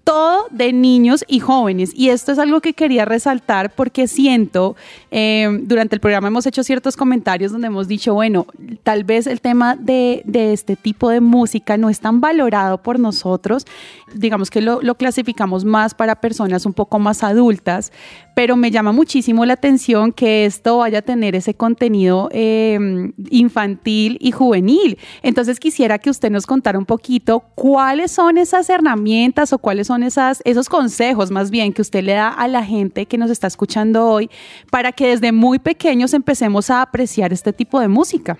todo 0.04 0.46
de 0.50 0.72
niños 0.72 1.24
y 1.26 1.40
jóvenes. 1.40 1.90
Y 1.94 2.10
esto 2.10 2.32
es 2.32 2.38
algo 2.38 2.60
que 2.60 2.74
quería 2.74 3.06
resaltar 3.06 3.74
porque 3.74 4.06
siento, 4.06 4.76
eh, 5.10 5.48
durante 5.62 5.96
el 5.96 6.00
programa 6.00 6.28
hemos 6.28 6.46
hecho 6.46 6.62
ciertos 6.62 6.96
comentarios 6.96 7.52
donde 7.52 7.66
hemos 7.68 7.88
dicho, 7.88 8.14
bueno, 8.14 8.46
tal 8.82 9.04
vez 9.04 9.26
el 9.26 9.40
tema 9.40 9.76
de, 9.76 10.22
este 10.52 10.76
tipo 10.76 11.08
de 11.08 11.20
música 11.20 11.76
no 11.78 11.88
es 11.88 12.00
tan 12.00 12.20
valorado 12.20 12.78
por 12.78 13.00
nosotros, 13.00 13.66
digamos 14.14 14.50
que 14.50 14.60
lo, 14.60 14.80
clasificamos 14.94 15.64
más 15.64 15.94
para 15.94 16.16
personas 16.16 16.66
un 16.66 16.74
poco 16.74 16.98
más 16.98 17.24
adultas, 17.24 17.90
pero 18.34 18.56
me 18.56 18.70
llama 18.70 18.92
muchísimo 18.92 19.44
la 19.44 19.54
atención 19.54 20.12
que 20.12 20.44
esto 20.44 20.78
vaya 20.78 20.98
a 20.98 21.02
tener 21.02 21.34
ese 21.34 21.54
contenido 21.54 22.28
eh, 22.32 23.12
infantil 23.30 24.18
y 24.20 24.32
juvenil. 24.32 24.98
Entonces 25.22 25.60
quisiera 25.60 25.98
que 25.98 26.10
usted 26.10 26.30
nos 26.30 26.46
contara 26.46 26.78
un 26.78 26.84
poquito 26.84 27.44
cuáles 27.54 28.10
son 28.10 28.38
esas 28.38 28.68
herramientas 28.68 29.52
o 29.52 29.58
cuáles 29.58 29.86
son 29.86 30.02
esas, 30.02 30.42
esos 30.44 30.68
consejos 30.68 31.30
más 31.30 31.50
bien 31.50 31.72
que 31.72 31.82
usted 31.82 32.02
le 32.02 32.12
da 32.12 32.28
a 32.28 32.48
la 32.48 32.64
gente 32.64 33.06
que 33.06 33.18
nos 33.18 33.30
está 33.30 33.46
escuchando 33.46 34.06
hoy 34.06 34.30
para 34.70 34.92
que 34.92 35.08
desde 35.08 35.32
muy 35.32 35.58
pequeños 35.58 36.14
empecemos 36.14 36.70
a 36.70 36.82
apreciar 36.82 37.32
este 37.32 37.52
tipo 37.52 37.80
de 37.80 37.88
música? 37.88 38.36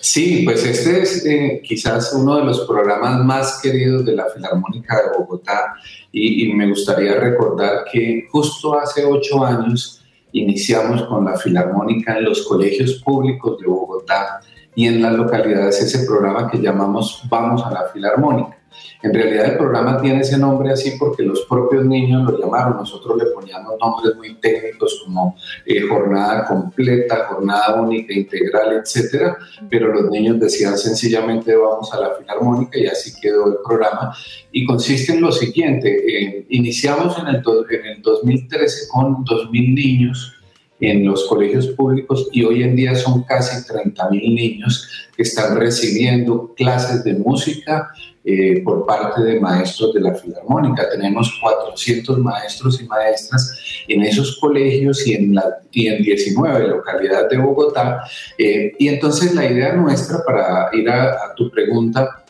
Sí, 0.00 0.42
pues 0.44 0.64
este 0.64 1.02
es 1.02 1.26
eh, 1.26 1.62
quizás 1.62 2.12
uno 2.14 2.36
de 2.36 2.44
los 2.44 2.60
programas 2.66 3.24
más 3.24 3.60
queridos 3.62 4.04
de 4.04 4.16
la 4.16 4.26
Filarmónica 4.26 4.96
de 4.96 5.18
Bogotá 5.18 5.74
y, 6.10 6.44
y, 6.44 6.54
me 6.54 6.68
gustaría 6.68 7.14
recordar 7.14 7.84
que 7.90 8.26
justo 8.30 8.78
hace 8.78 9.04
ocho 9.04 9.44
años 9.44 10.02
iniciamos 10.32 11.02
con 11.02 11.24
la 11.24 11.36
Filarmónica 11.36 12.16
en 12.16 12.24
los 12.24 12.42
colegios 12.46 12.94
públicos 13.04 13.58
de 13.60 13.66
Bogotá 13.66 14.40
y 14.74 14.86
en 14.86 15.02
las 15.02 15.14
localidades 15.14 15.80
ese 15.82 16.06
programa 16.06 16.50
que 16.50 16.58
llamamos 16.58 17.22
Vamos 17.28 17.62
a 17.64 17.70
la 17.70 17.88
Filarmónica. 17.92 18.59
En 19.02 19.14
realidad 19.14 19.52
el 19.52 19.56
programa 19.56 20.00
tiene 20.00 20.20
ese 20.20 20.36
nombre 20.36 20.72
así 20.72 20.92
porque 20.98 21.22
los 21.22 21.42
propios 21.42 21.84
niños 21.84 22.30
lo 22.30 22.38
llamaron. 22.38 22.76
Nosotros 22.76 23.16
le 23.16 23.30
poníamos 23.30 23.74
nombres 23.80 24.14
muy 24.16 24.34
técnicos 24.34 25.02
como 25.04 25.36
eh, 25.64 25.80
jornada 25.88 26.44
completa, 26.44 27.26
jornada 27.28 27.80
única, 27.80 28.12
integral, 28.12 28.72
etcétera. 28.82 29.38
Pero 29.68 29.92
los 29.92 30.10
niños 30.10 30.38
decían 30.38 30.76
sencillamente 30.76 31.56
vamos 31.56 31.92
a 31.94 32.00
la 32.00 32.14
filarmónica 32.14 32.78
y 32.78 32.86
así 32.86 33.12
quedó 33.20 33.46
el 33.46 33.56
programa. 33.64 34.14
Y 34.52 34.66
consiste 34.66 35.12
en 35.12 35.22
lo 35.22 35.32
siguiente: 35.32 35.88
eh, 35.88 36.46
iniciamos 36.50 37.18
en 37.18 37.28
el, 37.28 37.42
en 37.70 37.86
el 37.86 38.02
2013 38.02 38.88
con 38.88 39.24
2.000 39.24 39.74
niños 39.74 40.36
en 40.80 41.06
los 41.06 41.26
colegios 41.26 41.68
públicos 41.68 42.28
y 42.32 42.42
hoy 42.42 42.62
en 42.62 42.74
día 42.74 42.94
son 42.94 43.22
casi 43.24 43.56
30.000 43.70 44.34
niños 44.34 45.08
que 45.14 45.22
están 45.22 45.56
recibiendo 45.56 46.54
clases 46.54 47.04
de 47.04 47.14
música 47.14 47.92
eh, 48.22 48.60
por 48.62 48.84
parte 48.84 49.22
de 49.22 49.40
maestros 49.40 49.94
de 49.94 50.00
la 50.02 50.14
Filarmónica. 50.14 50.90
Tenemos 50.90 51.38
400 51.40 52.18
maestros 52.18 52.78
y 52.82 52.84
maestras 52.84 53.58
en 53.88 54.02
esos 54.02 54.36
colegios 54.38 55.06
y 55.06 55.14
en, 55.14 55.34
la, 55.34 55.60
y 55.72 55.88
en 55.88 56.02
19 56.02 56.68
localidades 56.68 57.30
de 57.30 57.38
Bogotá. 57.38 58.04
Eh, 58.36 58.74
y 58.78 58.88
entonces 58.88 59.34
la 59.34 59.50
idea 59.50 59.72
nuestra, 59.72 60.22
para 60.22 60.68
ir 60.74 60.90
a, 60.90 61.34
tu 61.34 61.50
pregunta, 61.50 62.22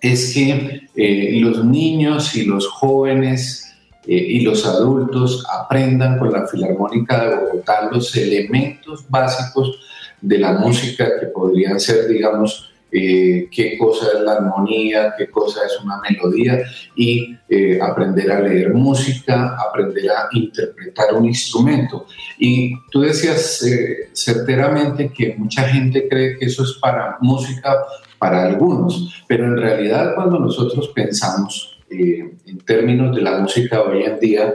es 0.00 0.34
que 0.34 0.88
eh, 0.96 1.38
los 1.40 1.64
niños 1.64 2.34
y 2.34 2.44
los 2.44 2.66
jóvenes 2.66 3.64
y 4.10 4.40
los 4.40 4.64
adultos 4.64 5.46
aprendan 5.52 6.18
con 6.18 6.32
la 6.32 6.46
Filarmónica 6.46 7.24
de 7.24 7.36
Bogotá 7.36 7.90
los 7.92 8.16
elementos 8.16 9.04
básicos 9.06 9.78
de 10.20 10.38
la 10.38 10.52
música 10.52 11.20
que 11.20 11.26
podrían 11.26 11.78
ser, 11.78 12.08
digamos, 12.08 12.67
eh, 12.90 13.48
qué 13.50 13.76
cosa 13.76 14.06
es 14.14 14.20
la 14.22 14.32
armonía, 14.32 15.14
qué 15.16 15.28
cosa 15.28 15.60
es 15.66 15.78
una 15.84 16.00
melodía 16.00 16.62
y 16.96 17.36
eh, 17.48 17.78
aprender 17.82 18.30
a 18.32 18.40
leer 18.40 18.72
música, 18.72 19.56
aprender 19.58 20.10
a 20.10 20.28
interpretar 20.32 21.14
un 21.14 21.26
instrumento. 21.26 22.06
Y 22.38 22.72
tú 22.90 23.00
decías 23.00 23.62
eh, 23.62 24.08
certeramente 24.12 25.12
que 25.12 25.34
mucha 25.36 25.64
gente 25.64 26.08
cree 26.08 26.38
que 26.38 26.46
eso 26.46 26.62
es 26.62 26.78
para 26.80 27.18
música 27.20 27.76
para 28.18 28.46
algunos, 28.46 29.22
pero 29.28 29.44
en 29.44 29.56
realidad 29.56 30.14
cuando 30.14 30.38
nosotros 30.38 30.88
pensamos 30.94 31.78
en 31.90 32.58
términos 32.66 33.14
de 33.14 33.22
la 33.22 33.38
música 33.38 33.82
hoy 33.82 34.02
en 34.02 34.18
día, 34.18 34.54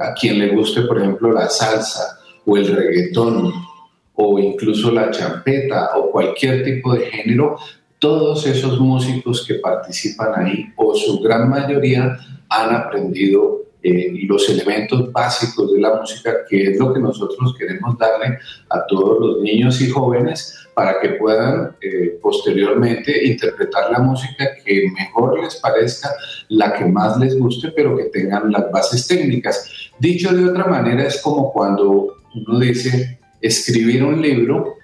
a 0.00 0.14
quien 0.14 0.38
le 0.38 0.48
guste, 0.48 0.82
por 0.82 1.00
ejemplo, 1.00 1.32
la 1.32 1.48
salsa 1.48 2.18
o 2.44 2.56
el 2.56 2.68
reggaetón, 2.68 3.52
o 4.24 4.38
incluso 4.38 4.90
la 4.92 5.10
champeta 5.10 5.96
o 5.96 6.10
cualquier 6.10 6.64
tipo 6.64 6.94
de 6.94 7.06
género, 7.06 7.56
todos 7.98 8.46
esos 8.46 8.78
músicos 8.80 9.44
que 9.46 9.54
participan 9.54 10.32
ahí 10.36 10.72
o 10.76 10.94
su 10.94 11.20
gran 11.20 11.48
mayoría 11.50 12.16
han 12.48 12.74
aprendido 12.74 13.62
eh, 13.82 14.12
los 14.28 14.48
elementos 14.48 15.10
básicos 15.10 15.72
de 15.72 15.80
la 15.80 15.96
música, 15.96 16.44
que 16.48 16.70
es 16.70 16.78
lo 16.78 16.94
que 16.94 17.00
nosotros 17.00 17.54
queremos 17.58 17.98
darle 17.98 18.38
a 18.68 18.86
todos 18.86 19.18
los 19.18 19.42
niños 19.42 19.80
y 19.80 19.90
jóvenes 19.90 20.56
para 20.74 21.00
que 21.00 21.10
puedan 21.10 21.76
eh, 21.80 22.18
posteriormente 22.22 23.26
interpretar 23.26 23.90
la 23.90 23.98
música 23.98 24.50
que 24.64 24.88
mejor 24.96 25.42
les 25.42 25.56
parezca, 25.56 26.10
la 26.48 26.74
que 26.74 26.84
más 26.84 27.18
les 27.18 27.36
guste, 27.36 27.72
pero 27.74 27.96
que 27.96 28.04
tengan 28.04 28.52
las 28.52 28.70
bases 28.70 29.06
técnicas. 29.06 29.68
Dicho 29.98 30.32
de 30.32 30.46
otra 30.46 30.66
manera, 30.66 31.04
es 31.04 31.20
como 31.20 31.52
cuando 31.52 32.18
uno 32.34 32.58
dice, 32.60 33.18
escribir 33.42 34.04
un 34.04 34.22
libro 34.22 34.78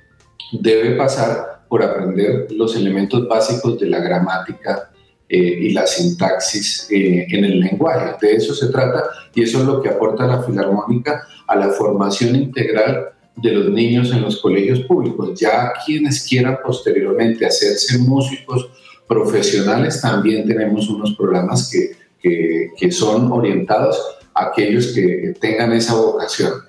debe 0.52 0.96
pasar 0.96 1.64
por 1.68 1.82
aprender 1.82 2.48
los 2.50 2.74
elementos 2.76 3.28
básicos 3.28 3.78
de 3.78 3.88
la 3.88 4.00
gramática 4.00 4.90
eh, 5.28 5.36
y 5.36 5.70
la 5.70 5.86
sintaxis 5.86 6.88
eh, 6.90 7.26
en 7.28 7.44
el 7.44 7.60
lenguaje. 7.60 8.16
De 8.20 8.34
eso 8.34 8.54
se 8.54 8.68
trata 8.68 9.04
y 9.34 9.42
eso 9.42 9.60
es 9.60 9.66
lo 9.66 9.82
que 9.82 9.90
aporta 9.90 10.26
la 10.26 10.42
Filarmónica 10.42 11.26
a 11.46 11.56
la 11.56 11.68
formación 11.68 12.34
integral 12.34 13.10
de 13.36 13.52
los 13.52 13.68
niños 13.70 14.10
en 14.10 14.22
los 14.22 14.40
colegios 14.40 14.80
públicos. 14.80 15.38
Ya 15.38 15.72
quienes 15.84 16.26
quieran 16.26 16.58
posteriormente 16.64 17.46
hacerse 17.46 17.98
músicos 17.98 18.70
profesionales, 19.06 20.00
también 20.00 20.46
tenemos 20.46 20.88
unos 20.88 21.14
programas 21.14 21.70
que, 21.70 21.92
que, 22.20 22.70
que 22.76 22.90
son 22.90 23.30
orientados 23.30 24.00
a 24.34 24.46
aquellos 24.46 24.88
que 24.88 25.34
tengan 25.40 25.72
esa 25.72 25.94
vocación. 25.94 26.67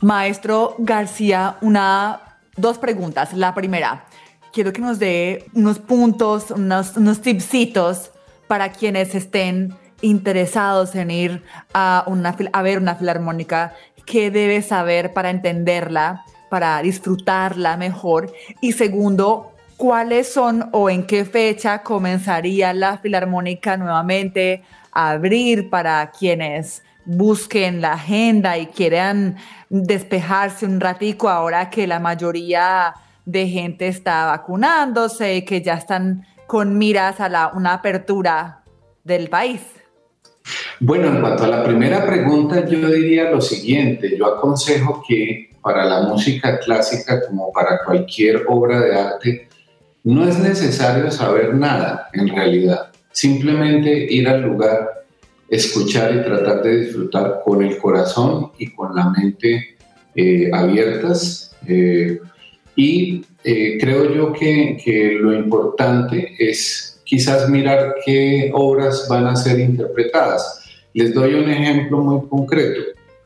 Maestro 0.00 0.74
García, 0.78 1.56
una, 1.60 2.20
dos 2.56 2.78
preguntas. 2.78 3.32
La 3.32 3.54
primera, 3.54 4.04
quiero 4.52 4.72
que 4.72 4.80
nos 4.80 4.98
dé 4.98 5.46
unos 5.54 5.78
puntos, 5.78 6.50
unos, 6.50 6.96
unos 6.96 7.20
tipsitos 7.20 8.10
para 8.46 8.70
quienes 8.70 9.14
estén 9.14 9.74
interesados 10.00 10.94
en 10.94 11.10
ir 11.10 11.42
a, 11.72 12.04
una, 12.06 12.36
a 12.52 12.62
ver 12.62 12.78
una 12.78 12.94
filarmónica, 12.94 13.74
qué 14.04 14.30
debe 14.30 14.62
saber 14.62 15.12
para 15.12 15.30
entenderla, 15.30 16.24
para 16.50 16.80
disfrutarla 16.82 17.76
mejor. 17.76 18.32
Y 18.60 18.72
segundo, 18.72 19.52
¿cuáles 19.76 20.32
son 20.32 20.68
o 20.72 20.90
en 20.90 21.06
qué 21.06 21.24
fecha 21.24 21.82
comenzaría 21.82 22.72
la 22.74 22.98
filarmónica 22.98 23.76
nuevamente 23.76 24.62
a 24.92 25.10
abrir 25.10 25.70
para 25.70 26.10
quienes 26.10 26.82
busquen 27.06 27.80
la 27.80 27.94
agenda 27.94 28.58
y 28.58 28.66
quieran 28.66 29.36
despejarse 29.68 30.66
un 30.66 30.80
ratico 30.80 31.28
ahora 31.28 31.70
que 31.70 31.86
la 31.86 32.00
mayoría 32.00 32.94
de 33.24 33.48
gente 33.48 33.88
está 33.88 34.26
vacunándose 34.26 35.44
que 35.44 35.62
ya 35.62 35.74
están 35.74 36.26
con 36.46 36.76
miras 36.78 37.20
a 37.20 37.28
la, 37.28 37.52
una 37.54 37.74
apertura 37.74 38.62
del 39.02 39.28
país? 39.28 39.60
Bueno, 40.80 41.08
en 41.08 41.20
cuanto 41.20 41.44
a 41.44 41.48
la 41.48 41.64
primera 41.64 42.04
pregunta, 42.04 42.66
yo 42.66 42.88
diría 42.88 43.30
lo 43.30 43.40
siguiente, 43.40 44.16
yo 44.18 44.26
aconsejo 44.26 45.02
que 45.06 45.50
para 45.62 45.86
la 45.86 46.02
música 46.02 46.58
clásica 46.58 47.22
como 47.26 47.50
para 47.52 47.80
cualquier 47.84 48.44
obra 48.48 48.80
de 48.80 48.94
arte, 48.94 49.48
no 50.02 50.28
es 50.28 50.38
necesario 50.38 51.10
saber 51.10 51.54
nada 51.54 52.10
en 52.12 52.28
realidad, 52.28 52.92
simplemente 53.10 53.90
ir 54.12 54.28
al 54.28 54.42
lugar 54.42 55.03
escuchar 55.48 56.14
y 56.14 56.22
tratar 56.22 56.62
de 56.62 56.80
disfrutar 56.80 57.42
con 57.44 57.62
el 57.62 57.78
corazón 57.78 58.52
y 58.58 58.70
con 58.70 58.94
la 58.94 59.10
mente 59.10 59.76
eh, 60.14 60.50
abiertas. 60.52 61.54
Eh, 61.66 62.18
y 62.76 63.24
eh, 63.42 63.78
creo 63.80 64.12
yo 64.14 64.32
que, 64.32 64.76
que, 64.82 65.12
lo 65.12 65.34
importante 65.34 66.34
es 66.38 67.00
quizás 67.04 67.48
mirar 67.48 67.96
qué 68.04 68.50
obras 68.52 69.06
van 69.08 69.26
a 69.26 69.36
ser 69.36 69.60
interpretadas. 69.60 70.64
Les 70.92 71.12
doy 71.12 71.34
un 71.34 71.50
ejemplo 71.50 71.98
muy 71.98 72.28
concreto. 72.28 72.80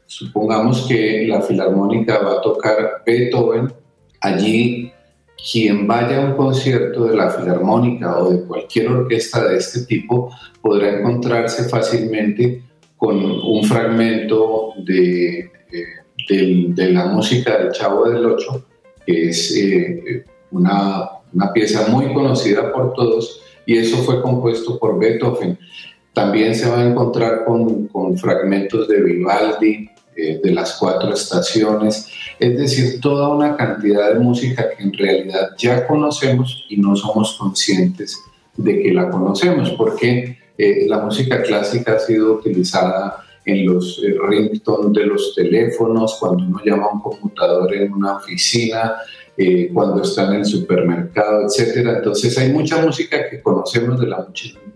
Supongamos 0.06 0.86
que 0.88 1.26
la 1.26 1.42
Filarmónica 1.42 2.18
va 2.18 2.38
a 2.38 2.40
tocar 2.40 3.02
Beethoven. 3.04 3.72
Allí 4.20 4.92
quien 5.38 5.86
vaya 5.86 6.18
a 6.18 6.26
un 6.26 6.36
concierto 6.36 7.04
de 7.04 7.16
la 7.16 7.30
Filarmónica 7.30 8.18
o 8.18 8.30
de 8.30 8.44
cualquier 8.44 8.88
orquesta 8.88 9.48
de 9.48 9.58
este 9.58 9.82
tipo 9.82 10.30
podrá 10.60 10.98
encontrarse 10.98 11.68
fácilmente 11.68 12.62
con 12.96 13.16
un 13.16 13.64
fragmento 13.64 14.72
de, 14.78 15.50
eh, 16.28 16.74
de, 16.74 16.90
la 16.90 17.06
música 17.06 17.56
del 17.56 17.72
Chavo 17.72 18.10
del 18.10 18.26
Ocho, 18.26 18.66
que 19.06 19.28
es 19.28 19.56
eh, 19.56 20.24
una, 20.50 21.08
una 21.32 21.52
pieza 21.52 21.86
muy 21.88 22.12
conocida 22.12 22.72
por 22.72 22.92
todos 22.94 23.40
y 23.64 23.76
eso 23.76 23.98
fue 23.98 24.20
compuesto 24.20 24.78
por 24.78 24.98
Beethoven. 24.98 25.58
También 26.12 26.54
se 26.54 26.68
va 26.68 26.80
a 26.80 26.86
encontrar 26.86 27.44
con, 27.44 27.86
con 27.88 28.18
fragmentos 28.18 28.88
de 28.88 29.02
Vivaldi, 29.02 29.88
eh, 30.20 30.40
de 30.42 30.50
las 30.50 30.72
cuatro 30.72 31.14
estaciones, 31.14 32.08
es 32.40 32.58
decir, 32.58 33.00
toda 33.00 33.28
una 33.28 33.56
cantidad 33.56 34.12
de 34.12 34.18
música 34.18 34.68
que 34.76 34.82
en 34.82 34.92
realidad 34.92 35.50
ya 35.56 35.86
conocemos 35.86 36.66
y 36.68 36.76
no 36.76 36.96
somos 36.96 37.36
conscientes 37.38 38.20
de 38.56 38.82
que 38.82 38.92
la 38.92 39.10
conocemos, 39.10 39.70
porque 39.78 40.36
eh, 40.58 40.86
la 40.88 40.98
música 40.98 41.40
clásica 41.40 41.92
ha 41.92 41.98
sido 42.00 42.32
utilizada 42.32 43.18
en 43.44 43.64
los 43.64 44.02
eh, 44.02 44.16
ringtones 44.28 44.92
de 44.92 45.06
los 45.06 45.36
teléfonos, 45.36 46.16
cuando 46.18 46.44
uno 46.44 46.60
llama 46.64 46.86
a 46.86 46.94
un 46.94 47.00
computador 47.00 47.72
en 47.74 47.92
una 47.92 48.16
oficina, 48.16 48.96
cuando 49.72 50.02
está 50.02 50.26
en 50.26 50.40
el 50.40 50.44
supermercado, 50.44 51.46
etc. 51.46 51.76
Entonces 51.98 52.36
hay 52.38 52.50
mucha 52.50 52.84
música 52.84 53.30
que 53.30 53.40
conocemos 53.40 54.00
de 54.00 54.08
la, 54.08 54.26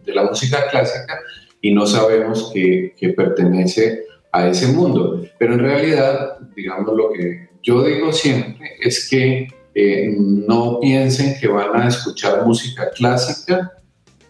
de 0.07 0.14
la 0.14 0.22
música 0.22 0.68
clásica 0.70 1.18
y 1.61 1.74
no 1.74 1.84
sabemos 1.84 2.53
que, 2.55 2.95
que 2.97 3.09
pertenece 3.09 4.05
a 4.33 4.49
ese 4.49 4.68
mundo. 4.68 5.22
Pero 5.39 5.55
en 5.55 5.61
realidad, 5.61 6.39
digamos, 6.57 6.97
lo 6.97 7.12
que 7.12 7.49
yo 7.62 7.85
digo 7.85 8.12
siempre 8.12 8.72
es 8.80 9.09
que 9.09 9.49
eh, 9.74 10.14
no 10.18 10.80
piensen 10.80 11.39
que 11.41 11.49
van 11.49 11.80
a 11.80 11.89
escuchar 11.89 12.45
música 12.45 12.91
clásica 12.91 13.72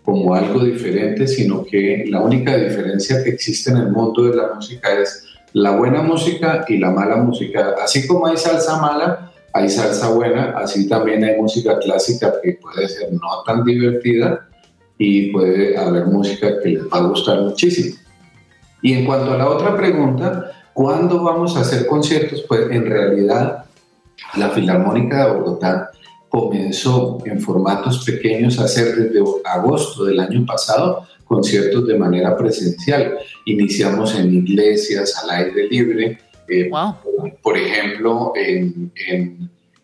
como 0.04 0.34
algo 0.34 0.64
diferente, 0.64 1.26
sino 1.26 1.64
que 1.64 2.04
la 2.08 2.20
única 2.20 2.56
diferencia 2.56 3.22
que 3.22 3.30
existe 3.30 3.70
en 3.70 3.78
el 3.78 3.88
mundo 3.90 4.24
de 4.24 4.36
la 4.36 4.52
música 4.54 4.92
es 5.00 5.24
la 5.52 5.76
buena 5.76 6.02
música 6.02 6.64
y 6.68 6.78
la 6.78 6.90
mala 6.90 7.16
música. 7.16 7.74
Así 7.82 8.06
como 8.06 8.26
hay 8.26 8.36
salsa 8.36 8.80
mala, 8.80 9.32
hay 9.52 9.68
salsa 9.68 10.10
buena, 10.10 10.54
así 10.56 10.88
también 10.88 11.22
hay 11.24 11.40
música 11.40 11.78
clásica 11.78 12.34
que 12.42 12.54
puede 12.54 12.88
ser 12.88 13.12
no 13.12 13.42
tan 13.46 13.64
divertida 13.64 14.48
y 14.98 15.30
puede 15.30 15.76
haber 15.76 16.06
música 16.06 16.60
que 16.62 16.70
les 16.70 16.84
va 16.84 16.98
a 16.98 17.06
gustar 17.06 17.40
muchísimo. 17.40 17.96
Y 18.82 18.92
en 18.94 19.06
cuanto 19.06 19.32
a 19.32 19.38
la 19.38 19.48
otra 19.48 19.76
pregunta, 19.76 20.50
¿cuándo 20.74 21.22
vamos 21.22 21.56
a 21.56 21.60
hacer 21.60 21.86
conciertos? 21.86 22.44
Pues 22.48 22.70
en 22.70 22.84
realidad 22.84 23.64
la 24.36 24.50
Filarmónica 24.50 25.26
de 25.26 25.32
Bogotá 25.32 25.90
comenzó 26.28 27.18
en 27.24 27.40
formatos 27.40 28.04
pequeños 28.04 28.58
a 28.58 28.64
hacer 28.64 28.96
desde 28.96 29.22
agosto 29.44 30.04
del 30.04 30.18
año 30.18 30.44
pasado 30.44 31.06
conciertos 31.24 31.86
de 31.86 31.98
manera 31.98 32.36
presencial. 32.36 33.18
Iniciamos 33.46 34.14
en 34.14 34.34
iglesias 34.34 35.22
al 35.22 35.30
aire 35.30 35.68
libre. 35.68 36.18
Eh, 36.48 36.70
por 37.40 37.56
ejemplo, 37.56 38.32
en, 38.34 38.90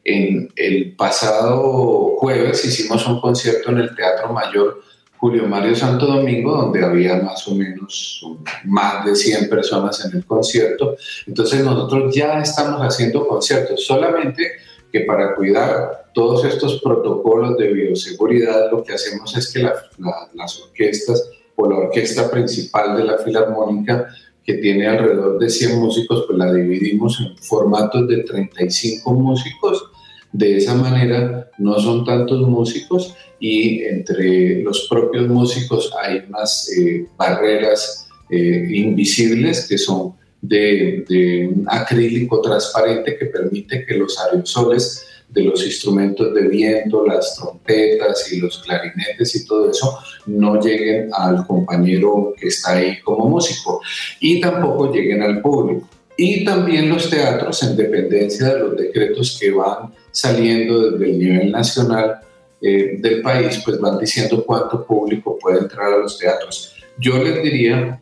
en 0.04 0.48
el 0.56 0.96
pasado 0.96 2.16
jueves 2.18 2.64
hicimos 2.64 3.06
un 3.06 3.20
concierto 3.20 3.70
en 3.70 3.78
el 3.78 3.94
Teatro 3.94 4.32
Mayor 4.32 4.82
Julio 5.18 5.48
Mario 5.48 5.74
Santo 5.74 6.06
Domingo, 6.06 6.56
donde 6.56 6.84
había 6.84 7.16
más 7.16 7.46
o 7.48 7.54
menos 7.54 8.22
más 8.64 9.04
de 9.04 9.16
100 9.16 9.48
personas 9.48 10.04
en 10.04 10.16
el 10.16 10.24
concierto. 10.24 10.96
Entonces 11.26 11.64
nosotros 11.64 12.14
ya 12.14 12.40
estamos 12.40 12.80
haciendo 12.80 13.26
conciertos, 13.26 13.84
solamente 13.84 14.52
que 14.92 15.00
para 15.00 15.34
cuidar 15.34 16.10
todos 16.14 16.44
estos 16.44 16.80
protocolos 16.80 17.56
de 17.58 17.72
bioseguridad, 17.72 18.70
lo 18.70 18.82
que 18.82 18.94
hacemos 18.94 19.36
es 19.36 19.52
que 19.52 19.60
las 19.60 20.60
orquestas 20.60 21.30
o 21.56 21.68
la 21.68 21.76
orquesta 21.76 22.30
principal 22.30 22.96
de 22.96 23.04
la 23.04 23.18
Filarmónica, 23.18 24.08
que 24.44 24.54
tiene 24.54 24.86
alrededor 24.86 25.38
de 25.38 25.50
100 25.50 25.78
músicos, 25.78 26.24
pues 26.26 26.38
la 26.38 26.52
dividimos 26.52 27.20
en 27.20 27.36
formatos 27.36 28.08
de 28.08 28.22
35 28.22 29.12
músicos. 29.12 29.90
De 30.32 30.58
esa 30.58 30.74
manera 30.74 31.50
no 31.58 31.78
son 31.78 32.04
tantos 32.04 32.46
músicos 32.46 33.14
y 33.40 33.82
entre 33.82 34.62
los 34.62 34.86
propios 34.88 35.26
músicos 35.28 35.92
hay 36.02 36.22
unas 36.28 36.70
eh, 36.76 37.06
barreras 37.16 38.08
eh, 38.30 38.68
invisibles 38.70 39.66
que 39.66 39.78
son 39.78 40.14
de, 40.40 41.50
acrílico 41.66 42.40
transparente 42.40 43.16
que 43.16 43.26
permite 43.26 43.84
que 43.84 43.94
los 43.94 44.18
aerosoles 44.18 45.04
de 45.28 45.42
los 45.42 45.64
instrumentos 45.64 46.32
de 46.34 46.48
viento, 46.48 47.06
las 47.06 47.36
trompetas 47.36 48.32
y 48.32 48.40
los 48.40 48.58
clarinetes 48.58 49.34
y 49.36 49.46
todo 49.46 49.70
eso 49.70 49.98
no 50.26 50.60
lleguen 50.60 51.10
al 51.12 51.46
compañero 51.46 52.32
que 52.38 52.48
está 52.48 52.76
ahí 52.76 53.00
como 53.00 53.28
músico 53.28 53.80
y 54.20 54.40
tampoco 54.40 54.92
lleguen 54.92 55.22
al 55.22 55.42
público. 55.42 55.88
Y 56.16 56.44
también 56.44 56.88
los 56.88 57.08
teatros, 57.10 57.62
en 57.62 57.76
dependencia 57.76 58.54
de 58.54 58.58
los 58.58 58.76
decretos 58.76 59.38
que 59.38 59.52
van 59.52 59.92
saliendo 60.18 60.90
desde 60.90 61.10
el 61.12 61.18
nivel 61.18 61.52
nacional, 61.52 62.20
eh, 62.60 62.96
del 62.98 63.22
país, 63.22 63.62
pues 63.64 63.78
van 63.78 64.00
diciendo 64.00 64.44
cuánto 64.44 64.84
público 64.84 65.38
puede 65.40 65.60
entrar 65.60 65.92
a 65.92 65.98
los 65.98 66.18
teatros. 66.18 66.74
Yo 66.98 67.22
les 67.22 67.40
diría 67.40 68.00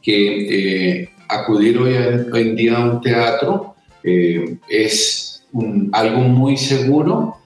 que 0.00 1.00
eh, 1.00 1.10
acudir 1.28 1.78
hoy 1.78 1.96
en, 1.96 2.54
día 2.54 2.76
a 2.76 2.84
un 2.84 3.00
teatro 3.00 3.74
eh, 4.04 4.56
es 4.68 5.42
algo 5.90 6.20
muy 6.20 6.56
seguro 6.56 7.38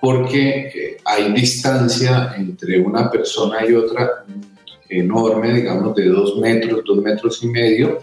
porque 0.00 0.96
hay 1.04 1.32
distancia 1.32 2.34
entre 2.38 2.80
una 2.80 3.10
persona 3.10 3.58
y 3.68 3.74
otra 3.74 4.24
enorme, 4.88 5.52
digamos 5.52 5.94
de 5.94 6.06
dos 6.06 6.38
metros, 6.38 6.84
dos 6.86 7.02
metros 7.02 7.42
y 7.42 7.48
medio, 7.48 7.98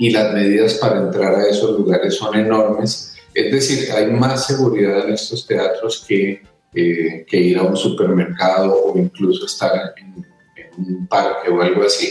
y 0.00 0.10
las 0.10 0.34
medidas 0.34 0.74
para 0.74 0.98
entrar 0.98 1.36
a 1.36 1.48
esos 1.48 1.78
lugares 1.78 2.16
son 2.16 2.36
enormes. 2.36 3.07
Es 3.34 3.52
decir, 3.52 3.90
hay 3.92 4.06
más 4.10 4.46
seguridad 4.46 5.06
en 5.06 5.14
estos 5.14 5.46
teatros 5.46 6.04
que 6.06 6.42
eh, 6.74 7.24
que 7.26 7.40
ir 7.40 7.56
a 7.56 7.62
un 7.62 7.78
supermercado 7.78 8.76
o 8.78 8.98
incluso 8.98 9.46
estar 9.46 9.94
en, 9.96 10.26
un 10.76 11.06
parque 11.06 11.48
o 11.48 11.62
algo 11.62 11.82
así. 11.82 12.10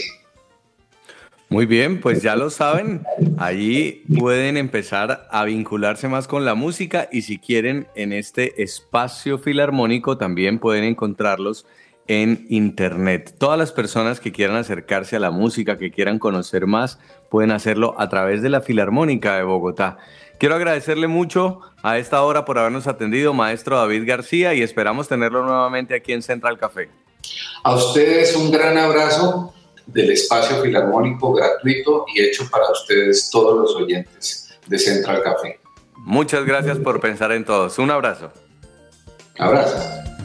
Muy 1.48 1.64
bien, 1.64 2.00
pues 2.00 2.22
ya 2.22 2.34
lo 2.34 2.50
saben, 2.50 3.02
allí 3.38 4.04
pueden 4.18 4.56
empezar 4.56 5.28
a 5.30 5.44
vincularse 5.44 6.08
más 6.08 6.26
con 6.26 6.44
la 6.44 6.56
música 6.56 7.08
y 7.10 7.22
si 7.22 7.38
quieren 7.38 7.86
en 7.94 8.12
este 8.12 8.62
espacio 8.62 9.38
filarmónico 9.38 10.18
también 10.18 10.58
pueden 10.58 10.84
encontrarlos 10.84 11.64
en 12.08 12.44
internet. 12.48 13.34
Todas 13.38 13.58
las 13.58 13.70
personas 13.70 14.18
que 14.18 14.32
quieran 14.32 14.56
acercarse 14.56 15.14
a 15.16 15.20
la 15.20 15.30
música, 15.30 15.78
que 15.78 15.92
quieran 15.92 16.18
conocer 16.18 16.66
más, 16.66 16.98
pueden 17.30 17.52
hacerlo 17.52 17.94
a 17.96 18.08
través 18.08 18.42
de 18.42 18.48
la 18.48 18.60
Filarmónica 18.60 19.36
de 19.36 19.44
Bogotá. 19.44 19.98
Quiero 20.38 20.54
agradecerle 20.54 21.08
mucho 21.08 21.60
a 21.82 21.98
esta 21.98 22.22
hora 22.22 22.44
por 22.44 22.58
habernos 22.58 22.86
atendido, 22.86 23.34
maestro 23.34 23.76
David 23.76 24.04
García, 24.06 24.54
y 24.54 24.62
esperamos 24.62 25.08
tenerlo 25.08 25.44
nuevamente 25.44 25.94
aquí 25.94 26.12
en 26.12 26.22
Central 26.22 26.58
Café. 26.58 26.88
A 27.64 27.74
ustedes 27.74 28.36
un 28.36 28.50
gran 28.50 28.78
abrazo 28.78 29.52
del 29.86 30.10
espacio 30.10 30.62
filarmónico 30.62 31.32
gratuito 31.32 32.04
y 32.14 32.22
hecho 32.22 32.48
para 32.50 32.70
ustedes 32.70 33.30
todos 33.30 33.58
los 33.58 33.74
oyentes 33.74 34.56
de 34.66 34.78
Central 34.78 35.22
Café. 35.22 35.60
Muchas 35.96 36.44
gracias 36.44 36.78
por 36.78 37.00
pensar 37.00 37.32
en 37.32 37.44
todos. 37.44 37.78
Un 37.78 37.90
abrazo. 37.90 38.30
Abrazo. 39.38 40.17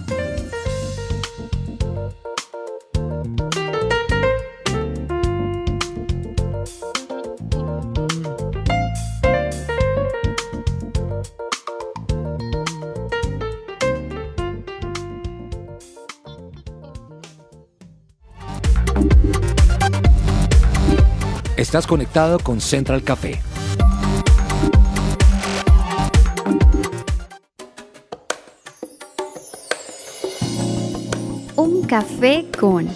Estás 21.74 21.88
conectado 21.88 22.38
con 22.38 22.62
Central 22.62 23.02
Café. 23.02 23.42
Un 31.56 31.82
café 31.88 32.46
con... 32.60 32.88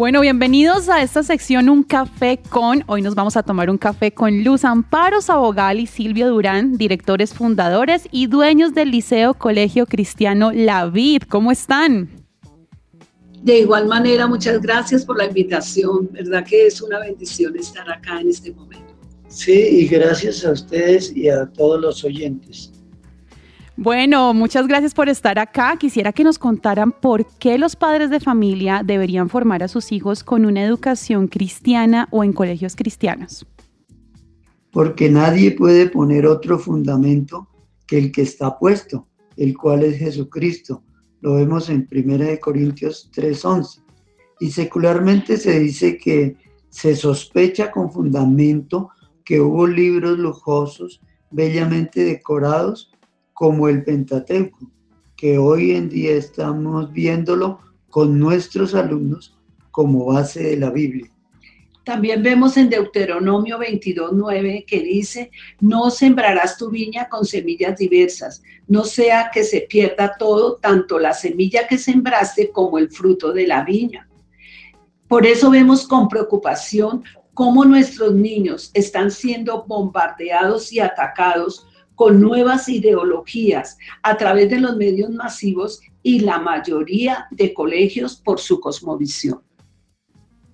Bueno, 0.00 0.22
bienvenidos 0.22 0.88
a 0.88 1.02
esta 1.02 1.22
sección 1.22 1.68
Un 1.68 1.82
Café 1.82 2.40
con. 2.48 2.84
Hoy 2.86 3.02
nos 3.02 3.14
vamos 3.14 3.36
a 3.36 3.42
tomar 3.42 3.68
un 3.68 3.76
café 3.76 4.12
con 4.12 4.42
Luz 4.42 4.64
Amparo 4.64 5.20
Sabogal 5.20 5.78
y 5.78 5.86
Silvio 5.86 6.30
Durán, 6.30 6.78
directores 6.78 7.34
fundadores 7.34 8.08
y 8.10 8.26
dueños 8.26 8.72
del 8.72 8.92
Liceo 8.92 9.34
Colegio 9.34 9.84
Cristiano 9.84 10.52
La 10.54 10.86
Vid. 10.86 11.24
¿Cómo 11.28 11.52
están? 11.52 12.08
De 13.42 13.58
igual 13.58 13.88
manera, 13.88 14.26
muchas 14.26 14.62
gracias 14.62 15.04
por 15.04 15.18
la 15.18 15.26
invitación. 15.26 16.08
¿Verdad 16.12 16.46
que 16.46 16.68
es 16.68 16.80
una 16.80 16.98
bendición 17.00 17.54
estar 17.58 17.86
acá 17.90 18.22
en 18.22 18.30
este 18.30 18.52
momento? 18.52 18.94
Sí, 19.28 19.52
y 19.52 19.86
gracias 19.86 20.46
a 20.46 20.52
ustedes 20.52 21.14
y 21.14 21.28
a 21.28 21.44
todos 21.44 21.78
los 21.78 22.02
oyentes. 22.04 22.72
Bueno, 23.76 24.34
muchas 24.34 24.66
gracias 24.66 24.94
por 24.94 25.08
estar 25.08 25.38
acá. 25.38 25.76
Quisiera 25.78 26.12
que 26.12 26.24
nos 26.24 26.38
contaran 26.38 26.92
por 26.92 27.26
qué 27.38 27.56
los 27.56 27.76
padres 27.76 28.10
de 28.10 28.20
familia 28.20 28.82
deberían 28.84 29.28
formar 29.28 29.62
a 29.62 29.68
sus 29.68 29.92
hijos 29.92 30.22
con 30.22 30.44
una 30.44 30.62
educación 30.62 31.28
cristiana 31.28 32.08
o 32.10 32.22
en 32.24 32.32
colegios 32.32 32.76
cristianos. 32.76 33.46
Porque 34.70 35.08
nadie 35.08 35.52
puede 35.52 35.88
poner 35.88 36.26
otro 36.26 36.58
fundamento 36.58 37.48
que 37.86 37.98
el 37.98 38.12
que 38.12 38.22
está 38.22 38.58
puesto, 38.58 39.08
el 39.36 39.56
cual 39.56 39.82
es 39.82 39.98
Jesucristo. 39.98 40.82
Lo 41.20 41.34
vemos 41.34 41.70
en 41.70 41.88
1 41.90 42.38
Corintios 42.40 43.10
3:11. 43.12 43.82
Y 44.40 44.50
secularmente 44.50 45.36
se 45.36 45.58
dice 45.58 45.96
que 45.96 46.36
se 46.70 46.94
sospecha 46.94 47.70
con 47.70 47.90
fundamento 47.90 48.90
que 49.24 49.40
hubo 49.40 49.66
libros 49.66 50.18
lujosos, 50.18 51.00
bellamente 51.30 52.04
decorados, 52.04 52.90
como 53.40 53.70
el 53.70 53.82
Pentateuco, 53.82 54.70
que 55.16 55.38
hoy 55.38 55.70
en 55.70 55.88
día 55.88 56.10
estamos 56.10 56.92
viéndolo 56.92 57.58
con 57.88 58.18
nuestros 58.18 58.74
alumnos 58.74 59.34
como 59.70 60.04
base 60.04 60.42
de 60.42 60.56
la 60.58 60.68
Biblia. 60.68 61.10
También 61.82 62.22
vemos 62.22 62.58
en 62.58 62.68
Deuteronomio 62.68 63.58
22.9 63.58 64.66
que 64.66 64.80
dice, 64.80 65.30
no 65.58 65.90
sembrarás 65.90 66.58
tu 66.58 66.68
viña 66.68 67.08
con 67.08 67.24
semillas 67.24 67.78
diversas, 67.78 68.42
no 68.68 68.84
sea 68.84 69.30
que 69.32 69.42
se 69.42 69.62
pierda 69.62 70.16
todo, 70.18 70.56
tanto 70.56 70.98
la 70.98 71.14
semilla 71.14 71.66
que 71.66 71.78
sembraste 71.78 72.50
como 72.50 72.76
el 72.76 72.90
fruto 72.90 73.32
de 73.32 73.46
la 73.46 73.64
viña. 73.64 74.06
Por 75.08 75.24
eso 75.24 75.50
vemos 75.50 75.88
con 75.88 76.08
preocupación 76.08 77.04
cómo 77.32 77.64
nuestros 77.64 78.12
niños 78.12 78.70
están 78.74 79.10
siendo 79.10 79.64
bombardeados 79.64 80.70
y 80.74 80.80
atacados 80.80 81.66
con 82.00 82.18
nuevas 82.18 82.66
ideologías 82.70 83.76
a 84.02 84.16
través 84.16 84.48
de 84.48 84.58
los 84.58 84.74
medios 84.78 85.10
masivos 85.10 85.82
y 86.02 86.20
la 86.20 86.38
mayoría 86.38 87.26
de 87.30 87.52
colegios 87.52 88.16
por 88.16 88.40
su 88.40 88.58
cosmovisión. 88.58 89.42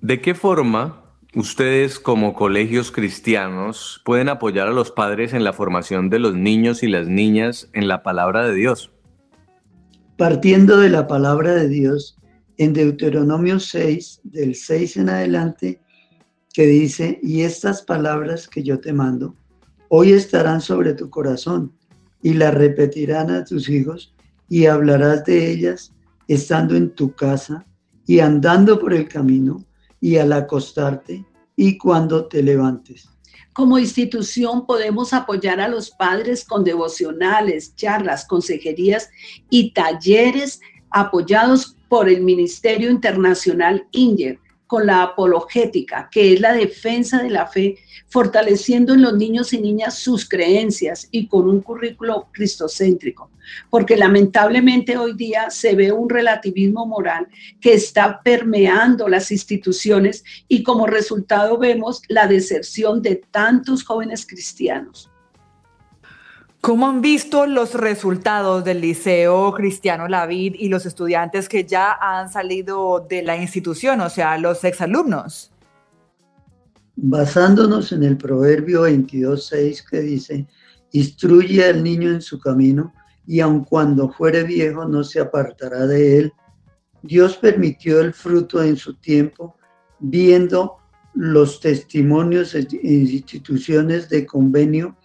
¿De 0.01 0.21
qué 0.21 0.35
forma 0.35 1.05
ustedes 1.37 2.01
como 2.01 2.35
colegios 2.35 2.91
cristianos 2.91 4.03
pueden 4.05 4.29
apoyar 4.29 4.67
a 4.67 4.73
los 4.73 4.91
padres 4.91 5.35
en 5.35 5.45
la 5.45 5.53
formación 5.53 6.11
de 6.11 6.19
los 6.19 6.35
niños 6.35 6.83
y 6.83 6.89
las 6.89 7.07
niñas 7.07 7.71
en 7.75 7.87
la 7.87 8.03
palabra 8.03 8.45
de 8.49 8.53
Dios? 8.53 8.91
Partiendo 10.19 10.79
de 10.79 10.91
la 10.91 11.07
palabra 11.07 11.55
de 11.55 11.69
Dios, 11.69 12.19
en 12.57 12.73
Deuteronomio 12.73 13.61
6, 13.61 14.23
del 14.25 14.57
6 14.57 14.97
en 14.97 15.11
adelante, 15.11 15.81
que 16.53 16.67
dice, 16.67 17.21
y 17.23 17.43
estas 17.43 17.83
palabras 17.83 18.49
que 18.49 18.65
yo 18.65 18.81
te 18.81 18.93
mando, 18.93 19.37
Hoy 19.89 20.13
estarán 20.13 20.61
sobre 20.61 20.95
tu 20.95 21.11
corazón 21.11 21.73
y 22.23 22.35
las 22.35 22.55
repetirán 22.55 23.31
a 23.31 23.45
tus 23.45 23.69
hijos 23.69 24.15
y 24.49 24.67
hablarás 24.67 25.25
de 25.25 25.51
ellas 25.51 25.93
estando 26.29 26.75
en 26.75 26.91
tu 26.91 27.15
casa 27.15 27.65
y 28.07 28.21
andando 28.21 28.79
por 28.79 28.93
el 28.95 29.09
camino, 29.09 29.65
y 30.01 30.19
al 30.19 30.33
acostarte, 30.33 31.25
y 31.57 31.79
cuando 31.79 32.27
te 32.27 32.43
levantes. 32.43 33.09
Como 33.53 33.79
institución 33.79 34.67
podemos 34.67 35.13
apoyar 35.13 35.61
a 35.61 35.69
los 35.69 35.91
padres 35.91 36.45
con 36.45 36.63
devocionales, 36.63 37.75
charlas, 37.75 38.27
consejerías 38.27 39.09
y 39.51 39.73
talleres 39.73 40.61
apoyados 40.91 41.77
por 41.89 42.09
el 42.09 42.23
Ministerio 42.23 42.91
Internacional 42.91 43.87
INGER 43.91 44.39
con 44.67 44.87
la 44.87 45.03
apologética, 45.03 46.09
que 46.11 46.33
es 46.33 46.41
la 46.41 46.53
defensa 46.53 47.23
de 47.23 47.31
la 47.31 47.47
fe, 47.47 47.79
fortaleciendo 48.09 48.95
en 48.95 49.03
los 49.03 49.15
niños 49.15 49.53
y 49.53 49.61
niñas 49.61 49.99
sus 49.99 50.29
creencias 50.29 51.09
y 51.11 51.29
con 51.29 51.49
un 51.49 51.61
currículo 51.61 52.29
cristocéntrico. 52.33 53.31
Porque 53.71 53.97
lamentablemente 53.97 54.97
hoy 54.97 55.15
día 55.15 55.51
se 55.51 55.75
ve 55.77 55.93
un 55.93 56.11
relativismo 56.11 56.85
moral 56.85 57.29
que 57.61 57.75
está 57.75 58.21
permeando 58.23 59.09
las 59.09 59.31
instituciones 59.31 60.25
y 60.49 60.63
como 60.63 60.87
resultado 60.87 61.57
vemos 61.59 62.03
la 62.09 62.27
deserción 62.27 63.03
de 63.03 63.23
tantos 63.31 63.85
jóvenes 63.85 64.27
cristianos. 64.27 65.11
¿Cómo 66.67 66.89
han 66.89 67.01
visto 67.01 67.47
los 67.47 67.75
resultados 67.75 68.65
del 68.65 68.81
Liceo 68.81 69.53
Cristiano 69.55 70.09
Lavid 70.09 70.57
y 70.59 70.69
los 70.69 70.85
estudiantes 70.85 71.49
que 71.49 71.65
ya 71.65 71.93
han 71.93 72.29
salido 72.29 73.07
de 73.09 73.23
la 73.23 73.37
institución, 73.37 74.01
o 74.01 74.11
sea, 74.11 74.37
los 74.37 74.65
exalumnos? 74.65 75.53
Basándonos 76.97 77.93
en 77.93 78.03
el 78.03 78.17
Proverbio 78.17 78.85
22.6 78.85 79.89
que 79.89 80.01
dice, 80.01 80.49
instruye 80.91 81.65
al 81.65 81.85
niño 81.85 82.11
en 82.11 82.21
su 82.21 82.41
camino 82.41 82.93
y 83.29 83.39
aun 83.39 83.63
cuando 83.63 84.11
fuere 84.11 84.43
viejo 84.43 84.87
no 84.87 85.05
se 85.05 85.21
apartará 85.21 85.87
de 85.87 86.19
él. 86.19 86.33
Dios 87.01 87.37
permitió 87.37 88.01
el 88.01 88.13
fruto 88.13 88.61
en 88.61 88.77
su 88.77 88.95
tiempo, 88.95 89.55
viendo 90.01 90.79
los 91.15 91.61
testimonios 91.61 92.57
en 92.57 92.67
instituciones 92.73 94.09
de 94.09 94.27
convenio 94.27 94.97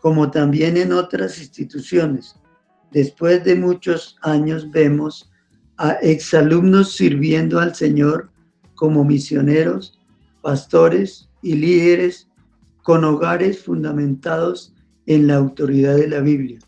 como 0.00 0.30
también 0.30 0.76
en 0.76 0.92
otras 0.92 1.38
instituciones. 1.38 2.36
Después 2.90 3.44
de 3.44 3.54
muchos 3.54 4.16
años 4.22 4.70
vemos 4.70 5.30
a 5.76 5.92
exalumnos 6.02 6.92
sirviendo 6.96 7.58
al 7.60 7.74
Señor 7.74 8.30
como 8.74 9.04
misioneros, 9.04 9.98
pastores 10.42 11.28
y 11.42 11.54
líderes 11.54 12.28
con 12.82 13.04
hogares 13.04 13.62
fundamentados 13.62 14.74
en 15.06 15.26
la 15.26 15.36
autoridad 15.36 15.96
de 15.96 16.08
la 16.08 16.20
Biblia. 16.20 16.58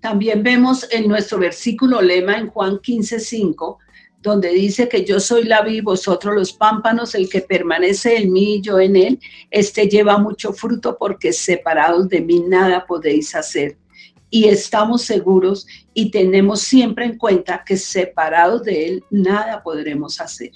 También 0.00 0.42
vemos 0.42 0.86
en 0.92 1.08
nuestro 1.08 1.38
versículo 1.38 2.00
lema 2.00 2.38
en 2.38 2.48
Juan 2.48 2.78
15:5 2.78 3.78
donde 4.22 4.50
dice 4.50 4.88
que 4.88 5.04
yo 5.04 5.20
soy 5.20 5.44
la 5.44 5.62
vid, 5.62 5.84
vosotros 5.84 6.34
los 6.34 6.52
pámpanos, 6.52 7.14
el 7.14 7.28
que 7.28 7.40
permanece 7.40 8.16
en 8.16 8.32
mí 8.32 8.56
y 8.56 8.60
yo 8.60 8.80
en 8.80 8.96
él, 8.96 9.20
este 9.50 9.88
lleva 9.88 10.18
mucho 10.18 10.52
fruto 10.52 10.96
porque 10.98 11.32
separados 11.32 12.08
de 12.08 12.20
mí 12.20 12.40
nada 12.40 12.84
podéis 12.86 13.34
hacer. 13.34 13.76
Y 14.30 14.48
estamos 14.48 15.02
seguros 15.02 15.66
y 15.94 16.10
tenemos 16.10 16.60
siempre 16.60 17.06
en 17.06 17.16
cuenta 17.16 17.62
que 17.64 17.76
separados 17.76 18.64
de 18.64 18.86
él 18.86 19.04
nada 19.10 19.62
podremos 19.62 20.20
hacer. 20.20 20.50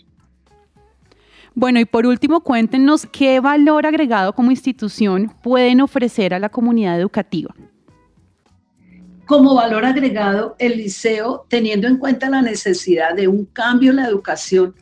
Bueno, 1.55 1.81
y 1.81 1.85
por 1.85 2.07
último, 2.07 2.41
cuéntenos 2.41 3.07
qué 3.07 3.39
valor 3.41 3.87
agregado 3.87 4.35
como 4.35 4.51
institución 4.51 5.33
pueden 5.43 5.81
ofrecer 5.81 6.35
a 6.35 6.39
la 6.39 6.49
comunidad 6.49 6.99
educativa 6.99 7.55
como 9.33 9.55
valor 9.55 9.87
agregado 9.87 10.57
el 10.59 10.77
liceo, 10.77 11.47
teniendo 11.49 11.89
en 11.89 11.97
cuenta 11.97 12.29
la 12.29 12.43
necesidad 12.43 13.15
de 13.15 13.29
un 13.29 13.47
cambio 13.47 13.89
en 13.89 13.97
la 13.97 14.07
educación, 14.07 14.75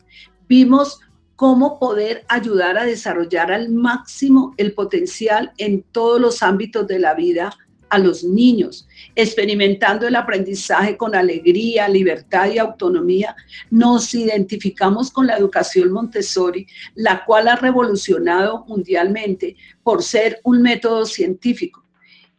vimos 0.49 0.99
cómo 1.37 1.79
poder 1.79 2.25
ayudar 2.27 2.77
a 2.77 2.83
desarrollar 2.83 3.49
al 3.49 3.69
máximo 3.69 4.53
el 4.57 4.73
potencial 4.73 5.53
en 5.57 5.83
todos 5.93 6.19
los 6.19 6.43
ámbitos 6.43 6.85
de 6.85 6.99
la 6.99 7.13
vida 7.13 7.57
a 7.87 7.97
los 7.97 8.25
niños, 8.25 8.89
experimentando 9.15 10.05
el 10.05 10.17
aprendizaje 10.17 10.97
con 10.97 11.15
alegría, 11.15 11.87
libertad 11.87 12.51
y 12.51 12.57
autonomía, 12.57 13.33
nos 13.69 14.13
identificamos 14.13 15.11
con 15.11 15.27
la 15.27 15.37
educación 15.37 15.93
Montessori, 15.93 16.67
la 16.95 17.23
cual 17.23 17.47
ha 17.47 17.55
revolucionado 17.55 18.65
mundialmente 18.67 19.55
por 19.81 20.03
ser 20.03 20.41
un 20.43 20.61
método 20.61 21.05
científico 21.05 21.80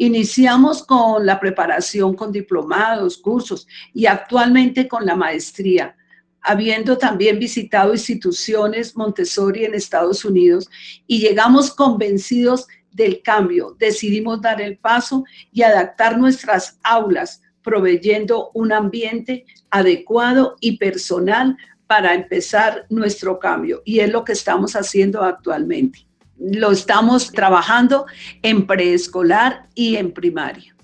Iniciamos 0.03 0.82
con 0.82 1.24
la 1.24 1.38
preparación 1.38 2.14
con 2.14 2.32
diplomados, 2.32 3.16
cursos 3.16 3.68
y 3.94 4.07
actualmente 4.07 4.88
con 4.88 5.07
la 5.07 5.14
maestría, 5.14 5.94
habiendo 6.40 6.98
también 6.98 7.38
visitado 7.38 7.92
instituciones 7.92 8.96
Montessori 8.96 9.64
en 9.64 9.76
Estados 9.76 10.24
Unidos 10.24 10.68
y 11.07 11.20
llegamos 11.20 11.72
convencidos 11.72 12.66
del 12.90 13.22
cambio. 13.22 13.76
Decidimos 13.78 14.40
dar 14.40 14.61
el 14.61 14.76
paso 14.76 15.22
y 15.53 15.62
adaptar 15.62 16.18
nuestras 16.18 16.80
aulas, 16.82 17.40
proveyendo 17.62 18.50
un 18.55 18.72
ambiente 18.72 19.44
adecuado 19.70 20.57
y 20.61 20.78
personal 20.78 21.57
para 21.86 22.14
empezar 22.14 22.86
nuestro 22.90 23.38
cambio. 23.38 23.82
Y 23.84 24.00
es 24.00 24.11
lo 24.11 24.24
que 24.24 24.32
estamos 24.32 24.74
haciendo 24.74 25.22
actualmente 25.22 26.09
lo 26.43 26.72
estamos 26.72 27.30
trabajando 27.30 28.07
en 28.43 28.66
preescolar 28.66 29.68
y 29.74 29.97
en 29.97 30.12
primaria. 30.12 30.74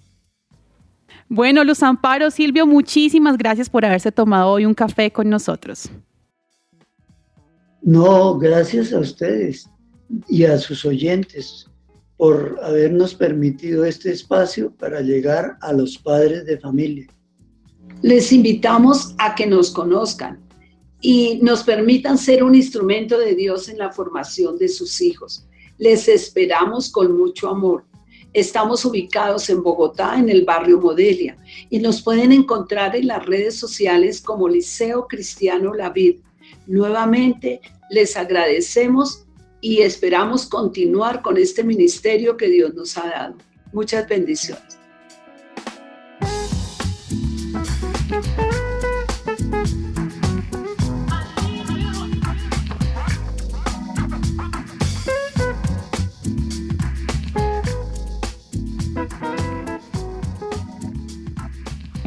Bueno, 1.28 1.62
Luz 1.64 1.82
Amparo, 1.82 2.30
Silvio, 2.30 2.66
muchísimas 2.66 3.36
gracias 3.36 3.68
por 3.68 3.84
haberse 3.84 4.12
tomado 4.12 4.50
hoy 4.50 4.64
un 4.64 4.74
café 4.74 5.10
con 5.10 5.28
nosotros. 5.28 5.90
No, 7.82 8.38
gracias 8.38 8.92
a 8.92 9.00
ustedes 9.00 9.68
y 10.28 10.44
a 10.44 10.58
sus 10.58 10.84
oyentes 10.84 11.66
por 12.16 12.58
habernos 12.62 13.14
permitido 13.14 13.84
este 13.84 14.10
espacio 14.10 14.72
para 14.72 15.00
llegar 15.00 15.56
a 15.60 15.72
los 15.72 15.98
padres 15.98 16.46
de 16.46 16.58
familia. 16.58 17.06
Les 18.02 18.32
invitamos 18.32 19.14
a 19.18 19.34
que 19.34 19.46
nos 19.46 19.70
conozcan 19.70 20.47
y 21.00 21.38
nos 21.42 21.62
permitan 21.62 22.18
ser 22.18 22.42
un 22.42 22.54
instrumento 22.54 23.18
de 23.18 23.34
Dios 23.34 23.68
en 23.68 23.78
la 23.78 23.92
formación 23.92 24.58
de 24.58 24.68
sus 24.68 25.00
hijos. 25.00 25.44
Les 25.78 26.08
esperamos 26.08 26.90
con 26.90 27.16
mucho 27.16 27.48
amor. 27.48 27.84
Estamos 28.32 28.84
ubicados 28.84 29.48
en 29.48 29.62
Bogotá, 29.62 30.18
en 30.18 30.28
el 30.28 30.44
barrio 30.44 30.80
Modelia, 30.80 31.38
y 31.70 31.78
nos 31.78 32.02
pueden 32.02 32.32
encontrar 32.32 32.94
en 32.94 33.06
las 33.06 33.24
redes 33.24 33.56
sociales 33.56 34.20
como 34.20 34.48
Liceo 34.48 35.06
Cristiano 35.06 35.72
La 35.72 35.90
Vid. 35.90 36.16
Nuevamente, 36.66 37.60
les 37.90 38.16
agradecemos 38.16 39.24
y 39.60 39.80
esperamos 39.80 40.46
continuar 40.46 41.22
con 41.22 41.36
este 41.36 41.64
ministerio 41.64 42.36
que 42.36 42.48
Dios 42.48 42.74
nos 42.74 42.96
ha 42.98 43.08
dado. 43.08 43.36
Muchas 43.72 44.06
bendiciones. 44.08 44.77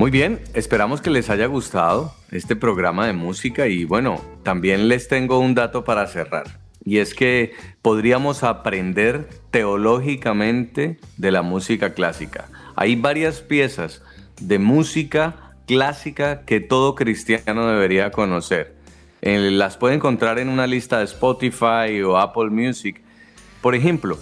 Muy 0.01 0.09
bien, 0.09 0.41
esperamos 0.55 0.99
que 0.99 1.11
les 1.11 1.29
haya 1.29 1.45
gustado 1.45 2.15
este 2.31 2.55
programa 2.55 3.05
de 3.05 3.13
música 3.13 3.67
y 3.67 3.85
bueno, 3.85 4.19
también 4.41 4.87
les 4.87 5.07
tengo 5.07 5.37
un 5.37 5.53
dato 5.53 5.83
para 5.83 6.07
cerrar. 6.07 6.59
Y 6.83 6.97
es 6.97 7.13
que 7.13 7.53
podríamos 7.83 8.41
aprender 8.41 9.29
teológicamente 9.51 10.99
de 11.17 11.31
la 11.31 11.43
música 11.43 11.93
clásica. 11.93 12.47
Hay 12.75 12.95
varias 12.95 13.41
piezas 13.41 14.01
de 14.39 14.57
música 14.57 15.53
clásica 15.67 16.45
que 16.45 16.61
todo 16.61 16.95
cristiano 16.95 17.67
debería 17.67 18.09
conocer. 18.09 18.73
Eh, 19.21 19.51
las 19.51 19.77
puede 19.77 19.93
encontrar 19.93 20.39
en 20.39 20.49
una 20.49 20.65
lista 20.65 20.97
de 20.97 21.03
Spotify 21.05 22.01
o 22.03 22.17
Apple 22.17 22.49
Music. 22.49 23.03
Por 23.61 23.75
ejemplo, 23.75 24.17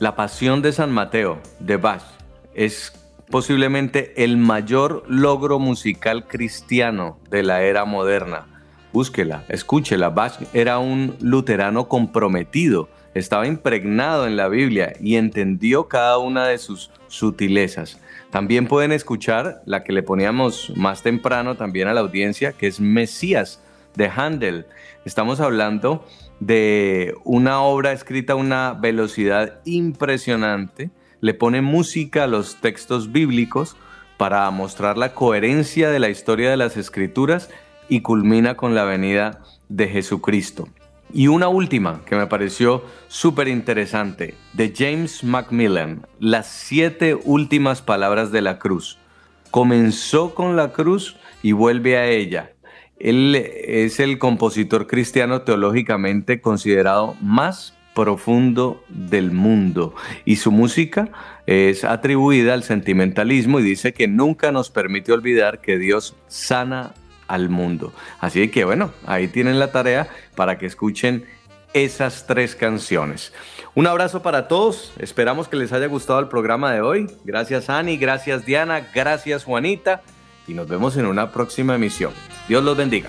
La 0.00 0.16
Pasión 0.16 0.60
de 0.60 0.72
San 0.72 0.92
Mateo 0.92 1.38
de 1.60 1.78
Bach 1.78 2.04
es 2.52 2.92
posiblemente 3.30 4.24
el 4.24 4.36
mayor 4.36 5.04
logro 5.08 5.58
musical 5.58 6.26
cristiano 6.26 7.18
de 7.30 7.42
la 7.42 7.62
era 7.62 7.84
moderna. 7.84 8.46
Búsquela, 8.92 9.44
escúchela. 9.48 10.08
Bach 10.08 10.40
era 10.54 10.78
un 10.78 11.16
luterano 11.20 11.88
comprometido, 11.88 12.88
estaba 13.14 13.46
impregnado 13.46 14.26
en 14.26 14.36
la 14.36 14.48
Biblia 14.48 14.94
y 15.00 15.16
entendió 15.16 15.88
cada 15.88 16.18
una 16.18 16.46
de 16.46 16.58
sus 16.58 16.90
sutilezas. 17.08 18.00
También 18.30 18.66
pueden 18.66 18.92
escuchar 18.92 19.62
la 19.66 19.84
que 19.84 19.92
le 19.92 20.02
poníamos 20.02 20.72
más 20.76 21.02
temprano 21.02 21.56
también 21.56 21.88
a 21.88 21.94
la 21.94 22.00
audiencia, 22.00 22.52
que 22.52 22.66
es 22.66 22.80
Mesías 22.80 23.62
de 23.94 24.10
Handel. 24.14 24.66
Estamos 25.04 25.40
hablando 25.40 26.04
de 26.40 27.14
una 27.24 27.62
obra 27.62 27.92
escrita 27.92 28.34
a 28.34 28.36
una 28.36 28.74
velocidad 28.74 29.60
impresionante 29.64 30.90
le 31.20 31.34
pone 31.34 31.62
música 31.62 32.24
a 32.24 32.28
los 32.28 32.56
textos 32.56 33.12
bíblicos 33.12 33.76
para 34.16 34.50
mostrar 34.50 34.98
la 34.98 35.14
coherencia 35.14 35.90
de 35.90 35.98
la 35.98 36.08
historia 36.08 36.50
de 36.50 36.56
las 36.56 36.76
escrituras 36.76 37.50
y 37.88 38.00
culmina 38.00 38.56
con 38.56 38.74
la 38.74 38.84
venida 38.84 39.42
de 39.68 39.88
Jesucristo. 39.88 40.68
Y 41.12 41.28
una 41.28 41.48
última 41.48 42.02
que 42.04 42.16
me 42.16 42.26
pareció 42.26 42.84
súper 43.06 43.48
interesante, 43.48 44.34
de 44.52 44.74
James 44.76 45.24
Macmillan, 45.24 46.06
las 46.20 46.48
siete 46.48 47.18
últimas 47.24 47.80
palabras 47.80 48.30
de 48.30 48.42
la 48.42 48.58
cruz. 48.58 48.98
Comenzó 49.50 50.34
con 50.34 50.56
la 50.56 50.72
cruz 50.72 51.16
y 51.42 51.52
vuelve 51.52 51.96
a 51.96 52.06
ella. 52.08 52.52
Él 52.98 53.34
es 53.36 54.00
el 54.00 54.18
compositor 54.18 54.86
cristiano 54.86 55.42
teológicamente 55.42 56.42
considerado 56.42 57.16
más 57.22 57.77
profundo 57.98 58.84
del 58.88 59.32
mundo 59.32 59.92
y 60.24 60.36
su 60.36 60.52
música 60.52 61.08
es 61.46 61.82
atribuida 61.82 62.54
al 62.54 62.62
sentimentalismo 62.62 63.58
y 63.58 63.64
dice 63.64 63.92
que 63.92 64.06
nunca 64.06 64.52
nos 64.52 64.70
permite 64.70 65.10
olvidar 65.10 65.60
que 65.60 65.78
Dios 65.78 66.14
sana 66.28 66.94
al 67.26 67.48
mundo. 67.48 67.92
Así 68.20 68.46
que 68.50 68.64
bueno, 68.64 68.92
ahí 69.04 69.26
tienen 69.26 69.58
la 69.58 69.72
tarea 69.72 70.08
para 70.36 70.58
que 70.58 70.66
escuchen 70.66 71.24
esas 71.72 72.28
tres 72.28 72.54
canciones. 72.54 73.32
Un 73.74 73.88
abrazo 73.88 74.22
para 74.22 74.46
todos, 74.46 74.92
esperamos 75.00 75.48
que 75.48 75.56
les 75.56 75.72
haya 75.72 75.88
gustado 75.88 76.20
el 76.20 76.28
programa 76.28 76.72
de 76.72 76.80
hoy. 76.80 77.08
Gracias 77.24 77.68
Ani, 77.68 77.96
gracias 77.96 78.46
Diana, 78.46 78.86
gracias 78.94 79.42
Juanita 79.42 80.02
y 80.46 80.54
nos 80.54 80.68
vemos 80.68 80.96
en 80.96 81.06
una 81.06 81.32
próxima 81.32 81.74
emisión. 81.74 82.12
Dios 82.46 82.62
los 82.62 82.76
bendiga. 82.76 83.08